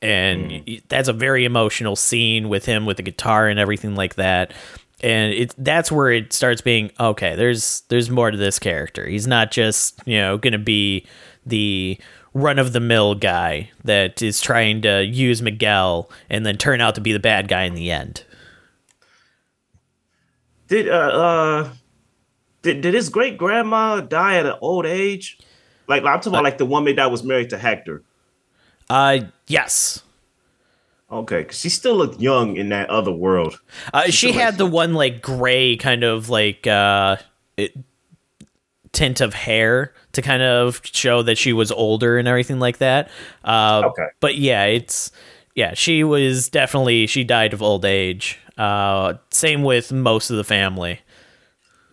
and 0.02 0.52
mm. 0.52 0.84
that's 0.90 1.08
a 1.08 1.14
very 1.14 1.46
emotional 1.46 1.96
scene 1.96 2.50
with 2.50 2.66
him 2.66 2.86
with 2.86 2.98
the 2.98 3.04
guitar 3.04 3.48
and 3.48 3.58
everything 3.58 3.96
like 3.96 4.16
that 4.16 4.52
and 5.02 5.34
it 5.34 5.54
that's 5.58 5.92
where 5.92 6.12
it 6.12 6.32
starts 6.34 6.62
being 6.62 6.92
okay 7.00 7.36
there's 7.36 7.82
there's 7.90 8.10
more 8.10 8.32
to 8.32 8.38
this 8.38 8.60
character 8.60 9.08
he's 9.08 9.28
not 9.28 9.52
just 9.52 10.00
you 10.06 10.18
know 10.18 10.38
gonna 10.38 10.58
be 10.58 11.06
the 11.46 12.00
run 12.34 12.60
of 12.60 12.74
the 12.74 12.80
mill 12.80 13.16
guy 13.16 13.70
that 13.84 14.22
is 14.22 14.42
trying 14.42 14.82
to 14.82 15.04
use 15.04 15.42
miguel 15.42 16.10
and 16.30 16.46
then 16.46 16.58
turn 16.58 16.82
out 16.82 16.96
to 16.96 17.02
be 17.02 17.12
the 17.12 17.20
bad 17.20 17.48
guy 17.48 17.64
in 17.64 17.76
the 17.76 17.92
end 17.92 18.24
did 20.68 20.90
uh, 20.90 20.94
uh 20.94 21.70
did, 22.66 22.82
did 22.82 22.96
his 22.96 23.10
great 23.10 23.38
grandma 23.38 24.02
die 24.02 24.38
at 24.38 24.48
an 24.48 24.56
old 24.60 24.88
age? 24.88 25.38
Like 25.88 26.04
I'm 26.04 26.18
talking 26.18 26.32
about 26.32 26.44
like 26.44 26.58
the 26.58 26.66
woman 26.66 26.96
that 26.96 27.12
was 27.12 27.24
married 27.24 27.52
to 27.52 27.60
Hector. 27.60 28.04
Uh 28.90 29.20
yes. 29.48 30.02
Okay, 31.16 31.44
because 31.44 31.58
she 31.58 31.70
still 31.70 31.96
looked 31.96 32.20
young 32.20 32.58
in 32.58 32.70
that 32.70 32.90
other 32.90 33.12
world. 33.12 33.62
Uh, 33.94 34.04
she, 34.06 34.12
she 34.12 34.32
had 34.34 34.58
the 34.58 34.66
one 34.66 34.94
like 34.94 35.22
gray 35.22 35.78
kind 35.78 36.04
of 36.04 36.28
like 36.30 36.68
uh 36.68 37.16
it, 37.56 37.74
tint 38.92 39.22
of 39.22 39.34
hair 39.34 39.94
to 40.12 40.22
kind 40.22 40.42
of 40.42 40.82
show 40.84 41.22
that 41.22 41.38
she 41.38 41.54
was 41.54 41.72
older 41.72 42.18
and 42.18 42.28
everything 42.28 42.60
like 42.60 42.80
that. 42.80 43.10
Uh, 43.46 43.84
okay. 43.86 44.08
But 44.20 44.36
yeah, 44.36 44.66
it's 44.66 45.12
yeah, 45.56 45.74
she 45.74 46.04
was 46.04 46.50
definitely 46.50 47.08
she 47.08 47.24
died 47.24 47.54
of 47.54 47.62
old 47.62 47.86
age. 47.86 48.38
Uh, 48.58 49.14
same 49.32 49.64
with 49.64 49.94
most 49.94 50.30
of 50.30 50.36
the 50.36 50.44
family. 50.44 51.00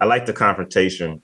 I 0.01 0.07
like 0.07 0.27
the 0.27 0.33
confrontation 0.33 1.23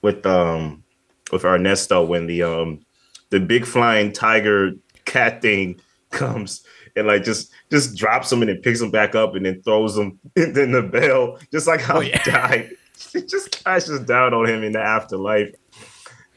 with 0.00 0.24
um 0.24 0.84
with 1.32 1.44
Ernesto 1.44 2.02
when 2.02 2.26
the 2.26 2.44
um 2.44 2.80
the 3.28 3.40
big 3.40 3.66
flying 3.66 4.10
tiger 4.10 4.72
cat 5.04 5.42
thing 5.42 5.78
comes 6.10 6.64
and 6.96 7.06
like 7.06 7.24
just 7.24 7.52
just 7.70 7.96
drops 7.96 8.30
him 8.32 8.42
and 8.42 8.48
then 8.48 8.60
picks 8.62 8.80
him 8.80 8.90
back 8.90 9.14
up 9.14 9.34
and 9.34 9.46
then 9.46 9.62
throws 9.62 9.96
him 9.96 10.18
and 10.36 10.54
then 10.54 10.72
the 10.72 10.82
bell 10.82 11.38
just 11.52 11.66
like 11.66 11.80
how 11.80 11.98
oh, 11.98 12.00
yeah. 12.00 12.18
he 12.22 12.30
died 12.30 12.70
it 13.14 13.28
just 13.28 13.62
crashes 13.62 14.00
down 14.00 14.34
on 14.34 14.46
him 14.46 14.62
in 14.64 14.72
the 14.72 14.80
afterlife 14.80 15.54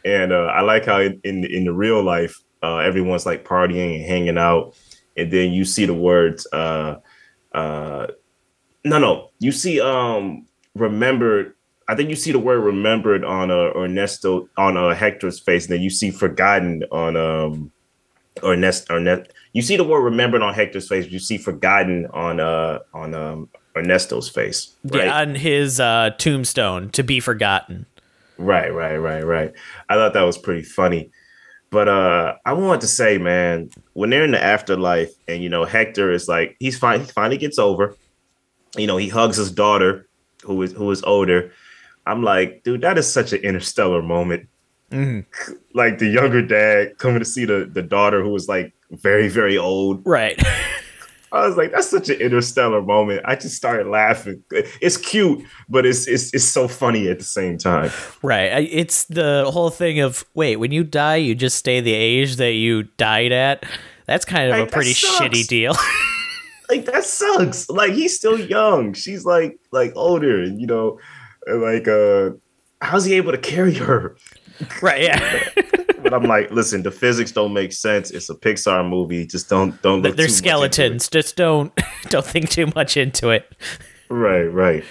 and 0.05 0.31
uh, 0.31 0.45
I 0.45 0.61
like 0.61 0.85
how 0.85 0.99
in, 0.99 1.19
in, 1.23 1.43
in 1.45 1.65
the 1.65 1.73
real 1.73 2.01
life 2.03 2.37
uh, 2.61 2.77
everyone's 2.77 3.25
like 3.25 3.45
partying 3.45 3.97
and 3.97 4.05
hanging 4.05 4.37
out 4.37 4.75
and 5.17 5.31
then 5.31 5.51
you 5.51 5.65
see 5.65 5.85
the 5.85 5.93
words 5.93 6.45
uh 6.53 6.97
uh 7.53 8.07
no, 8.83 8.97
no. 8.97 9.29
You 9.39 9.51
see, 9.51 9.79
um, 9.81 10.45
remembered. 10.75 11.53
I 11.87 11.95
think 11.95 12.09
you 12.09 12.15
see 12.15 12.31
the 12.31 12.39
word 12.39 12.59
remembered 12.59 13.23
on 13.25 13.49
uh, 13.49 13.71
Ernesto 13.75 14.47
on 14.57 14.77
uh, 14.77 14.93
Hector's 14.93 15.39
face, 15.39 15.65
and 15.65 15.73
then 15.73 15.81
you 15.81 15.89
see 15.89 16.11
forgotten 16.11 16.83
on 16.91 17.17
um 17.17 17.71
Ernesto. 18.43 18.95
Ernest, 18.95 19.31
you 19.53 19.61
see 19.61 19.77
the 19.77 19.83
word 19.83 20.01
remembered 20.01 20.41
on 20.41 20.53
Hector's 20.53 20.87
face. 20.87 21.07
You 21.07 21.19
see 21.19 21.37
forgotten 21.37 22.07
on 22.07 22.39
uh 22.39 22.79
on 22.93 23.13
um 23.13 23.49
Ernesto's 23.75 24.29
face. 24.29 24.75
Right? 24.83 25.05
Yeah, 25.05 25.21
on 25.21 25.35
his 25.35 25.79
uh, 25.79 26.11
tombstone 26.17 26.89
to 26.91 27.03
be 27.03 27.19
forgotten. 27.19 27.85
Right, 28.37 28.73
right, 28.73 28.97
right, 28.97 29.25
right. 29.25 29.53
I 29.89 29.95
thought 29.95 30.13
that 30.13 30.23
was 30.23 30.37
pretty 30.37 30.63
funny. 30.63 31.11
But 31.71 31.87
uh 31.87 32.35
I 32.45 32.53
wanted 32.53 32.81
to 32.81 32.87
say, 32.87 33.17
man, 33.17 33.69
when 33.93 34.09
they're 34.09 34.25
in 34.25 34.31
the 34.31 34.43
afterlife 34.43 35.11
and 35.27 35.43
you 35.43 35.49
know 35.49 35.65
Hector 35.65 36.11
is 36.11 36.27
like 36.27 36.55
he's 36.59 36.77
fine, 36.77 37.01
he 37.01 37.05
finally 37.07 37.37
gets 37.37 37.59
over 37.59 37.95
you 38.77 38.87
know, 38.87 38.97
he 38.97 39.09
hugs 39.09 39.37
his 39.37 39.51
daughter 39.51 40.07
who 40.43 40.61
is 40.61 40.73
who 40.73 40.89
is 40.91 41.03
older. 41.03 41.51
I'm 42.05 42.23
like, 42.23 42.63
dude, 42.63 42.81
that 42.81 42.97
is 42.97 43.11
such 43.11 43.33
an 43.33 43.41
interstellar 43.41 44.01
moment. 44.01 44.47
Mm-hmm. 44.91 45.53
Like 45.73 45.99
the 45.99 46.07
younger 46.07 46.41
dad 46.41 46.97
coming 46.97 47.19
to 47.19 47.25
see 47.25 47.45
the 47.45 47.69
the 47.71 47.81
daughter 47.81 48.23
who 48.23 48.29
was 48.29 48.47
like 48.47 48.73
very 48.91 49.27
very 49.27 49.57
old, 49.57 50.01
right? 50.05 50.41
I 51.31 51.45
was 51.45 51.57
like, 51.57 51.71
that's 51.71 51.89
such 51.89 52.09
an 52.09 52.19
interstellar 52.19 52.81
moment. 52.81 53.21
I 53.23 53.35
just 53.35 53.55
started 53.55 53.87
laughing. 53.87 54.43
It's 54.51 54.97
cute, 54.97 55.45
but 55.67 55.85
it's 55.85 56.07
it's 56.07 56.33
it's 56.33 56.43
so 56.43 56.67
funny 56.67 57.07
at 57.07 57.19
the 57.19 57.25
same 57.25 57.57
time. 57.57 57.91
Right. 58.23 58.67
It's 58.71 59.05
the 59.05 59.49
whole 59.51 59.69
thing 59.69 59.99
of 59.99 60.25
wait, 60.33 60.55
when 60.55 60.71
you 60.71 60.83
die, 60.83 61.17
you 61.17 61.35
just 61.35 61.57
stay 61.57 61.81
the 61.81 61.93
age 61.93 62.37
that 62.37 62.53
you 62.53 62.83
died 62.97 63.31
at. 63.31 63.63
That's 64.07 64.25
kind 64.25 64.51
of 64.51 64.57
like, 64.57 64.69
a 64.69 64.71
pretty 64.71 64.93
shitty 64.93 65.47
deal. 65.47 65.75
like 66.69 66.85
that 66.85 67.03
sucks. 67.03 67.69
Like 67.69 67.93
he's 67.93 68.15
still 68.15 68.39
young. 68.39 68.93
She's 68.93 69.23
like 69.23 69.59
like 69.71 69.93
older, 69.95 70.43
you 70.43 70.65
know, 70.65 70.99
like 71.47 71.87
uh 71.87 72.31
how's 72.81 73.05
he 73.05 73.15
able 73.15 73.31
to 73.31 73.37
carry 73.37 73.73
her? 73.75 74.15
Right, 74.81 75.03
yeah. 75.03 75.49
but 76.03 76.13
I'm 76.13 76.23
like, 76.23 76.51
listen, 76.51 76.83
the 76.83 76.91
physics 76.91 77.31
don't 77.31 77.53
make 77.53 77.73
sense. 77.73 78.11
It's 78.11 78.29
a 78.29 78.35
Pixar 78.35 78.87
movie. 78.87 79.25
Just 79.25 79.49
don't 79.49 79.81
don't 79.81 80.01
look. 80.01 80.15
They're 80.15 80.27
skeletons. 80.27 81.09
Just 81.09 81.35
don't 81.35 81.73
don't 82.09 82.25
think 82.25 82.49
too 82.49 82.67
much 82.75 82.97
into 82.97 83.29
it. 83.29 83.51
Right, 84.09 84.45
right. 84.45 84.83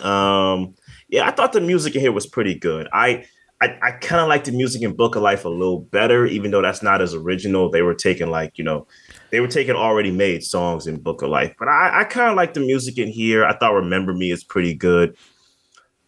Um, 0.00 0.74
yeah, 1.08 1.28
I 1.28 1.30
thought 1.30 1.52
the 1.52 1.60
music 1.60 1.94
in 1.94 2.00
here 2.00 2.12
was 2.12 2.26
pretty 2.26 2.54
good. 2.54 2.88
I 2.92 3.26
I, 3.60 3.78
I 3.82 3.90
kind 3.92 4.20
of 4.20 4.28
like 4.28 4.44
the 4.44 4.52
music 4.52 4.82
in 4.82 4.94
Book 4.94 5.16
of 5.16 5.22
Life 5.22 5.44
a 5.44 5.48
little 5.48 5.80
better, 5.80 6.26
even 6.26 6.50
though 6.50 6.60
that's 6.60 6.82
not 6.82 7.00
as 7.00 7.14
original. 7.14 7.70
They 7.70 7.82
were 7.82 7.94
taking 7.94 8.30
like 8.30 8.58
you 8.58 8.64
know, 8.64 8.86
they 9.30 9.40
were 9.40 9.48
taking 9.48 9.76
already 9.76 10.10
made 10.10 10.42
songs 10.42 10.86
in 10.86 11.00
Book 11.00 11.22
of 11.22 11.30
Life, 11.30 11.54
but 11.58 11.68
I, 11.68 12.00
I 12.00 12.04
kind 12.04 12.30
of 12.30 12.36
like 12.36 12.54
the 12.54 12.60
music 12.60 12.98
in 12.98 13.08
here. 13.08 13.44
I 13.44 13.56
thought 13.56 13.74
Remember 13.74 14.12
Me 14.12 14.30
is 14.30 14.42
pretty 14.42 14.74
good. 14.74 15.16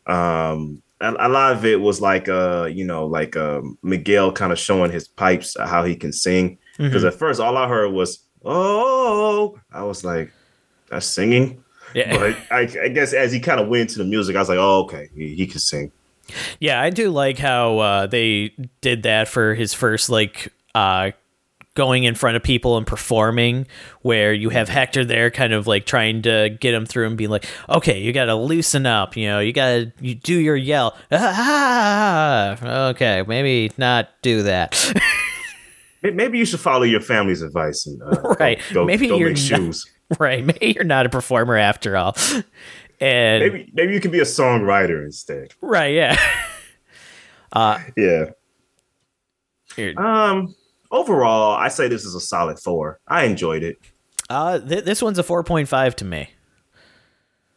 Um, 0.07 0.83
a, 1.01 1.15
a 1.19 1.29
lot 1.29 1.53
of 1.53 1.65
it 1.65 1.81
was 1.81 2.01
like 2.01 2.29
uh, 2.29 2.69
you 2.73 2.85
know, 2.85 3.07
like 3.07 3.37
um, 3.37 3.79
Miguel 3.83 4.33
kind 4.33 4.53
of 4.53 4.59
showing 4.59 4.91
his 4.91 5.09
pipes 5.09 5.57
how 5.59 5.85
he 5.85 5.97
can 5.97 6.13
sing. 6.13 6.59
Because 6.79 7.03
mm-hmm. 7.03 7.09
at 7.09 7.15
first, 7.15 7.41
all 7.41 7.57
I 7.57 7.69
heard 7.69 7.93
was 7.93 8.21
"oh," 8.45 9.59
I 9.73 9.83
was 9.83 10.05
like, 10.05 10.33
"That's 10.91 11.07
singing." 11.07 11.63
Yeah. 11.95 12.17
But 12.17 12.37
I, 12.51 12.85
I 12.85 12.89
guess 12.89 13.13
as 13.13 13.33
he 13.33 13.41
kind 13.41 13.61
of 13.61 13.69
went 13.69 13.83
into 13.83 13.99
the 13.99 14.05
music, 14.05 14.37
I 14.37 14.41
was 14.41 14.49
like, 14.49 14.59
"Oh, 14.59 14.85
okay, 14.85 15.09
he, 15.15 15.35
he 15.35 15.47
can 15.47 15.61
sing." 15.61 15.93
Yeah, 16.61 16.81
I 16.81 16.91
do 16.91 17.11
like 17.11 17.39
how 17.39 17.79
uh, 17.79 18.07
they 18.07 18.53
did 18.81 19.05
that 19.05 19.29
for 19.29 19.55
his 19.55 19.73
first 19.73 20.11
like 20.11 20.53
uh, 20.75 21.13
going 21.77 22.03
in 22.03 22.17
front 22.17 22.37
of 22.37 22.43
people 22.43 22.77
and 22.77 22.85
performing, 22.85 23.69
where 24.03 24.33
you 24.33 24.49
have 24.49 24.69
Hector 24.69 25.05
there, 25.05 25.31
kind 25.31 25.53
of 25.53 25.69
like 25.69 25.87
trying 25.87 26.23
to 26.23 26.57
get 26.61 26.75
him 26.75 26.87
through 26.87 27.07
and 27.07 27.17
be 27.17 27.29
like, 27.29 27.47
"Okay, 27.69 28.01
you 28.01 28.13
got 28.13 28.25
to 28.25 28.35
loosen 28.35 28.87
up. 28.87 29.17
You 29.17 29.29
know, 29.29 29.39
you 29.39 29.53
got 29.53 29.69
to 29.69 29.93
you 30.01 30.17
do 30.17 30.35
your 30.35 30.57
yell. 30.57 30.97
Ah, 31.13 32.89
okay, 32.89 33.23
maybe 33.29 33.71
not 33.79 34.09
do 34.23 34.43
that." 34.43 34.93
maybe 36.15 36.39
you 36.39 36.45
should 36.45 36.61
follow 36.61 36.83
your 36.83 37.01
family's 37.01 37.43
advice 37.43 37.87
and 37.87 38.01
uh, 38.03 38.35
right. 38.41 38.61
Go, 38.73 38.85
maybe 38.85 39.09
go 39.09 39.17
you're 39.17 39.31
not, 39.31 39.39
shoes. 39.39 39.87
Right. 40.21 40.45
Maybe 40.45 40.71
you're 40.73 40.85
not 40.85 41.05
a 41.05 41.09
performer 41.09 41.57
after 41.57 41.97
all. 41.97 42.17
And 43.01 43.43
maybe 43.43 43.73
maybe 43.75 43.93
you 43.93 44.01
can 44.01 44.13
be 44.13 44.21
a 44.21 44.25
songwriter 44.25 45.05
instead. 45.05 45.53
Right, 45.61 45.95
yeah. 45.95 46.17
uh 47.53 47.81
yeah. 47.97 48.27
Here. 49.75 49.99
Um 49.99 50.55
overall, 50.91 51.55
I 51.57 51.69
say 51.69 51.89
this 51.89 52.05
is 52.05 52.15
a 52.15 52.21
solid 52.21 52.59
4. 52.59 53.01
I 53.07 53.25
enjoyed 53.25 53.63
it. 53.63 53.79
Uh 54.29 54.59
th- 54.59 54.85
this 54.85 55.03
one's 55.03 55.19
a 55.19 55.23
4.5 55.23 55.95
to 55.95 56.05
me. 56.05 56.31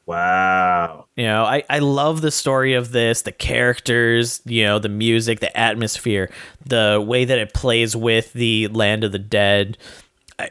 Wow. 0.05 1.05
You 1.15 1.25
know, 1.25 1.43
I, 1.43 1.61
I 1.69 1.79
love 1.79 2.21
the 2.21 2.31
story 2.31 2.73
of 2.73 2.91
this, 2.91 3.21
the 3.21 3.31
characters, 3.31 4.41
you 4.43 4.63
know, 4.63 4.79
the 4.79 4.89
music, 4.89 5.39
the 5.39 5.55
atmosphere, 5.55 6.31
the 6.65 7.03
way 7.05 7.25
that 7.25 7.37
it 7.37 7.53
plays 7.53 7.95
with 7.95 8.33
the 8.33 8.69
Land 8.69 9.03
of 9.03 9.11
the 9.11 9.19
Dead 9.19 9.77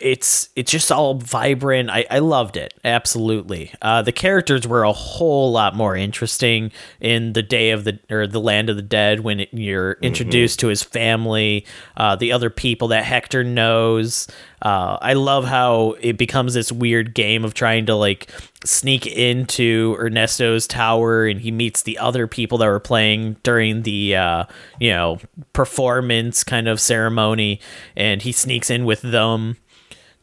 it's 0.01 0.51
it's 0.55 0.70
just 0.70 0.93
all 0.93 1.14
vibrant. 1.14 1.91
I, 1.91 2.05
I 2.11 2.18
loved 2.18 2.57
it 2.57 2.74
absolutely. 2.84 3.72
Uh, 3.80 4.03
the 4.03 4.12
characters 4.12 4.66
were 4.66 4.82
a 4.82 4.93
whole 4.93 5.51
lot 5.51 5.74
more 5.74 5.97
interesting 5.97 6.72
in 7.01 7.32
the 7.32 7.43
day 7.43 7.70
of 7.70 7.84
the 7.84 7.99
or 8.11 8.26
the 8.26 8.41
land 8.41 8.68
of 8.68 8.76
the 8.76 8.82
dead 8.82 9.20
when 9.20 9.41
it, 9.41 9.49
you're 9.53 9.95
mm-hmm. 9.95 10.05
introduced 10.05 10.59
mm-hmm. 10.59 10.66
to 10.66 10.70
his 10.70 10.82
family, 10.82 11.66
uh, 11.97 12.16
the 12.16 12.32
other 12.32 12.51
people 12.51 12.89
that 12.89 13.05
Hector 13.05 13.45
knows. 13.45 14.26
Uh, 14.61 14.99
I 15.01 15.12
love 15.14 15.45
how 15.45 15.95
it 16.01 16.18
becomes 16.18 16.55
this 16.55 16.72
weird 16.72 17.14
game 17.14 17.45
of 17.45 17.55
trying 17.55 17.86
to 17.86 17.95
like 17.95 18.30
sneak 18.64 19.07
into 19.07 19.97
Ernesto's 19.99 20.66
tower, 20.66 21.26
and 21.26 21.41
he 21.41 21.51
meets 21.51 21.82
the 21.82 21.99
other 21.99 22.26
people 22.26 22.59
that 22.59 22.66
were 22.66 22.80
playing 22.80 23.36
during 23.43 23.82
the 23.82 24.16
uh, 24.16 24.45
you 24.80 24.91
know 24.91 25.18
performance 25.53 26.45
kind 26.45 26.68
of 26.68 26.80
ceremony, 26.80 27.61
and 27.97 28.22
he 28.22 28.32
sneaks 28.32 28.68
in 28.68 28.84
with 28.84 29.01
them 29.03 29.57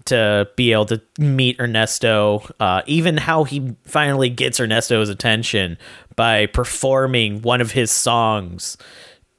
to 0.06 0.47
be 0.56 0.72
able 0.72 0.86
to 0.86 1.01
meet 1.18 1.60
Ernesto. 1.60 2.47
Uh, 2.60 2.82
even 2.86 3.18
how 3.18 3.43
he 3.43 3.76
finally 3.86 4.30
gets 4.30 4.60
Ernesto's 4.60 5.10
attention 5.10 5.78
by 6.16 6.45
performing 6.47 7.41
one 7.41 7.62
of 7.62 7.72
his 7.72 7.91
songs 7.91 8.78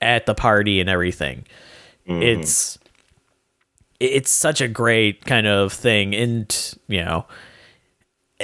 at 0.01 0.27
the 0.27 0.35
party 0.35 0.81
and 0.81 0.91
everything. 0.91 1.47
Mm-hmm. 2.09 2.23
It's 2.23 2.79
it's 3.99 4.31
such 4.31 4.61
a 4.61 4.69
great 4.69 5.25
kind 5.25 5.47
of 5.47 5.73
thing, 5.73 6.15
and 6.15 6.75
you 6.89 7.05
know, 7.05 7.27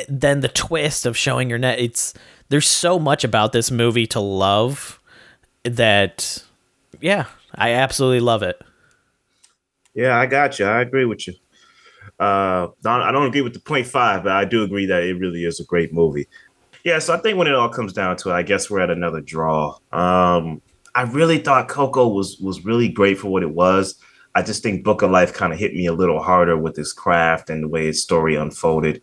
then 0.09 0.41
the 0.41 0.49
twist 0.49 1.07
of 1.07 1.16
showing 1.16 1.51
your 1.51 1.59
net. 1.59 1.79
It's 1.79 2.14
there's 2.49 2.66
so 2.66 2.99
much 2.99 3.25
about 3.25 3.53
this 3.53 3.70
movie 3.70 4.07
to 4.09 4.20
love 4.20 5.01
that, 5.64 6.43
yeah, 7.01 7.27
I 7.55 7.70
absolutely 7.70 8.20
love 8.20 8.43
it. 8.43 8.61
Yeah, 9.95 10.18
I 10.18 10.27
got 10.27 10.59
you. 10.59 10.66
I 10.66 10.81
agree 10.81 11.05
with 11.05 11.27
you. 11.27 11.35
Uh, 12.21 12.69
I 12.85 13.11
don't 13.11 13.27
agree 13.27 13.41
with 13.41 13.55
the 13.55 13.61
point 13.61 13.87
five, 13.87 14.23
but 14.23 14.33
I 14.33 14.45
do 14.45 14.63
agree 14.63 14.87
that 14.87 15.03
it 15.03 15.15
really 15.15 15.45
is 15.45 15.61
a 15.61 15.65
great 15.65 15.93
movie. 15.93 16.29
Yeah, 16.85 16.99
so 16.99 17.15
I 17.15 17.19
think 17.19 17.39
when 17.39 17.47
it 17.47 17.55
all 17.55 17.69
comes 17.69 17.93
down 17.93 18.17
to 18.19 18.31
it, 18.31 18.35
I 18.35 18.43
guess 18.43 18.69
we're 18.69 18.81
at 18.81 18.91
another 18.91 19.21
draw. 19.21 19.77
Um, 19.93 20.61
I 20.95 21.03
really 21.03 21.39
thought 21.39 21.69
Coco 21.69 22.09
was 22.09 22.39
was 22.39 22.65
really 22.65 22.89
great 22.89 23.19
for 23.19 23.29
what 23.29 23.43
it 23.43 23.51
was. 23.51 23.97
I 24.35 24.43
just 24.43 24.63
think 24.63 24.85
Book 24.85 25.03
of 25.03 25.11
Life 25.11 25.33
kind 25.33 25.53
of 25.53 25.59
hit 25.59 25.75
me 25.75 25.87
a 25.87 25.93
little 25.93 26.23
harder 26.23 26.57
with 26.57 26.79
its 26.79 26.93
craft 26.93 27.51
and 27.51 27.65
the 27.65 27.69
way 27.69 27.87
its 27.87 28.01
story 28.01 28.35
unfolded. 28.35 29.03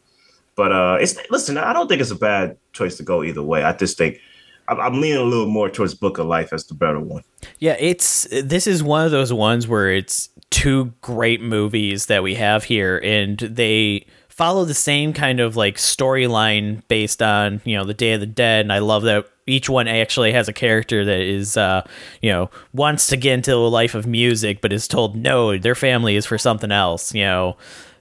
But 0.55 0.71
uh, 0.71 0.97
it's 0.99 1.15
listen, 1.29 1.57
I 1.57 1.71
don't 1.73 1.87
think 1.87 2.01
it's 2.01 2.11
a 2.11 2.15
bad 2.15 2.57
choice 2.73 2.97
to 2.97 3.03
go 3.03 3.23
either 3.23 3.43
way. 3.43 3.63
I 3.63 3.73
just 3.73 3.97
think 3.97 4.19
I'm 4.67 5.01
leaning 5.01 5.17
a 5.17 5.23
little 5.23 5.47
more 5.47 5.69
towards 5.69 5.93
Book 5.93 6.17
of 6.17 6.27
Life 6.27 6.53
as 6.53 6.65
the 6.67 6.75
better 6.75 6.99
one. 6.99 7.23
Yeah, 7.59 7.75
it's 7.79 8.27
this 8.43 8.67
is 8.67 8.83
one 8.83 9.05
of 9.05 9.11
those 9.11 9.33
ones 9.33 9.67
where 9.67 9.89
it's 9.89 10.29
two 10.49 10.93
great 11.01 11.41
movies 11.41 12.07
that 12.07 12.23
we 12.23 12.35
have 12.35 12.63
here, 12.63 12.99
and 13.03 13.37
they 13.37 14.05
follow 14.27 14.63
the 14.63 14.73
same 14.73 15.11
kind 15.11 15.39
of 15.39 15.55
like 15.55 15.75
storyline 15.75 16.81
based 16.87 17.21
on 17.21 17.61
you 17.65 17.77
know 17.77 17.83
the 17.83 17.93
Day 17.93 18.13
of 18.13 18.19
the 18.19 18.25
Dead, 18.25 18.61
and 18.61 18.73
I 18.73 18.79
love 18.79 19.03
that 19.03 19.27
each 19.45 19.69
one 19.69 19.87
actually 19.87 20.31
has 20.31 20.47
a 20.47 20.53
character 20.53 21.03
that 21.03 21.21
is 21.21 21.57
uh 21.57 21.81
you 22.21 22.29
know 22.29 22.49
wants 22.73 23.07
to 23.07 23.17
get 23.17 23.33
into 23.33 23.53
a 23.53 23.67
life 23.67 23.95
of 23.95 24.07
music, 24.07 24.61
but 24.61 24.73
is 24.73 24.87
told 24.87 25.15
no, 25.15 25.57
their 25.57 25.75
family 25.75 26.15
is 26.15 26.25
for 26.25 26.37
something 26.37 26.71
else, 26.71 27.13
you 27.13 27.23
know. 27.23 27.57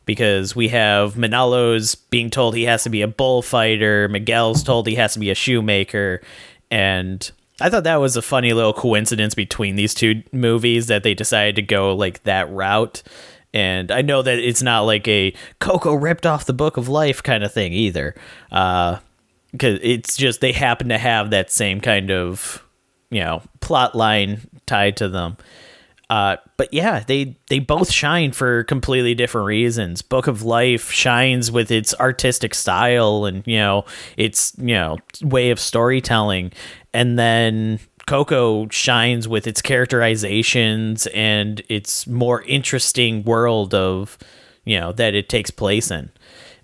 Because 0.07 0.57
we 0.57 0.69
have 0.69 1.17
Manolo's 1.17 1.95
being 1.95 2.31
told 2.31 2.55
he 2.55 2.65
has 2.65 2.83
to 2.85 2.89
be 2.89 3.03
a 3.03 3.09
bullfighter, 3.09 4.09
Miguel's 4.09 4.63
told 4.63 4.87
he 4.87 4.95
has 4.95 5.13
to 5.13 5.19
be 5.19 5.29
a 5.29 5.35
shoemaker, 5.35 6.23
and 6.71 7.31
I 7.61 7.71
thought 7.71 7.85
that 7.85 7.97
was 7.97 8.17
a 8.17 8.23
funny 8.23 8.53
little 8.53 8.73
coincidence 8.73 9.35
between 9.35 9.77
these 9.77 9.95
two 9.95 10.23
movies 10.33 10.87
that 10.87 11.03
they 11.03 11.15
decided 11.15 11.57
to 11.57 11.63
go 11.63 11.95
like 11.95 12.23
that 12.25 12.51
route. 12.51 13.03
And 13.53 13.91
I 13.91 14.03
know 14.03 14.23
that 14.23 14.39
it's 14.39 14.63
not 14.63 14.83
like 14.83 15.09
a 15.09 15.35
Coco 15.59 15.95
ripped 15.95 16.27
off 16.27 16.45
the 16.45 16.53
Book 16.53 16.77
of 16.77 16.89
Life 16.89 17.23
kind 17.23 17.43
of 17.43 17.53
thing 17.53 17.73
either. 17.73 18.15
Uh, 18.53 18.99
because 19.53 19.81
it's 19.83 20.17
just 20.17 20.41
they 20.41 20.53
happen 20.53 20.91
to 20.91 20.99
have 20.99 21.31
that 21.31 21.51
same 21.51 21.81
kind 21.81 22.11
of, 22.11 22.63
you 23.11 23.21
know, 23.21 23.43
plot 23.61 23.95
line 23.95 24.43
tied 24.67 24.97
to 24.99 25.09
them. 25.09 25.39
Uh, 26.11 26.37
but 26.57 26.73
yeah, 26.73 27.01
they 27.01 27.37
they 27.51 27.59
both 27.59 27.91
shine 27.91 28.33
for 28.33 28.65
completely 28.65 29.15
different 29.15 29.47
reasons. 29.47 30.01
Book 30.01 30.27
of 30.27 30.43
Life 30.43 30.91
shines 30.91 31.51
with 31.53 31.71
its 31.71 31.95
artistic 31.95 32.55
style 32.55 33.27
and 33.27 33.47
you 33.47 33.59
know 33.59 33.85
its 34.17 34.55
you 34.57 34.75
know 34.75 34.97
way 35.21 35.51
of 35.51 35.61
storytelling, 35.61 36.53
and 36.93 37.19
then 37.19 37.81
Coco 38.07 38.69
shines 38.69 39.29
with 39.29 39.47
its 39.47 39.61
characterizations 39.63 41.07
and 41.09 41.63
its 41.69 42.07
more 42.07 42.43
interesting 42.43 43.23
world 43.25 43.75
of 43.75 44.19
you 44.65 44.79
know 44.79 44.93
that 44.93 45.15
it 45.15 45.29
takes 45.29 45.51
place 45.51 45.91
in. 45.91 46.11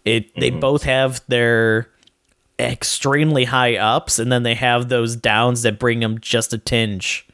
It 0.05 0.31
mm-hmm. 0.31 0.41
they 0.41 0.51
both 0.51 0.83
have 0.85 1.23
their 1.29 1.91
extremely 2.59 3.45
high 3.45 3.77
ups 3.77 4.19
and 4.19 4.31
then 4.31 4.45
they 4.45 4.55
have 4.55 4.89
those 4.89 5.17
downs 5.17 5.63
that 5.63 5.79
bring 5.79 6.01
them 6.01 6.21
just 6.21 6.53
a 6.53 6.59
tinge 6.59 7.27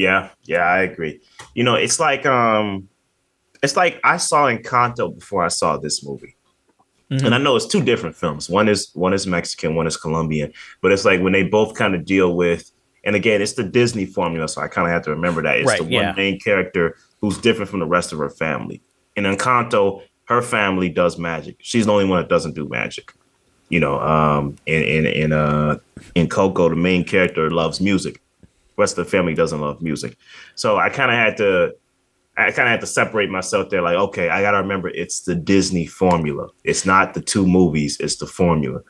yeah, 0.00 0.30
yeah, 0.44 0.64
I 0.64 0.80
agree. 0.80 1.20
You 1.52 1.62
know, 1.62 1.74
it's 1.74 2.00
like 2.00 2.24
um 2.24 2.88
it's 3.62 3.76
like 3.76 4.00
I 4.02 4.16
saw 4.16 4.46
Encanto 4.46 5.14
before 5.14 5.44
I 5.44 5.48
saw 5.48 5.76
this 5.76 6.02
movie. 6.02 6.36
Mm-hmm. 7.10 7.26
And 7.26 7.34
I 7.34 7.38
know 7.38 7.56
it's 7.56 7.66
two 7.66 7.82
different 7.82 8.14
films. 8.14 8.48
One 8.48 8.68
is 8.68 8.90
one 8.94 9.12
is 9.12 9.26
Mexican, 9.26 9.74
one 9.74 9.86
is 9.86 9.96
Colombian. 9.96 10.52
But 10.80 10.92
it's 10.92 11.04
like 11.04 11.20
when 11.20 11.32
they 11.32 11.42
both 11.42 11.74
kind 11.74 11.94
of 11.94 12.04
deal 12.04 12.36
with 12.36 12.70
and 13.04 13.16
again, 13.16 13.40
it's 13.40 13.54
the 13.54 13.64
Disney 13.64 14.04
formula, 14.04 14.48
so 14.48 14.60
I 14.60 14.68
kind 14.68 14.86
of 14.86 14.92
have 14.92 15.02
to 15.04 15.10
remember 15.10 15.42
that. 15.42 15.58
It's 15.58 15.68
right, 15.68 15.78
the 15.78 15.84
one 15.84 15.92
yeah. 15.92 16.12
main 16.12 16.38
character 16.38 16.96
who's 17.20 17.38
different 17.38 17.70
from 17.70 17.80
the 17.80 17.86
rest 17.86 18.12
of 18.12 18.18
her 18.18 18.30
family. 18.30 18.82
In 19.16 19.24
Encanto, 19.24 20.02
her 20.24 20.42
family 20.42 20.88
does 20.88 21.18
magic. 21.18 21.56
She's 21.60 21.86
the 21.86 21.92
only 21.92 22.04
one 22.04 22.20
that 22.20 22.28
doesn't 22.28 22.54
do 22.54 22.68
magic. 22.68 23.12
You 23.68 23.80
know, 23.80 24.00
um, 24.00 24.56
in 24.66 24.82
in 24.82 25.06
in 25.06 25.32
uh 25.32 25.78
in 26.14 26.28
Coco, 26.28 26.68
the 26.68 26.76
main 26.76 27.04
character 27.04 27.50
loves 27.50 27.80
music. 27.80 28.20
The 28.40 28.48
rest 28.76 28.98
of 28.98 29.04
the 29.04 29.10
family 29.10 29.34
doesn't 29.34 29.60
love 29.60 29.80
music. 29.80 30.16
So 30.54 30.76
I 30.76 30.88
kind 30.90 31.10
of 31.10 31.16
had 31.16 31.36
to 31.38 31.74
I 32.40 32.52
kind 32.52 32.68
of 32.68 32.72
had 32.72 32.80
to 32.80 32.86
separate 32.86 33.30
myself 33.30 33.70
there. 33.70 33.82
Like, 33.82 33.96
okay, 33.96 34.28
I 34.28 34.42
got 34.42 34.52
to 34.52 34.58
remember 34.58 34.88
it's 34.88 35.20
the 35.20 35.34
Disney 35.34 35.86
formula. 35.86 36.48
It's 36.64 36.86
not 36.86 37.14
the 37.14 37.20
two 37.20 37.46
movies. 37.46 37.98
It's 38.00 38.16
the 38.16 38.26
formula. 38.26 38.80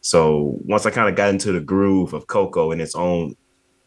So 0.00 0.58
once 0.64 0.84
I 0.84 0.90
kind 0.90 1.08
of 1.08 1.14
got 1.14 1.30
into 1.30 1.52
the 1.52 1.60
groove 1.60 2.12
of 2.12 2.26
Coco 2.26 2.72
and 2.72 2.80
its 2.80 2.94
own 2.94 3.36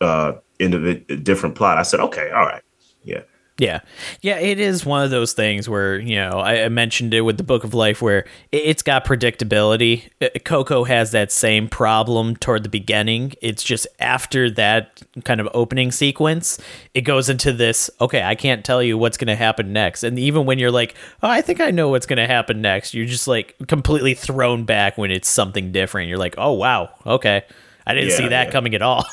uh, 0.01 0.33
individual 0.59 1.21
different 1.21 1.55
plot, 1.55 1.77
I 1.77 1.83
said, 1.83 1.99
okay, 1.99 2.31
all 2.31 2.45
right, 2.45 2.63
yeah. 3.03 3.21
Yeah. 3.57 3.79
Yeah, 4.19 4.37
it 4.37 4.59
is 4.59 4.85
one 4.85 5.01
of 5.03 5.11
those 5.11 5.31
things 5.31 5.69
where, 5.69 5.97
you 5.97 6.15
know, 6.15 6.39
I, 6.39 6.65
I 6.65 6.69
mentioned 6.69 7.13
it 7.13 7.21
with 7.21 7.37
the 7.37 7.43
Book 7.43 7.63
of 7.63 7.73
Life 7.73 8.01
where 8.01 8.25
it, 8.51 8.65
has 8.65 8.81
got 8.81 9.05
predictability. 9.05 10.09
Uh, 10.21 10.27
Coco 10.43 10.83
has 10.83 11.11
that 11.11 11.31
same 11.31 11.69
problem 11.69 12.35
toward 12.35 12.63
the 12.63 12.69
beginning. 12.69 13.33
It's 13.41 13.63
just 13.63 13.87
after 13.99 14.51
that 14.51 15.01
kind 15.23 15.39
of 15.39 15.47
opening 15.53 15.93
sequence, 15.93 16.59
it 16.93 17.01
goes 17.01 17.29
into 17.29 17.53
this, 17.53 17.89
okay, 18.01 18.23
I 18.23 18.35
can't 18.35 18.65
tell 18.65 18.83
you 18.83 18.97
what's 18.97 19.15
going 19.15 19.27
to 19.27 19.37
happen 19.37 19.71
next. 19.71 20.03
And 20.03 20.19
even 20.19 20.45
when 20.45 20.59
you're 20.59 20.71
like, 20.71 20.93
oh, 21.23 21.29
I 21.29 21.41
think 21.41 21.61
I 21.61 21.71
know 21.71 21.87
what's 21.87 22.05
going 22.05 22.17
to 22.17 22.27
happen 22.27 22.61
next, 22.61 22.93
you're 22.93 23.05
just 23.05 23.27
like 23.27 23.55
completely 23.69 24.15
thrown 24.15 24.65
back 24.65 24.97
when 24.97 25.11
it's 25.11 25.29
something 25.29 25.71
different. 25.71 26.09
You're 26.09 26.17
like, 26.17 26.35
oh, 26.37 26.51
wow, 26.51 26.89
okay. 27.05 27.43
I 27.87 27.93
didn't 27.93 28.09
yeah, 28.09 28.17
see 28.17 28.27
that 28.27 28.47
yeah. 28.47 28.51
coming 28.51 28.75
at 28.75 28.81
all. 28.81 29.05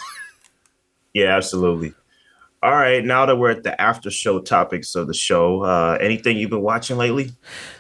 yeah, 1.15 1.37
absolutely. 1.37 1.95
All 2.63 2.71
right, 2.71 3.05
now 3.05 3.27
that 3.27 3.35
we're 3.37 3.51
at 3.51 3.65
the 3.65 3.81
after 3.81 4.09
show 4.09 4.41
topics 4.41 4.95
of 4.95 5.09
the 5.09 5.15
show, 5.15 5.65
uh, 5.65 5.99
anything 6.01 6.37
you've 6.37 6.51
been 6.51 6.63
watching 6.63 6.97
lately? 6.97 7.33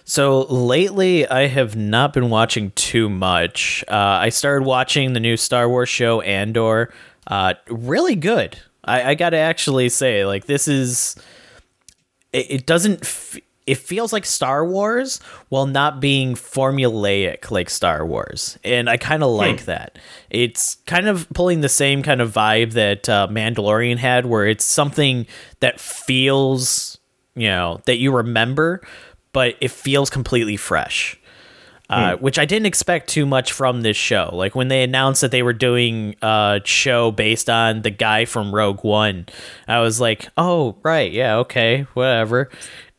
So 0.03 0.41
lately, 0.47 1.25
I 1.29 1.47
have 1.47 1.77
not 1.77 2.13
been 2.13 2.31
watching 2.31 2.73
too 2.73 3.09
much. 3.09 3.85
Uh, 3.87 3.95
I 3.95 4.31
started 4.31 4.65
watching 4.65 5.13
the 5.13 5.21
new 5.21 5.37
Star 5.37 5.69
Wars 5.69 5.89
show 5.89 6.21
Andor. 6.23 6.93
Uh, 7.29 7.55
really 7.69 8.17
good. 8.17 8.59
I, 8.85 9.11
I 9.11 9.15
got 9.15 9.31
to 9.31 9.37
actually 9.37 9.89
say, 9.89 10.27
like, 10.27 10.47
this 10.47 10.67
is. 10.67 11.15
It, 12.33 12.51
it 12.51 12.67
doesn't. 12.67 13.03
F- 13.03 13.39
it 13.67 13.77
feels 13.77 14.13
like 14.13 14.27
Star 14.27 14.65
Wars 14.67 15.21
while 15.49 15.67
not 15.67 16.01
being 16.01 16.35
formulaic 16.35 17.51
like 17.51 17.71
Star 17.71 18.05
Wars. 18.05 18.59
And 18.65 18.91
I 18.91 18.97
kind 18.97 19.23
of 19.23 19.31
hmm. 19.31 19.37
like 19.37 19.65
that. 19.67 19.99
It's 20.31 20.77
kind 20.87 21.07
of 21.07 21.29
pulling 21.31 21.61
the 21.61 21.69
same 21.69 22.03
kind 22.03 22.21
of 22.21 22.33
vibe 22.33 22.73
that 22.73 23.09
uh, 23.09 23.29
Mandalorian 23.31 23.99
had, 23.99 24.27
where 24.27 24.47
it's 24.47 24.65
something 24.65 25.27
that 25.61 25.81
feels, 25.81 26.99
you 27.35 27.49
know, 27.49 27.81
that 27.87 27.99
you 27.99 28.13
remember, 28.13 28.83
but 29.33 29.57
it 29.61 29.71
feels 29.71 30.11
completely 30.11 30.57
fresh. 30.57 31.19
Uh, 31.91 32.17
hmm. 32.17 32.25
which 32.25 32.39
I 32.39 32.47
didn't 32.47 32.65
expect 32.65 33.11
too 33.11 33.27
much 33.27 33.53
from 33.53 33.83
this 33.83 33.99
show. 33.99 34.31
Like 34.33 34.55
when 34.55 34.69
they 34.69 34.83
announced 34.83 35.21
that 35.21 35.31
they 35.31 35.43
were 35.43 35.53
doing 35.53 36.15
a 36.23 36.63
show 36.65 37.11
based 37.11 37.51
on 37.51 37.83
the 37.83 37.91
guy 37.91 38.25
from 38.25 38.55
Rogue 38.55 38.83
One, 38.83 39.27
I 39.69 39.81
was 39.81 40.01
like, 40.01 40.27
oh, 40.39 40.79
right, 40.83 41.13
yeah, 41.13 41.37
okay, 41.39 41.83
whatever 41.93 42.49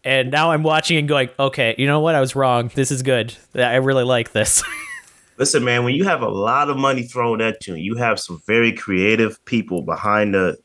and 0.03 0.31
now 0.31 0.51
I'm 0.51 0.63
watching 0.63 0.97
and 0.97 1.07
going, 1.07 1.29
okay, 1.39 1.75
you 1.77 1.87
know 1.87 1.99
what? 1.99 2.15
I 2.15 2.19
was 2.19 2.35
wrong. 2.35 2.71
This 2.73 2.91
is 2.91 3.01
good. 3.01 3.35
I 3.55 3.75
really 3.75 4.03
like 4.03 4.31
this. 4.33 4.63
Listen, 5.37 5.63
man, 5.63 5.83
when 5.83 5.95
you 5.95 6.03
have 6.03 6.21
a 6.21 6.29
lot 6.29 6.69
of 6.69 6.77
money 6.77 7.03
thrown 7.03 7.41
at 7.41 7.65
you, 7.65 7.75
you 7.75 7.95
have 7.95 8.19
some 8.19 8.41
very 8.45 8.71
creative 8.71 9.43
people 9.45 9.81
behind 9.81 10.33
the 10.33 10.57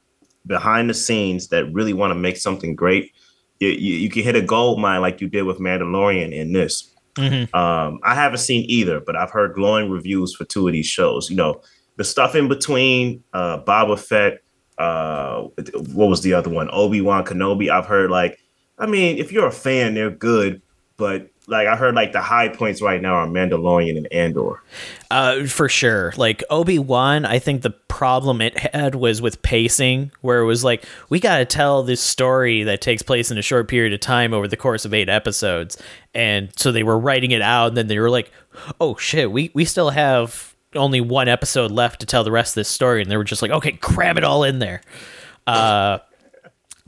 behind 0.46 0.88
the 0.88 0.94
scenes 0.94 1.48
that 1.48 1.70
really 1.72 1.92
want 1.92 2.10
to 2.10 2.14
make 2.14 2.36
something 2.36 2.74
great. 2.74 3.12
You, 3.60 3.68
you, 3.68 3.94
you, 3.94 4.10
can 4.10 4.22
hit 4.22 4.36
a 4.36 4.40
gold 4.40 4.80
mine 4.80 5.00
like 5.00 5.20
you 5.20 5.28
did 5.28 5.42
with 5.42 5.58
Mandalorian 5.58 6.32
in 6.32 6.52
this. 6.52 6.94
Mm-hmm. 7.16 7.54
Um, 7.54 7.98
I 8.02 8.14
haven't 8.14 8.38
seen 8.38 8.64
either, 8.68 9.00
but 9.00 9.16
I've 9.16 9.30
heard 9.30 9.54
glowing 9.54 9.90
reviews 9.90 10.34
for 10.34 10.44
two 10.44 10.66
of 10.66 10.72
these 10.72 10.86
shows. 10.86 11.28
You 11.28 11.36
know, 11.36 11.60
the 11.96 12.04
stuff 12.04 12.34
in 12.34 12.48
between, 12.48 13.22
uh, 13.32 13.62
Boba 13.62 13.98
Fett, 13.98 14.38
uh, 14.78 15.42
what 15.92 16.08
was 16.08 16.22
the 16.22 16.32
other 16.34 16.50
one? 16.50 16.70
Obi 16.72 17.00
Wan 17.00 17.24
Kenobi. 17.24 17.70
I've 17.70 17.86
heard 17.86 18.10
like 18.10 18.38
I 18.78 18.86
mean, 18.86 19.18
if 19.18 19.32
you're 19.32 19.46
a 19.46 19.52
fan, 19.52 19.94
they're 19.94 20.10
good, 20.10 20.62
but 20.96 21.30
like 21.48 21.66
I 21.66 21.76
heard 21.76 21.94
like 21.94 22.12
the 22.12 22.20
high 22.20 22.48
points 22.48 22.82
right 22.82 23.00
now 23.00 23.14
are 23.14 23.26
Mandalorian 23.26 23.96
and 23.96 24.06
Andor. 24.12 24.62
Uh, 25.10 25.46
for 25.46 25.68
sure. 25.68 26.12
Like 26.16 26.44
Obi 26.50 26.78
Wan, 26.78 27.24
I 27.24 27.38
think 27.38 27.62
the 27.62 27.70
problem 27.70 28.40
it 28.42 28.58
had 28.58 28.94
was 28.94 29.22
with 29.22 29.40
pacing, 29.42 30.12
where 30.20 30.40
it 30.40 30.44
was 30.44 30.62
like 30.62 30.84
we 31.08 31.18
got 31.18 31.38
to 31.38 31.44
tell 31.44 31.82
this 31.82 32.00
story 32.00 32.62
that 32.64 32.80
takes 32.80 33.02
place 33.02 33.30
in 33.30 33.38
a 33.38 33.42
short 33.42 33.66
period 33.66 33.92
of 33.94 34.00
time 34.00 34.34
over 34.34 34.46
the 34.46 34.56
course 34.56 34.84
of 34.84 34.92
eight 34.92 35.08
episodes, 35.08 35.82
and 36.14 36.50
so 36.56 36.70
they 36.70 36.82
were 36.82 36.98
writing 36.98 37.30
it 37.30 37.42
out, 37.42 37.68
and 37.68 37.76
then 37.76 37.86
they 37.86 37.98
were 37.98 38.10
like, 38.10 38.30
"Oh 38.80 38.96
shit, 38.96 39.32
we 39.32 39.50
we 39.54 39.64
still 39.64 39.90
have." 39.90 40.54
Only 40.74 41.00
one 41.00 41.28
episode 41.28 41.70
left 41.70 42.00
to 42.00 42.06
tell 42.06 42.24
the 42.24 42.30
rest 42.30 42.50
of 42.50 42.56
this 42.56 42.68
story, 42.68 43.00
and 43.00 43.10
they 43.10 43.16
were 43.16 43.24
just 43.24 43.40
like, 43.40 43.50
"Okay, 43.50 43.72
cram 43.72 44.18
it 44.18 44.22
all 44.22 44.44
in 44.44 44.58
there." 44.58 44.82
Uh, 45.46 46.00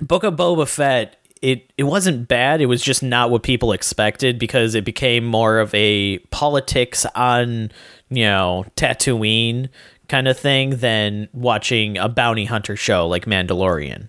Book 0.02 0.22
of 0.22 0.34
Boba 0.34 0.68
Fett 0.68 1.16
it 1.42 1.72
it 1.76 1.84
wasn't 1.84 2.28
bad. 2.28 2.60
It 2.60 2.66
was 2.66 2.82
just 2.82 3.02
not 3.02 3.30
what 3.30 3.42
people 3.42 3.72
expected 3.72 4.38
because 4.38 4.74
it 4.74 4.84
became 4.84 5.24
more 5.24 5.58
of 5.58 5.74
a 5.74 6.18
politics 6.30 7.06
on 7.14 7.70
you 8.10 8.24
know 8.24 8.64
Tatooine 8.76 9.68
kind 10.08 10.28
of 10.28 10.38
thing 10.38 10.76
than 10.76 11.28
watching 11.32 11.96
a 11.96 12.08
bounty 12.08 12.44
hunter 12.44 12.76
show 12.76 13.06
like 13.06 13.24
Mandalorian. 13.24 14.08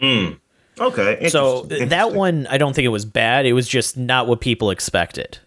Hmm. 0.00 0.32
Okay. 0.80 1.28
So 1.28 1.62
that 1.62 2.12
one, 2.12 2.46
I 2.48 2.58
don't 2.58 2.74
think 2.74 2.86
it 2.86 2.90
was 2.90 3.04
bad. 3.04 3.46
It 3.46 3.52
was 3.52 3.66
just 3.66 3.96
not 3.96 4.28
what 4.28 4.40
people 4.40 4.70
expected. 4.70 5.38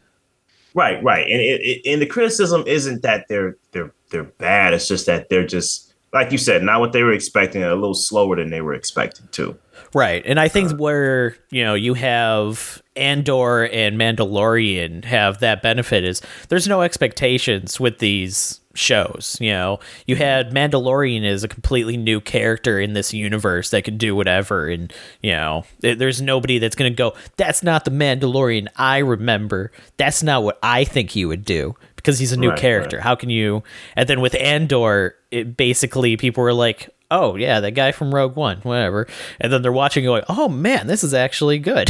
Right, 0.73 1.03
right, 1.03 1.27
and 1.29 1.41
it, 1.41 1.61
it, 1.61 1.81
and 1.91 2.01
the 2.01 2.05
criticism 2.05 2.63
isn't 2.65 3.01
that 3.01 3.27
they're 3.27 3.57
they're 3.71 3.91
they're 4.09 4.23
bad. 4.23 4.73
It's 4.73 4.87
just 4.87 5.05
that 5.05 5.27
they're 5.29 5.45
just 5.45 5.93
like 6.13 6.31
you 6.31 6.37
said, 6.37 6.63
not 6.63 6.79
what 6.79 6.93
they 6.93 7.03
were 7.03 7.11
expecting. 7.11 7.63
A 7.63 7.75
little 7.75 7.93
slower 7.93 8.37
than 8.37 8.49
they 8.49 8.61
were 8.61 8.73
expecting 8.73 9.27
too. 9.31 9.57
Right. 9.93 10.23
And 10.25 10.39
I 10.39 10.47
think 10.47 10.71
uh, 10.71 10.75
where, 10.75 11.35
you 11.49 11.63
know, 11.63 11.73
you 11.73 11.93
have 11.95 12.81
Andor 12.95 13.65
and 13.65 13.97
Mandalorian 13.97 15.05
have 15.05 15.39
that 15.39 15.61
benefit 15.61 16.03
is 16.03 16.21
there's 16.49 16.67
no 16.67 16.81
expectations 16.81 17.79
with 17.79 17.99
these 17.99 18.61
shows, 18.73 19.37
you 19.41 19.51
know. 19.51 19.79
You 20.05 20.15
had 20.15 20.51
Mandalorian 20.51 21.25
as 21.25 21.43
a 21.43 21.47
completely 21.47 21.97
new 21.97 22.21
character 22.21 22.79
in 22.79 22.93
this 22.93 23.13
universe 23.13 23.71
that 23.71 23.83
can 23.83 23.97
do 23.97 24.15
whatever 24.15 24.69
and, 24.69 24.93
you 25.21 25.31
know, 25.31 25.65
there's 25.79 26.21
nobody 26.21 26.57
that's 26.57 26.75
going 26.75 26.91
to 26.91 26.95
go, 26.95 27.13
that's 27.35 27.63
not 27.63 27.83
the 27.85 27.91
Mandalorian 27.91 28.67
I 28.77 28.99
remember. 28.99 29.71
That's 29.97 30.23
not 30.23 30.43
what 30.43 30.57
I 30.63 30.85
think 30.85 31.09
he 31.09 31.25
would 31.25 31.43
do 31.43 31.75
because 31.97 32.17
he's 32.17 32.31
a 32.31 32.37
new 32.37 32.49
right, 32.49 32.59
character. 32.59 32.97
Right. 32.97 33.03
How 33.03 33.15
can 33.15 33.29
you 33.29 33.63
And 33.95 34.07
then 34.07 34.21
with 34.21 34.35
Andor, 34.35 35.15
it 35.31 35.57
basically 35.57 36.17
people 36.17 36.43
were 36.43 36.53
like, 36.53 36.89
oh 37.11 37.35
yeah, 37.35 37.59
that 37.59 37.71
guy 37.71 37.91
from 37.91 38.15
Rogue 38.15 38.35
One, 38.35 38.57
whatever. 38.61 39.07
And 39.39 39.53
then 39.53 39.61
they're 39.61 39.71
watching, 39.71 40.03
going, 40.03 40.23
oh 40.29 40.49
man, 40.49 40.87
this 40.87 41.03
is 41.03 41.13
actually 41.13 41.59
good. 41.59 41.89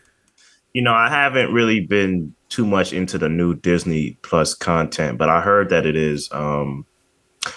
you 0.72 0.82
know, 0.82 0.94
I 0.94 1.08
haven't 1.08 1.52
really 1.52 1.80
been 1.80 2.34
too 2.48 2.66
much 2.66 2.92
into 2.92 3.18
the 3.18 3.28
new 3.28 3.54
Disney 3.54 4.18
Plus 4.22 4.54
content, 4.54 5.18
but 5.18 5.28
I 5.28 5.40
heard 5.40 5.68
that 5.68 5.86
it 5.86 5.94
is. 5.94 6.28
Um, 6.32 6.86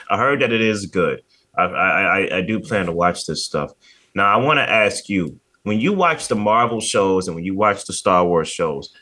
I 0.10 0.18
heard 0.18 0.42
that 0.42 0.52
it 0.52 0.62
is 0.62 0.86
good. 0.86 1.22
I, 1.58 1.64
I, 1.64 2.38
I 2.38 2.42
do 2.42 2.60
plan 2.60 2.86
to 2.86 2.92
watch 2.92 3.26
this 3.26 3.44
stuff. 3.44 3.72
Now, 4.14 4.32
I 4.34 4.38
want 4.38 4.58
to 4.58 4.70
ask 4.70 5.10
you: 5.10 5.40
when 5.64 5.80
you 5.80 5.94
watch 5.94 6.28
the 6.28 6.36
Marvel 6.36 6.82
shows 6.82 7.28
and 7.28 7.36
when 7.36 7.46
you 7.46 7.56
watch 7.56 7.86
the 7.86 7.94
Star 7.94 8.26
Wars 8.26 8.50
shows, 8.50 8.94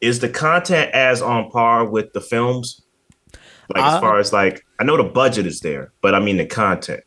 is 0.00 0.20
the 0.20 0.28
content 0.28 0.90
as 0.92 1.22
on 1.22 1.50
par 1.50 1.84
with 1.86 2.12
the 2.12 2.20
films? 2.20 2.82
Like 3.74 3.84
uh, 3.84 3.94
as 3.94 4.00
far 4.00 4.18
as 4.18 4.32
like, 4.32 4.64
I 4.78 4.84
know 4.84 4.96
the 4.96 5.04
budget 5.04 5.46
is 5.46 5.60
there, 5.60 5.92
but 6.02 6.14
I 6.14 6.20
mean 6.20 6.36
the 6.36 6.44
content 6.44 7.04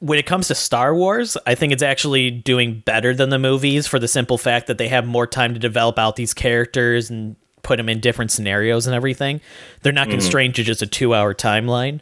when 0.00 0.18
it 0.18 0.26
comes 0.26 0.48
to 0.48 0.54
Star 0.54 0.94
Wars, 0.94 1.36
I 1.46 1.54
think 1.54 1.72
it's 1.72 1.82
actually 1.82 2.30
doing 2.30 2.82
better 2.84 3.14
than 3.14 3.30
the 3.30 3.38
movies 3.38 3.86
for 3.86 3.98
the 3.98 4.08
simple 4.08 4.38
fact 4.38 4.68
that 4.68 4.78
they 4.78 4.88
have 4.88 5.06
more 5.06 5.26
time 5.26 5.54
to 5.54 5.60
develop 5.60 5.98
out 5.98 6.16
these 6.16 6.32
characters 6.32 7.10
and 7.10 7.36
put 7.62 7.76
them 7.76 7.88
in 7.88 8.00
different 8.00 8.30
scenarios 8.30 8.86
and 8.86 8.94
everything. 8.94 9.40
They're 9.82 9.92
not 9.92 10.08
mm-hmm. 10.08 10.18
constrained 10.18 10.54
to 10.56 10.62
just 10.62 10.82
a 10.82 10.86
two 10.86 11.14
hour 11.14 11.34
timeline. 11.34 12.00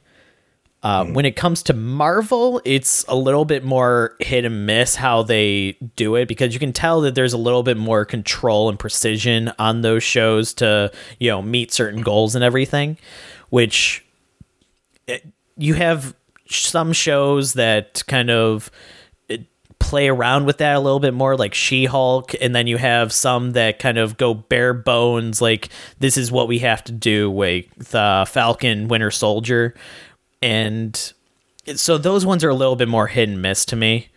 Uh, 0.83 1.05
mm-hmm. 1.05 1.15
When 1.15 1.25
it 1.25 1.37
comes 1.37 1.63
to 1.65 1.73
Marvel, 1.73 2.61
it's 2.67 3.05
a 3.09 3.17
little 3.17 3.47
bit 3.47 3.65
more 3.65 4.15
hit 4.21 4.45
and 4.45 4.67
miss 4.67 4.95
how 4.95 5.23
they 5.23 5.73
do 5.97 6.17
it 6.17 6.29
because 6.29 6.53
you 6.53 6.61
can 6.61 6.73
tell 6.73 7.01
that 7.01 7.15
there's 7.15 7.33
a 7.33 7.39
little 7.39 7.63
bit 7.63 7.79
more 7.79 8.05
control 8.05 8.69
and 8.69 8.79
precision 8.79 9.51
on 9.59 9.81
those 9.81 10.03
shows 10.03 10.53
to 10.55 10.93
you 11.19 11.31
know 11.31 11.41
meet 11.41 11.73
certain 11.73 12.03
goals 12.03 12.35
and 12.35 12.45
everything, 12.45 12.99
which 13.49 14.05
it, 15.07 15.23
eh, 15.25 15.29
you 15.57 15.75
have 15.75 16.15
some 16.49 16.93
shows 16.93 17.55
that 17.55 18.05
kind 18.07 18.31
of 18.31 18.71
play 19.79 20.09
around 20.09 20.47
with 20.47 20.59
that 20.59 20.75
a 20.75 20.81
little 20.81 21.01
bit 21.01 21.13
more 21.13 21.37
like 21.37 21.55
she-hulk 21.55 22.33
and 22.41 22.55
then 22.55 22.67
you 22.67 22.77
have 22.79 23.13
some 23.13 23.53
that 23.53 23.79
kind 23.79 23.99
of 23.99 24.17
go 24.17 24.33
bare 24.33 24.73
bones 24.73 25.43
like 25.43 25.69
this 25.99 26.17
is 26.17 26.33
what 26.33 26.49
we 26.49 26.59
have 26.61 26.83
to 26.83 26.93
do 26.93 27.31
with 27.31 27.95
uh, 27.95 28.25
falcon 28.25 28.89
winter 28.89 29.11
soldier. 29.11 29.75
And 30.43 31.13
so 31.75 31.99
those 31.99 32.25
ones 32.25 32.43
are 32.43 32.49
a 32.49 32.55
little 32.55 32.77
bit 32.77 32.89
more 32.89 33.07
hit 33.07 33.29
and 33.29 33.43
miss 33.43 33.65
to 33.67 33.77
me. 33.77 34.09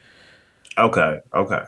Okay 0.78 1.20
okay 1.34 1.64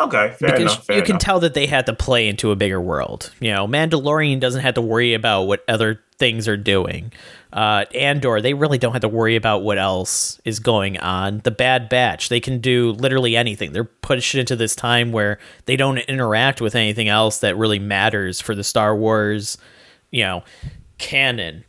Okay, 0.00 0.34
fair 0.38 0.52
because 0.52 0.60
enough, 0.60 0.88
you 0.88 1.02
can 1.02 1.18
tell 1.18 1.40
that 1.40 1.52
they 1.52 1.66
had 1.66 1.84
to 1.86 1.92
play 1.92 2.26
into 2.26 2.50
a 2.50 2.56
bigger 2.56 2.80
world. 2.80 3.32
You 3.38 3.52
know, 3.52 3.68
Mandalorian 3.68 4.40
doesn't 4.40 4.62
have 4.62 4.74
to 4.74 4.80
worry 4.80 5.12
about 5.12 5.42
what 5.42 5.62
other 5.68 6.00
things 6.18 6.48
are 6.48 6.56
doing. 6.56 7.12
Uh, 7.52 7.84
Andor, 7.94 8.40
they 8.40 8.54
really 8.54 8.78
don't 8.78 8.92
have 8.92 9.02
to 9.02 9.08
worry 9.08 9.36
about 9.36 9.62
what 9.62 9.76
else 9.76 10.40
is 10.44 10.58
going 10.58 10.98
on. 10.98 11.40
The 11.44 11.50
Bad 11.50 11.88
Batch, 11.88 12.30
they 12.30 12.40
can 12.40 12.60
do 12.60 12.92
literally 12.92 13.36
anything. 13.36 13.72
They're 13.72 13.84
pushed 13.84 14.34
into 14.34 14.56
this 14.56 14.74
time 14.74 15.12
where 15.12 15.38
they 15.66 15.76
don't 15.76 15.98
interact 15.98 16.60
with 16.60 16.74
anything 16.74 17.08
else 17.08 17.40
that 17.40 17.56
really 17.56 17.78
matters 17.78 18.40
for 18.40 18.54
the 18.54 18.64
Star 18.64 18.96
Wars, 18.96 19.58
you 20.10 20.22
know, 20.22 20.44
canon. 20.96 21.64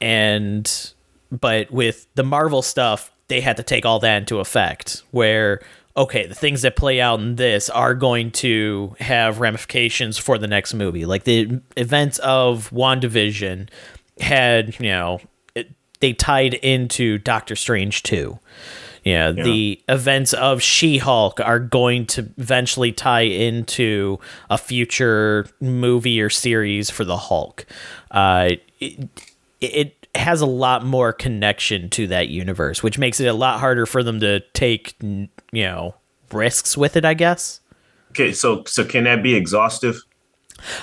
And 0.00 0.92
but 1.30 1.70
with 1.70 2.06
the 2.16 2.24
Marvel 2.24 2.60
stuff, 2.60 3.10
they 3.28 3.40
had 3.40 3.56
to 3.56 3.62
take 3.62 3.86
all 3.86 3.98
that 4.00 4.18
into 4.18 4.40
effect. 4.40 5.02
Where 5.10 5.60
okay, 5.96 6.26
the 6.26 6.34
things 6.34 6.62
that 6.62 6.76
play 6.76 7.00
out 7.00 7.20
in 7.20 7.36
this 7.36 7.68
are 7.70 7.94
going 7.94 8.30
to 8.30 8.96
have 9.00 9.40
ramifications 9.40 10.18
for 10.18 10.38
the 10.38 10.46
next 10.46 10.74
movie. 10.74 11.04
Like 11.04 11.24
the 11.24 11.60
events 11.76 12.18
of 12.20 12.70
WandaVision 12.70 13.68
had, 14.20 14.78
you 14.80 14.88
know, 14.88 15.20
it, 15.54 15.70
they 16.00 16.12
tied 16.12 16.54
into 16.54 17.18
Doctor 17.18 17.56
Strange 17.56 18.02
2. 18.04 18.38
Yeah, 19.04 19.30
yeah, 19.30 19.42
the 19.42 19.82
events 19.88 20.32
of 20.32 20.62
She-Hulk 20.62 21.40
are 21.40 21.58
going 21.58 22.06
to 22.06 22.30
eventually 22.38 22.92
tie 22.92 23.22
into 23.22 24.20
a 24.48 24.56
future 24.56 25.48
movie 25.60 26.22
or 26.22 26.30
series 26.30 26.88
for 26.88 27.04
the 27.04 27.16
Hulk. 27.16 27.66
Uh, 28.12 28.50
it, 28.78 29.08
it 29.60 30.06
has 30.14 30.40
a 30.40 30.46
lot 30.46 30.84
more 30.84 31.12
connection 31.12 31.88
to 31.90 32.06
that 32.08 32.28
universe, 32.28 32.82
which 32.82 32.96
makes 32.96 33.18
it 33.18 33.26
a 33.26 33.32
lot 33.32 33.58
harder 33.58 33.86
for 33.86 34.04
them 34.04 34.20
to 34.20 34.40
take, 34.52 34.94
you 35.52 35.64
know, 35.64 35.94
risks 36.32 36.76
with 36.76 36.96
it, 36.96 37.04
I 37.04 37.14
guess. 37.14 37.60
Okay, 38.10 38.32
so 38.32 38.64
so 38.64 38.84
can 38.84 39.04
that 39.04 39.22
be 39.22 39.34
exhaustive? 39.34 40.02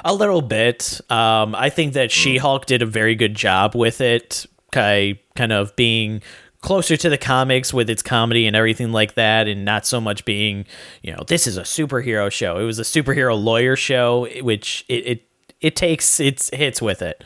A 0.04 0.14
little 0.14 0.42
bit. 0.42 1.00
Um, 1.10 1.56
I 1.56 1.70
think 1.70 1.94
that 1.94 2.12
She 2.12 2.38
Hulk 2.38 2.66
did 2.66 2.82
a 2.82 2.86
very 2.86 3.16
good 3.16 3.36
job 3.36 3.76
with 3.76 4.02
it, 4.02 4.46
kind 4.72 5.18
of 5.40 5.76
being 5.76 6.22
closer 6.62 6.98
to 6.98 7.10
the 7.10 7.18
comics 7.18 7.74
with 7.74 7.90
its 7.90 8.02
comedy 8.02 8.46
and 8.46 8.56
everything 8.56 8.92
like 8.92 9.14
that, 9.14 9.48
and 9.48 9.64
not 9.64 9.86
so 9.86 10.02
much 10.02 10.26
being, 10.26 10.66
you 11.02 11.12
know, 11.14 11.24
this 11.28 11.48
is 11.48 11.56
a 11.56 11.62
superhero 11.62 12.32
show. 12.32 12.58
It 12.58 12.66
was 12.66 12.80
a 12.80 12.84
superhero 12.84 13.42
lawyer 13.42 13.76
show, 13.76 14.28
which 14.42 14.86
it 14.90 15.08
it, 15.08 15.24
it 15.62 15.76
takes 15.76 16.20
its 16.20 16.50
hits 16.54 16.82
with 16.82 17.02
it 17.02 17.24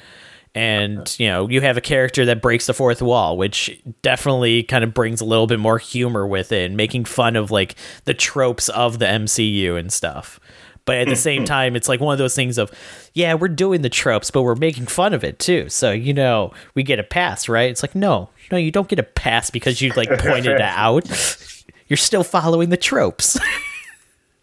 and 0.56 1.16
you 1.20 1.28
know 1.28 1.50
you 1.50 1.62
have 1.62 1.78
a 1.78 1.82
character 1.82 2.26
that 2.26 2.42
breaks 2.42 2.68
the 2.68 2.74
fourth 2.74 3.02
wall 3.02 3.38
which 3.38 3.82
definitely 4.04 4.62
kind 4.62 4.84
of 4.84 4.94
brings 4.94 5.20
a 5.20 5.26
little 5.26 5.48
bit 5.48 5.60
more 5.60 5.80
humor 5.80 6.28
with 6.28 6.52
it 6.52 6.66
and 6.66 6.78
making 6.78 7.06
fun 7.06 7.36
of 7.36 7.50
like 7.50 7.76
the 8.06 8.14
tropes 8.14 8.70
of 8.70 9.00
the 9.00 9.06
mcu 9.06 9.78
and 9.80 9.92
stuff. 9.92 10.40
But 10.86 10.98
at 10.98 11.08
the 11.08 11.16
same 11.16 11.44
time 11.58 11.76
it's 11.76 11.90
like 11.90 12.00
one 12.00 12.14
of 12.14 12.20
those 12.20 12.36
things 12.36 12.58
of 12.58 12.72
yeah 13.14 13.34
we're 13.34 13.48
doing 13.48 13.82
the 13.82 13.90
tropes 13.90 14.30
but 14.30 14.44
we're 14.44 14.56
making 14.56 14.86
fun 14.86 15.14
of 15.14 15.24
it 15.24 15.40
too. 15.40 15.70
So 15.70 15.92
you 15.92 16.14
know 16.14 16.54
we 16.76 16.84
get 16.84 17.00
a 17.00 17.04
pass 17.04 17.50
right? 17.50 17.72
It's 17.72 17.82
like 17.82 17.96
no 17.96 18.30
no 18.52 18.58
you 18.58 18.70
don't 18.70 18.88
get 18.88 19.00
a 19.00 19.04
pass 19.04 19.50
because 19.50 19.82
you 19.82 19.92
like 19.96 20.10
pointed 20.20 20.52
it 20.54 20.62
out. 20.62 21.08
You're 21.88 21.98
still 21.98 22.24
following 22.24 22.70
the 22.70 22.78
tropes. 22.78 23.40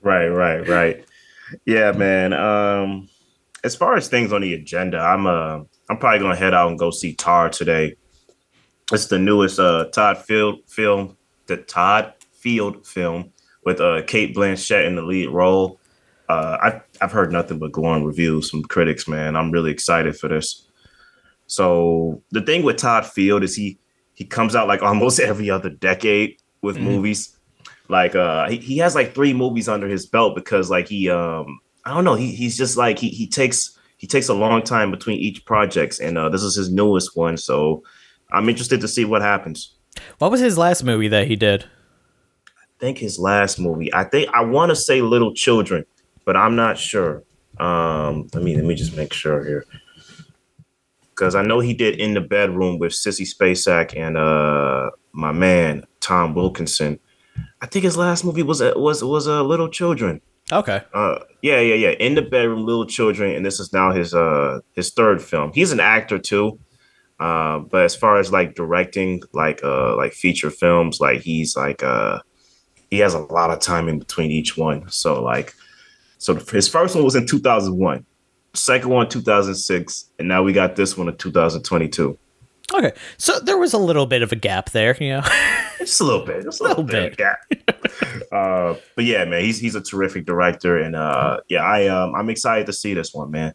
Right 0.02 0.28
right 0.28 0.66
right. 0.66 1.04
Yeah 1.66 1.92
man 1.92 2.32
um 2.32 3.08
as 3.62 3.76
far 3.76 3.96
as 3.96 4.08
things 4.08 4.32
on 4.32 4.40
the 4.40 4.54
agenda 4.54 4.98
i'm 4.98 5.26
uh 5.26 5.60
I'm 5.90 5.98
probably 5.98 6.20
gonna 6.20 6.36
head 6.36 6.54
out 6.54 6.68
and 6.68 6.78
go 6.78 6.92
see 6.92 7.16
Tár 7.16 7.50
today. 7.50 7.96
It's 8.92 9.06
the 9.06 9.18
newest 9.18 9.58
uh, 9.58 9.86
Todd 9.86 10.18
Field 10.18 10.60
film, 10.68 11.16
the 11.46 11.56
Todd 11.56 12.14
Field 12.32 12.86
film 12.86 13.32
with 13.64 13.80
uh, 13.80 14.02
Cate 14.06 14.34
Blanchett 14.34 14.86
in 14.86 14.94
the 14.94 15.02
lead 15.02 15.30
role. 15.30 15.80
Uh, 16.28 16.58
I've 16.62 16.82
I've 17.00 17.10
heard 17.10 17.32
nothing 17.32 17.58
but 17.58 17.72
glowing 17.72 18.04
reviews 18.04 18.48
from 18.48 18.62
critics. 18.62 19.08
Man, 19.08 19.34
I'm 19.34 19.50
really 19.50 19.72
excited 19.72 20.16
for 20.16 20.28
this. 20.28 20.64
So 21.48 22.22
the 22.30 22.42
thing 22.42 22.62
with 22.62 22.76
Todd 22.76 23.04
Field 23.04 23.42
is 23.42 23.56
he 23.56 23.76
he 24.14 24.24
comes 24.24 24.54
out 24.54 24.68
like 24.68 24.82
almost 24.84 25.18
every 25.18 25.50
other 25.50 25.70
decade 25.70 26.36
with 26.62 26.76
mm-hmm. 26.76 26.84
movies. 26.84 27.36
Like 27.88 28.14
uh, 28.14 28.48
he, 28.48 28.58
he 28.58 28.78
has 28.78 28.94
like 28.94 29.12
three 29.12 29.32
movies 29.32 29.68
under 29.68 29.88
his 29.88 30.06
belt 30.06 30.36
because 30.36 30.70
like 30.70 30.86
he 30.86 31.10
um 31.10 31.58
I 31.84 31.92
don't 31.92 32.04
know 32.04 32.14
he 32.14 32.30
he's 32.30 32.56
just 32.56 32.76
like 32.76 33.00
he 33.00 33.08
he 33.08 33.26
takes 33.26 33.76
he 34.00 34.06
takes 34.06 34.30
a 34.30 34.34
long 34.34 34.62
time 34.62 34.90
between 34.90 35.18
each 35.18 35.44
projects, 35.44 36.00
and 36.00 36.16
uh, 36.16 36.30
this 36.30 36.42
is 36.42 36.56
his 36.56 36.72
newest 36.72 37.14
one. 37.18 37.36
So 37.36 37.82
I'm 38.32 38.48
interested 38.48 38.80
to 38.80 38.88
see 38.88 39.04
what 39.04 39.20
happens. 39.20 39.74
What 40.16 40.30
was 40.30 40.40
his 40.40 40.56
last 40.56 40.82
movie 40.82 41.08
that 41.08 41.26
he 41.26 41.36
did? 41.36 41.64
I 42.46 42.64
think 42.78 42.96
his 42.96 43.18
last 43.18 43.58
movie. 43.58 43.92
I 43.92 44.04
think 44.04 44.30
I 44.32 44.40
want 44.40 44.70
to 44.70 44.76
say 44.76 45.02
Little 45.02 45.34
Children, 45.34 45.84
but 46.24 46.34
I'm 46.34 46.56
not 46.56 46.78
sure. 46.78 47.24
Um, 47.58 48.26
let 48.32 48.42
me 48.42 48.56
let 48.56 48.64
me 48.64 48.74
just 48.74 48.96
make 48.96 49.12
sure 49.12 49.44
here, 49.44 49.66
because 51.10 51.34
I 51.34 51.42
know 51.42 51.60
he 51.60 51.74
did 51.74 52.00
In 52.00 52.14
the 52.14 52.22
Bedroom 52.22 52.78
with 52.78 52.92
Sissy 52.92 53.28
Spacek 53.28 53.94
and 53.94 54.16
uh, 54.16 54.92
my 55.12 55.32
man 55.32 55.84
Tom 56.00 56.34
Wilkinson. 56.34 56.98
I 57.60 57.66
think 57.66 57.84
his 57.84 57.98
last 57.98 58.24
movie 58.24 58.42
was 58.42 58.62
was 58.62 59.04
was 59.04 59.26
a 59.26 59.40
uh, 59.40 59.42
Little 59.42 59.68
Children. 59.68 60.22
Okay. 60.52 60.82
Uh, 60.92 61.18
yeah, 61.42 61.60
yeah, 61.60 61.74
yeah. 61.74 61.90
In 61.90 62.14
the 62.14 62.22
bedroom, 62.22 62.64
little 62.64 62.86
children, 62.86 63.34
and 63.34 63.44
this 63.44 63.60
is 63.60 63.72
now 63.72 63.92
his 63.92 64.14
uh 64.14 64.60
his 64.74 64.92
third 64.92 65.22
film. 65.22 65.52
He's 65.54 65.72
an 65.72 65.80
actor 65.80 66.18
too. 66.18 66.58
Uh, 67.18 67.58
but 67.58 67.84
as 67.84 67.94
far 67.94 68.18
as 68.18 68.32
like 68.32 68.54
directing, 68.54 69.22
like 69.32 69.62
uh 69.62 69.96
like 69.96 70.12
feature 70.12 70.50
films, 70.50 71.00
like 71.00 71.20
he's 71.20 71.56
like 71.56 71.82
uh 71.82 72.20
he 72.90 72.98
has 72.98 73.14
a 73.14 73.20
lot 73.20 73.50
of 73.50 73.60
time 73.60 73.88
in 73.88 73.98
between 73.98 74.30
each 74.30 74.56
one. 74.56 74.88
So 74.90 75.22
like, 75.22 75.54
so 76.18 76.34
his 76.34 76.68
first 76.68 76.94
one 76.94 77.04
was 77.04 77.14
in 77.14 77.26
2001, 77.26 78.04
second 78.54 78.90
one 78.90 79.08
2006, 79.08 80.10
and 80.18 80.28
now 80.28 80.42
we 80.42 80.52
got 80.52 80.76
this 80.76 80.96
one 80.96 81.08
in 81.08 81.16
2022. 81.16 82.18
Okay, 82.72 82.92
so 83.16 83.38
there 83.40 83.58
was 83.58 83.72
a 83.72 83.78
little 83.78 84.06
bit 84.06 84.22
of 84.22 84.30
a 84.32 84.36
gap 84.36 84.70
there, 84.70 84.96
you 85.00 85.10
know. 85.10 85.22
just 85.78 86.00
a 86.00 86.04
little 86.04 86.24
bit, 86.24 86.44
just 86.44 86.60
a 86.60 86.64
little, 86.64 86.84
little 86.84 87.10
bit. 87.10 87.48
bit. 87.48 87.69
uh, 88.32 88.74
but 88.94 89.04
yeah, 89.04 89.24
man, 89.24 89.42
he's 89.42 89.58
he's 89.58 89.74
a 89.74 89.80
terrific 89.80 90.26
director, 90.26 90.78
and 90.78 90.96
uh, 90.96 91.40
yeah, 91.48 91.62
I 91.62 91.88
um, 91.88 92.14
I'm 92.14 92.30
excited 92.30 92.66
to 92.66 92.72
see 92.72 92.94
this 92.94 93.14
one, 93.14 93.30
man. 93.30 93.54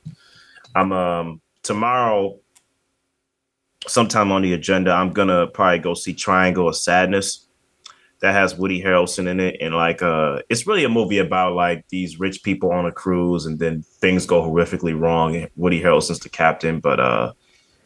I'm 0.76 0.92
um 0.92 1.42
tomorrow, 1.64 2.40
sometime 3.88 4.32
on 4.32 4.42
the 4.42 4.54
agenda, 4.54 4.92
I'm 4.92 5.12
gonna 5.12 5.48
probably 5.48 5.80
go 5.80 5.94
see 5.94 6.14
Triangle 6.14 6.68
of 6.68 6.76
Sadness. 6.76 7.42
That 8.22 8.34
has 8.34 8.56
Woody 8.56 8.82
Harrelson 8.82 9.28
in 9.28 9.40
it, 9.40 9.58
and 9.62 9.76
like 9.76 10.02
uh, 10.02 10.40
it's 10.50 10.66
really 10.66 10.84
a 10.86 10.90
movie 10.90 11.20
about 11.20 11.54
like 11.54 11.86
these 11.90 12.20
rich 12.20 12.44
people 12.44 12.72
on 12.72 12.86
a 12.86 12.92
cruise, 12.92 13.46
and 13.46 13.60
then 13.60 13.84
things 13.84 14.26
go 14.26 14.42
horrifically 14.42 15.00
wrong. 15.00 15.48
Woody 15.56 15.82
Harrelson's 15.82 16.20
the 16.20 16.30
captain, 16.30 16.80
but 16.80 17.00
uh 17.00 17.34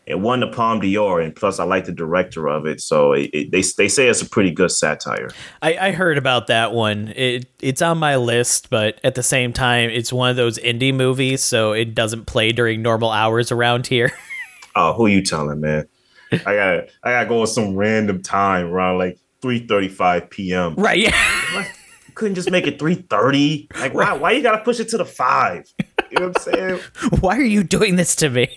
it 0.05 0.19
won 0.19 0.39
the 0.39 0.47
Palme 0.47 0.79
d'Or, 0.79 1.21
and 1.21 1.35
plus 1.35 1.59
I 1.59 1.63
like 1.63 1.85
the 1.85 1.91
director 1.91 2.47
of 2.47 2.65
it, 2.65 2.81
so 2.81 3.13
it, 3.13 3.29
it, 3.33 3.51
they 3.51 3.61
they 3.61 3.87
say 3.87 4.07
it's 4.07 4.21
a 4.21 4.29
pretty 4.29 4.51
good 4.51 4.71
satire. 4.71 5.29
I, 5.61 5.77
I 5.77 5.91
heard 5.91 6.17
about 6.17 6.47
that 6.47 6.73
one. 6.73 7.13
It 7.15 7.45
it's 7.61 7.81
on 7.81 7.99
my 7.99 8.15
list, 8.15 8.69
but 8.69 8.99
at 9.03 9.15
the 9.15 9.23
same 9.23 9.53
time, 9.53 9.89
it's 9.89 10.11
one 10.11 10.29
of 10.29 10.35
those 10.35 10.57
indie 10.59 10.93
movies, 10.93 11.43
so 11.43 11.73
it 11.73 11.93
doesn't 11.93 12.25
play 12.25 12.51
during 12.51 12.81
normal 12.81 13.11
hours 13.11 13.51
around 13.51 13.87
here. 13.87 14.11
oh, 14.75 14.93
who 14.93 15.07
you 15.07 15.21
telling, 15.21 15.61
man? 15.61 15.87
I 16.31 16.37
got 16.37 16.83
I 17.03 17.11
got 17.11 17.23
to 17.23 17.29
go 17.29 17.43
at 17.43 17.49
some 17.49 17.75
random 17.75 18.21
time 18.21 18.67
around 18.67 18.97
like 18.97 19.19
three 19.41 19.65
thirty 19.65 19.89
five 19.89 20.29
p.m. 20.29 20.75
Right? 20.75 21.13
Yeah. 21.51 21.65
couldn't 22.13 22.35
just 22.35 22.51
make 22.51 22.67
it 22.67 22.77
three 22.77 22.95
thirty. 22.95 23.67
Like 23.79 23.93
why? 23.93 24.13
Why 24.13 24.31
you 24.31 24.43
gotta 24.43 24.63
push 24.63 24.79
it 24.79 24.89
to 24.89 24.97
the 24.97 25.05
five? 25.05 25.71
You 26.11 26.19
know 26.19 26.27
what 26.29 26.47
I'm 26.47 26.53
saying? 26.53 26.79
Why 27.19 27.37
are 27.37 27.41
you 27.41 27.63
doing 27.63 27.95
this 27.95 28.15
to 28.17 28.29
me? 28.29 28.49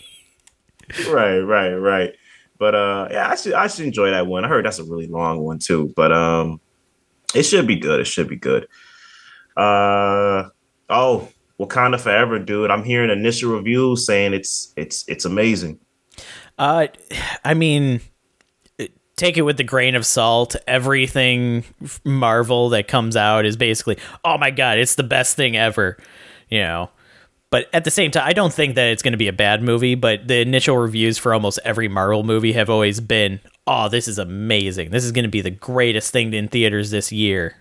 Right, 1.09 1.39
right, 1.39 1.75
right. 1.75 2.15
But 2.59 2.75
uh, 2.75 3.09
yeah, 3.11 3.29
I 3.29 3.35
should 3.35 3.55
I 3.55 3.67
should 3.67 3.87
enjoy 3.87 4.11
that 4.11 4.27
one. 4.27 4.45
I 4.45 4.49
heard 4.49 4.65
that's 4.65 4.79
a 4.79 4.85
really 4.85 5.09
long 5.09 5.41
one 5.41 5.59
too, 5.59 5.93
but 5.97 6.13
um, 6.13 6.61
it 7.35 7.43
should 7.43 7.67
be 7.67 7.77
good. 7.77 8.01
It 8.01 8.07
should 8.07 8.29
be 8.29 8.37
good. 8.37 8.69
Uh 9.57 10.49
oh, 10.89 11.29
Wakanda 11.59 12.01
Forever, 12.01 12.39
dude. 12.39 12.71
I'm 12.71 12.85
hearing 12.85 13.11
initial 13.11 13.53
reviews 13.53 14.07
saying 14.07 14.33
it's 14.35 14.73
it's 14.77 15.05
it's 15.09 15.25
amazing. 15.25 15.81
Uh, 16.59 16.87
I 17.45 17.55
mean, 17.55 18.01
take 19.17 19.37
it 19.37 19.43
with 19.43 19.57
the 19.57 19.65
grain 19.65 19.95
of 19.95 20.07
salt. 20.07 20.57
Everything 20.67 21.65
Marvel 22.05 22.69
that 22.71 22.89
comes 22.89 23.17
out 23.17 23.45
is 23.45 23.57
basically, 23.57 23.99
oh 24.25 24.39
my 24.39 24.51
god, 24.51 24.79
it's 24.79 24.95
the 24.95 25.03
best 25.03 25.37
thing 25.37 25.57
ever. 25.57 25.97
You 26.49 26.61
know, 26.61 26.91
but 27.53 27.69
at 27.75 27.85
the 27.85 27.91
same 27.91 28.11
time, 28.11 28.27
I 28.27 28.33
don't 28.33 28.53
think 28.53 28.77
that 28.77 28.89
it's 28.89 29.03
going 29.03 29.13
to 29.13 29.19
be 29.19 29.29
a 29.29 29.33
bad 29.33 29.63
movie. 29.63 29.95
But 29.95 30.27
the 30.27 30.41
initial 30.41 30.79
reviews 30.79 31.19
for 31.19 31.35
almost 31.35 31.61
every 31.67 31.87
Marvel 31.87 32.25
movie 32.25 32.55
have 32.55 32.71
always 32.71 32.99
been, 32.99 33.41
"Oh, 33.67 33.91
this 33.91 34.09
is 34.09 34.19
amazing! 34.19 34.91
This 34.91 35.05
is 35.05 35.13
going 35.13 35.25
to 35.25 35.31
be 35.31 35.43
the 35.43 35.51
greatest 35.51 36.13
thing 36.13 36.33
in 36.33 36.49
theaters 36.49 36.91
this 36.91 37.13
year." 37.13 37.55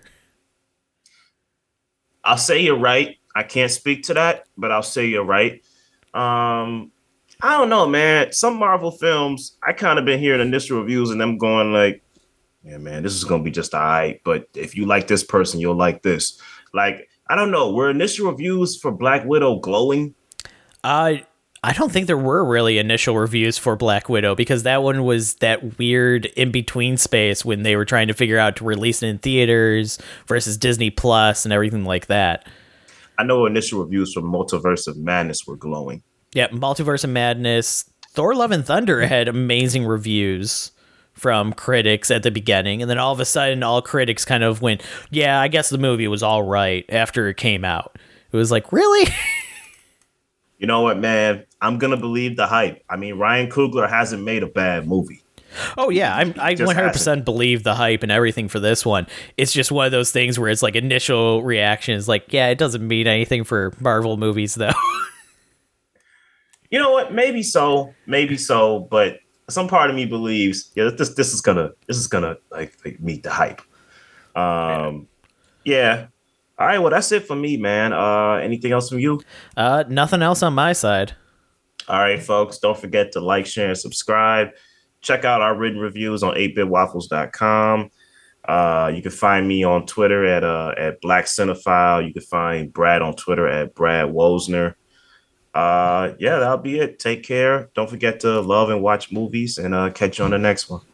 I'll 2.24 2.38
say 2.38 2.62
you're 2.62 2.78
right. 2.78 3.18
I 3.36 3.42
can't 3.42 3.70
speak 3.70 4.04
to 4.04 4.14
that, 4.14 4.46
but 4.56 4.72
I'll 4.72 4.82
say 4.82 5.06
you're 5.06 5.24
right. 5.24 5.62
Um, 6.14 6.90
I 7.42 7.58
don't 7.58 7.68
know, 7.68 7.86
man. 7.86 8.32
Some 8.32 8.56
Marvel 8.56 8.92
films, 8.92 9.58
I 9.62 9.74
kind 9.74 9.98
of 9.98 10.06
been 10.06 10.20
hearing 10.20 10.40
initial 10.40 10.78
reviews 10.80 11.10
and 11.10 11.20
them 11.20 11.36
going 11.36 11.74
like, 11.74 12.02
"Yeah, 12.64 12.78
man, 12.78 13.02
this 13.02 13.12
is 13.12 13.24
gonna 13.24 13.42
be 13.42 13.50
just 13.50 13.74
alright." 13.74 14.22
But 14.24 14.48
if 14.54 14.74
you 14.74 14.86
like 14.86 15.06
this 15.06 15.22
person, 15.22 15.60
you'll 15.60 15.74
like 15.74 16.00
this. 16.00 16.40
Like 16.72 17.10
I 17.28 17.36
don't 17.36 17.50
know. 17.50 17.72
Were 17.72 17.90
initial 17.90 18.30
reviews 18.30 18.76
for 18.76 18.90
Black 18.90 19.24
Widow 19.24 19.58
glowing? 19.58 20.14
Uh 20.84 21.16
I 21.64 21.72
don't 21.72 21.92
think 21.92 22.08
there 22.08 22.18
were 22.18 22.44
really 22.44 22.78
initial 22.78 23.16
reviews 23.16 23.56
for 23.56 23.76
Black 23.76 24.08
Widow 24.08 24.34
because 24.34 24.64
that 24.64 24.82
one 24.82 25.04
was 25.04 25.36
that 25.36 25.78
weird 25.78 26.26
in 26.26 26.50
between 26.50 26.96
space 26.96 27.44
when 27.44 27.62
they 27.62 27.76
were 27.76 27.84
trying 27.84 28.08
to 28.08 28.14
figure 28.14 28.36
out 28.38 28.56
to 28.56 28.64
release 28.64 29.00
it 29.00 29.06
in 29.06 29.18
theaters 29.18 29.96
versus 30.26 30.56
Disney 30.56 30.90
Plus 30.90 31.44
and 31.44 31.52
everything 31.52 31.84
like 31.84 32.06
that. 32.06 32.48
I 33.16 33.22
know 33.22 33.46
initial 33.46 33.80
reviews 33.80 34.12
for 34.12 34.22
Multiverse 34.22 34.88
of 34.88 34.96
Madness 34.96 35.46
were 35.46 35.56
glowing. 35.56 36.02
Yeah, 36.34 36.48
Multiverse 36.48 37.04
of 37.04 37.10
Madness, 37.10 37.88
Thor 38.10 38.34
Love 38.34 38.50
and 38.50 38.66
Thunder 38.66 39.06
had 39.06 39.28
amazing 39.28 39.86
reviews 39.86 40.72
from 41.14 41.52
critics 41.52 42.10
at 42.10 42.22
the 42.22 42.30
beginning 42.30 42.82
and 42.82 42.90
then 42.90 42.98
all 42.98 43.12
of 43.12 43.20
a 43.20 43.24
sudden 43.24 43.62
all 43.62 43.82
critics 43.82 44.24
kind 44.24 44.42
of 44.42 44.62
went, 44.62 44.82
"Yeah, 45.10 45.40
I 45.40 45.48
guess 45.48 45.70
the 45.70 45.78
movie 45.78 46.08
was 46.08 46.22
all 46.22 46.42
right 46.42 46.84
after 46.88 47.28
it 47.28 47.36
came 47.36 47.64
out." 47.64 47.98
It 48.32 48.36
was 48.36 48.50
like, 48.50 48.72
"Really?" 48.72 49.06
you 50.58 50.66
know 50.66 50.80
what, 50.80 50.98
man? 50.98 51.44
I'm 51.60 51.78
gonna 51.78 51.96
believe 51.96 52.36
the 52.36 52.46
hype. 52.46 52.82
I 52.88 52.96
mean, 52.96 53.18
Ryan 53.18 53.50
Coogler 53.50 53.88
hasn't 53.88 54.22
made 54.22 54.42
a 54.42 54.48
bad 54.48 54.86
movie. 54.86 55.22
Oh 55.76 55.90
yeah, 55.90 56.14
I'm, 56.16 56.34
I 56.38 56.54
100% 56.54 57.24
believe 57.24 57.62
the 57.62 57.74
hype 57.74 58.02
and 58.02 58.12
everything 58.12 58.48
for 58.48 58.58
this 58.58 58.84
one. 58.86 59.06
It's 59.36 59.52
just 59.52 59.70
one 59.70 59.86
of 59.86 59.92
those 59.92 60.10
things 60.10 60.38
where 60.38 60.48
it's 60.48 60.62
like 60.62 60.76
initial 60.76 61.42
reaction 61.42 61.94
is 61.94 62.08
like, 62.08 62.32
yeah, 62.32 62.48
it 62.48 62.58
doesn't 62.58 62.86
mean 62.86 63.06
anything 63.06 63.44
for 63.44 63.72
Marvel 63.80 64.16
movies 64.16 64.54
though. 64.54 64.72
you 66.70 66.78
know 66.78 66.90
what? 66.90 67.12
Maybe 67.12 67.42
so, 67.42 67.94
maybe 68.06 68.36
so, 68.36 68.80
but 68.90 69.18
some 69.52 69.68
part 69.68 69.90
of 69.90 69.96
me 69.96 70.06
believes, 70.06 70.70
yeah, 70.74 70.90
this 70.90 71.14
this 71.14 71.32
is 71.32 71.40
gonna 71.40 71.72
this 71.86 71.96
is 71.96 72.06
gonna 72.06 72.36
like, 72.50 72.76
like 72.84 73.00
meet 73.00 73.22
the 73.22 73.30
hype. 73.30 73.62
Um, 74.34 75.08
yeah. 75.64 76.06
All 76.58 76.66
right, 76.66 76.78
well 76.78 76.90
that's 76.90 77.12
it 77.12 77.26
for 77.26 77.36
me, 77.36 77.56
man. 77.56 77.92
Uh, 77.92 78.34
anything 78.34 78.72
else 78.72 78.88
from 78.88 78.98
you? 78.98 79.20
Uh, 79.56 79.84
nothing 79.88 80.22
else 80.22 80.42
on 80.42 80.54
my 80.54 80.72
side. 80.72 81.14
All 81.88 81.98
right, 81.98 82.22
folks, 82.22 82.58
don't 82.58 82.78
forget 82.78 83.12
to 83.12 83.20
like, 83.20 83.46
share, 83.46 83.68
and 83.68 83.78
subscribe. 83.78 84.50
Check 85.00 85.24
out 85.24 85.40
our 85.40 85.56
written 85.56 85.80
reviews 85.80 86.22
on 86.22 86.34
8bitwaffles.com. 86.34 87.90
Uh, 88.44 88.92
you 88.94 89.02
can 89.02 89.10
find 89.10 89.46
me 89.46 89.64
on 89.64 89.86
Twitter 89.86 90.24
at 90.24 90.44
uh, 90.44 90.74
at 90.76 91.00
Black 91.00 91.26
Cinephile. 91.26 92.06
You 92.06 92.12
can 92.12 92.22
find 92.22 92.72
Brad 92.72 93.02
on 93.02 93.14
Twitter 93.14 93.46
at 93.46 93.74
Brad 93.74 94.08
Wosner. 94.08 94.74
Uh, 95.54 96.14
yeah, 96.18 96.38
that'll 96.38 96.58
be 96.58 96.78
it. 96.78 96.98
Take 96.98 97.22
care. 97.24 97.70
Don't 97.74 97.90
forget 97.90 98.20
to 98.20 98.40
love 98.40 98.70
and 98.70 98.82
watch 98.82 99.12
movies, 99.12 99.58
and 99.58 99.74
uh, 99.74 99.90
catch 99.90 100.18
you 100.18 100.24
on 100.24 100.30
the 100.30 100.38
next 100.38 100.70
one. 100.70 100.82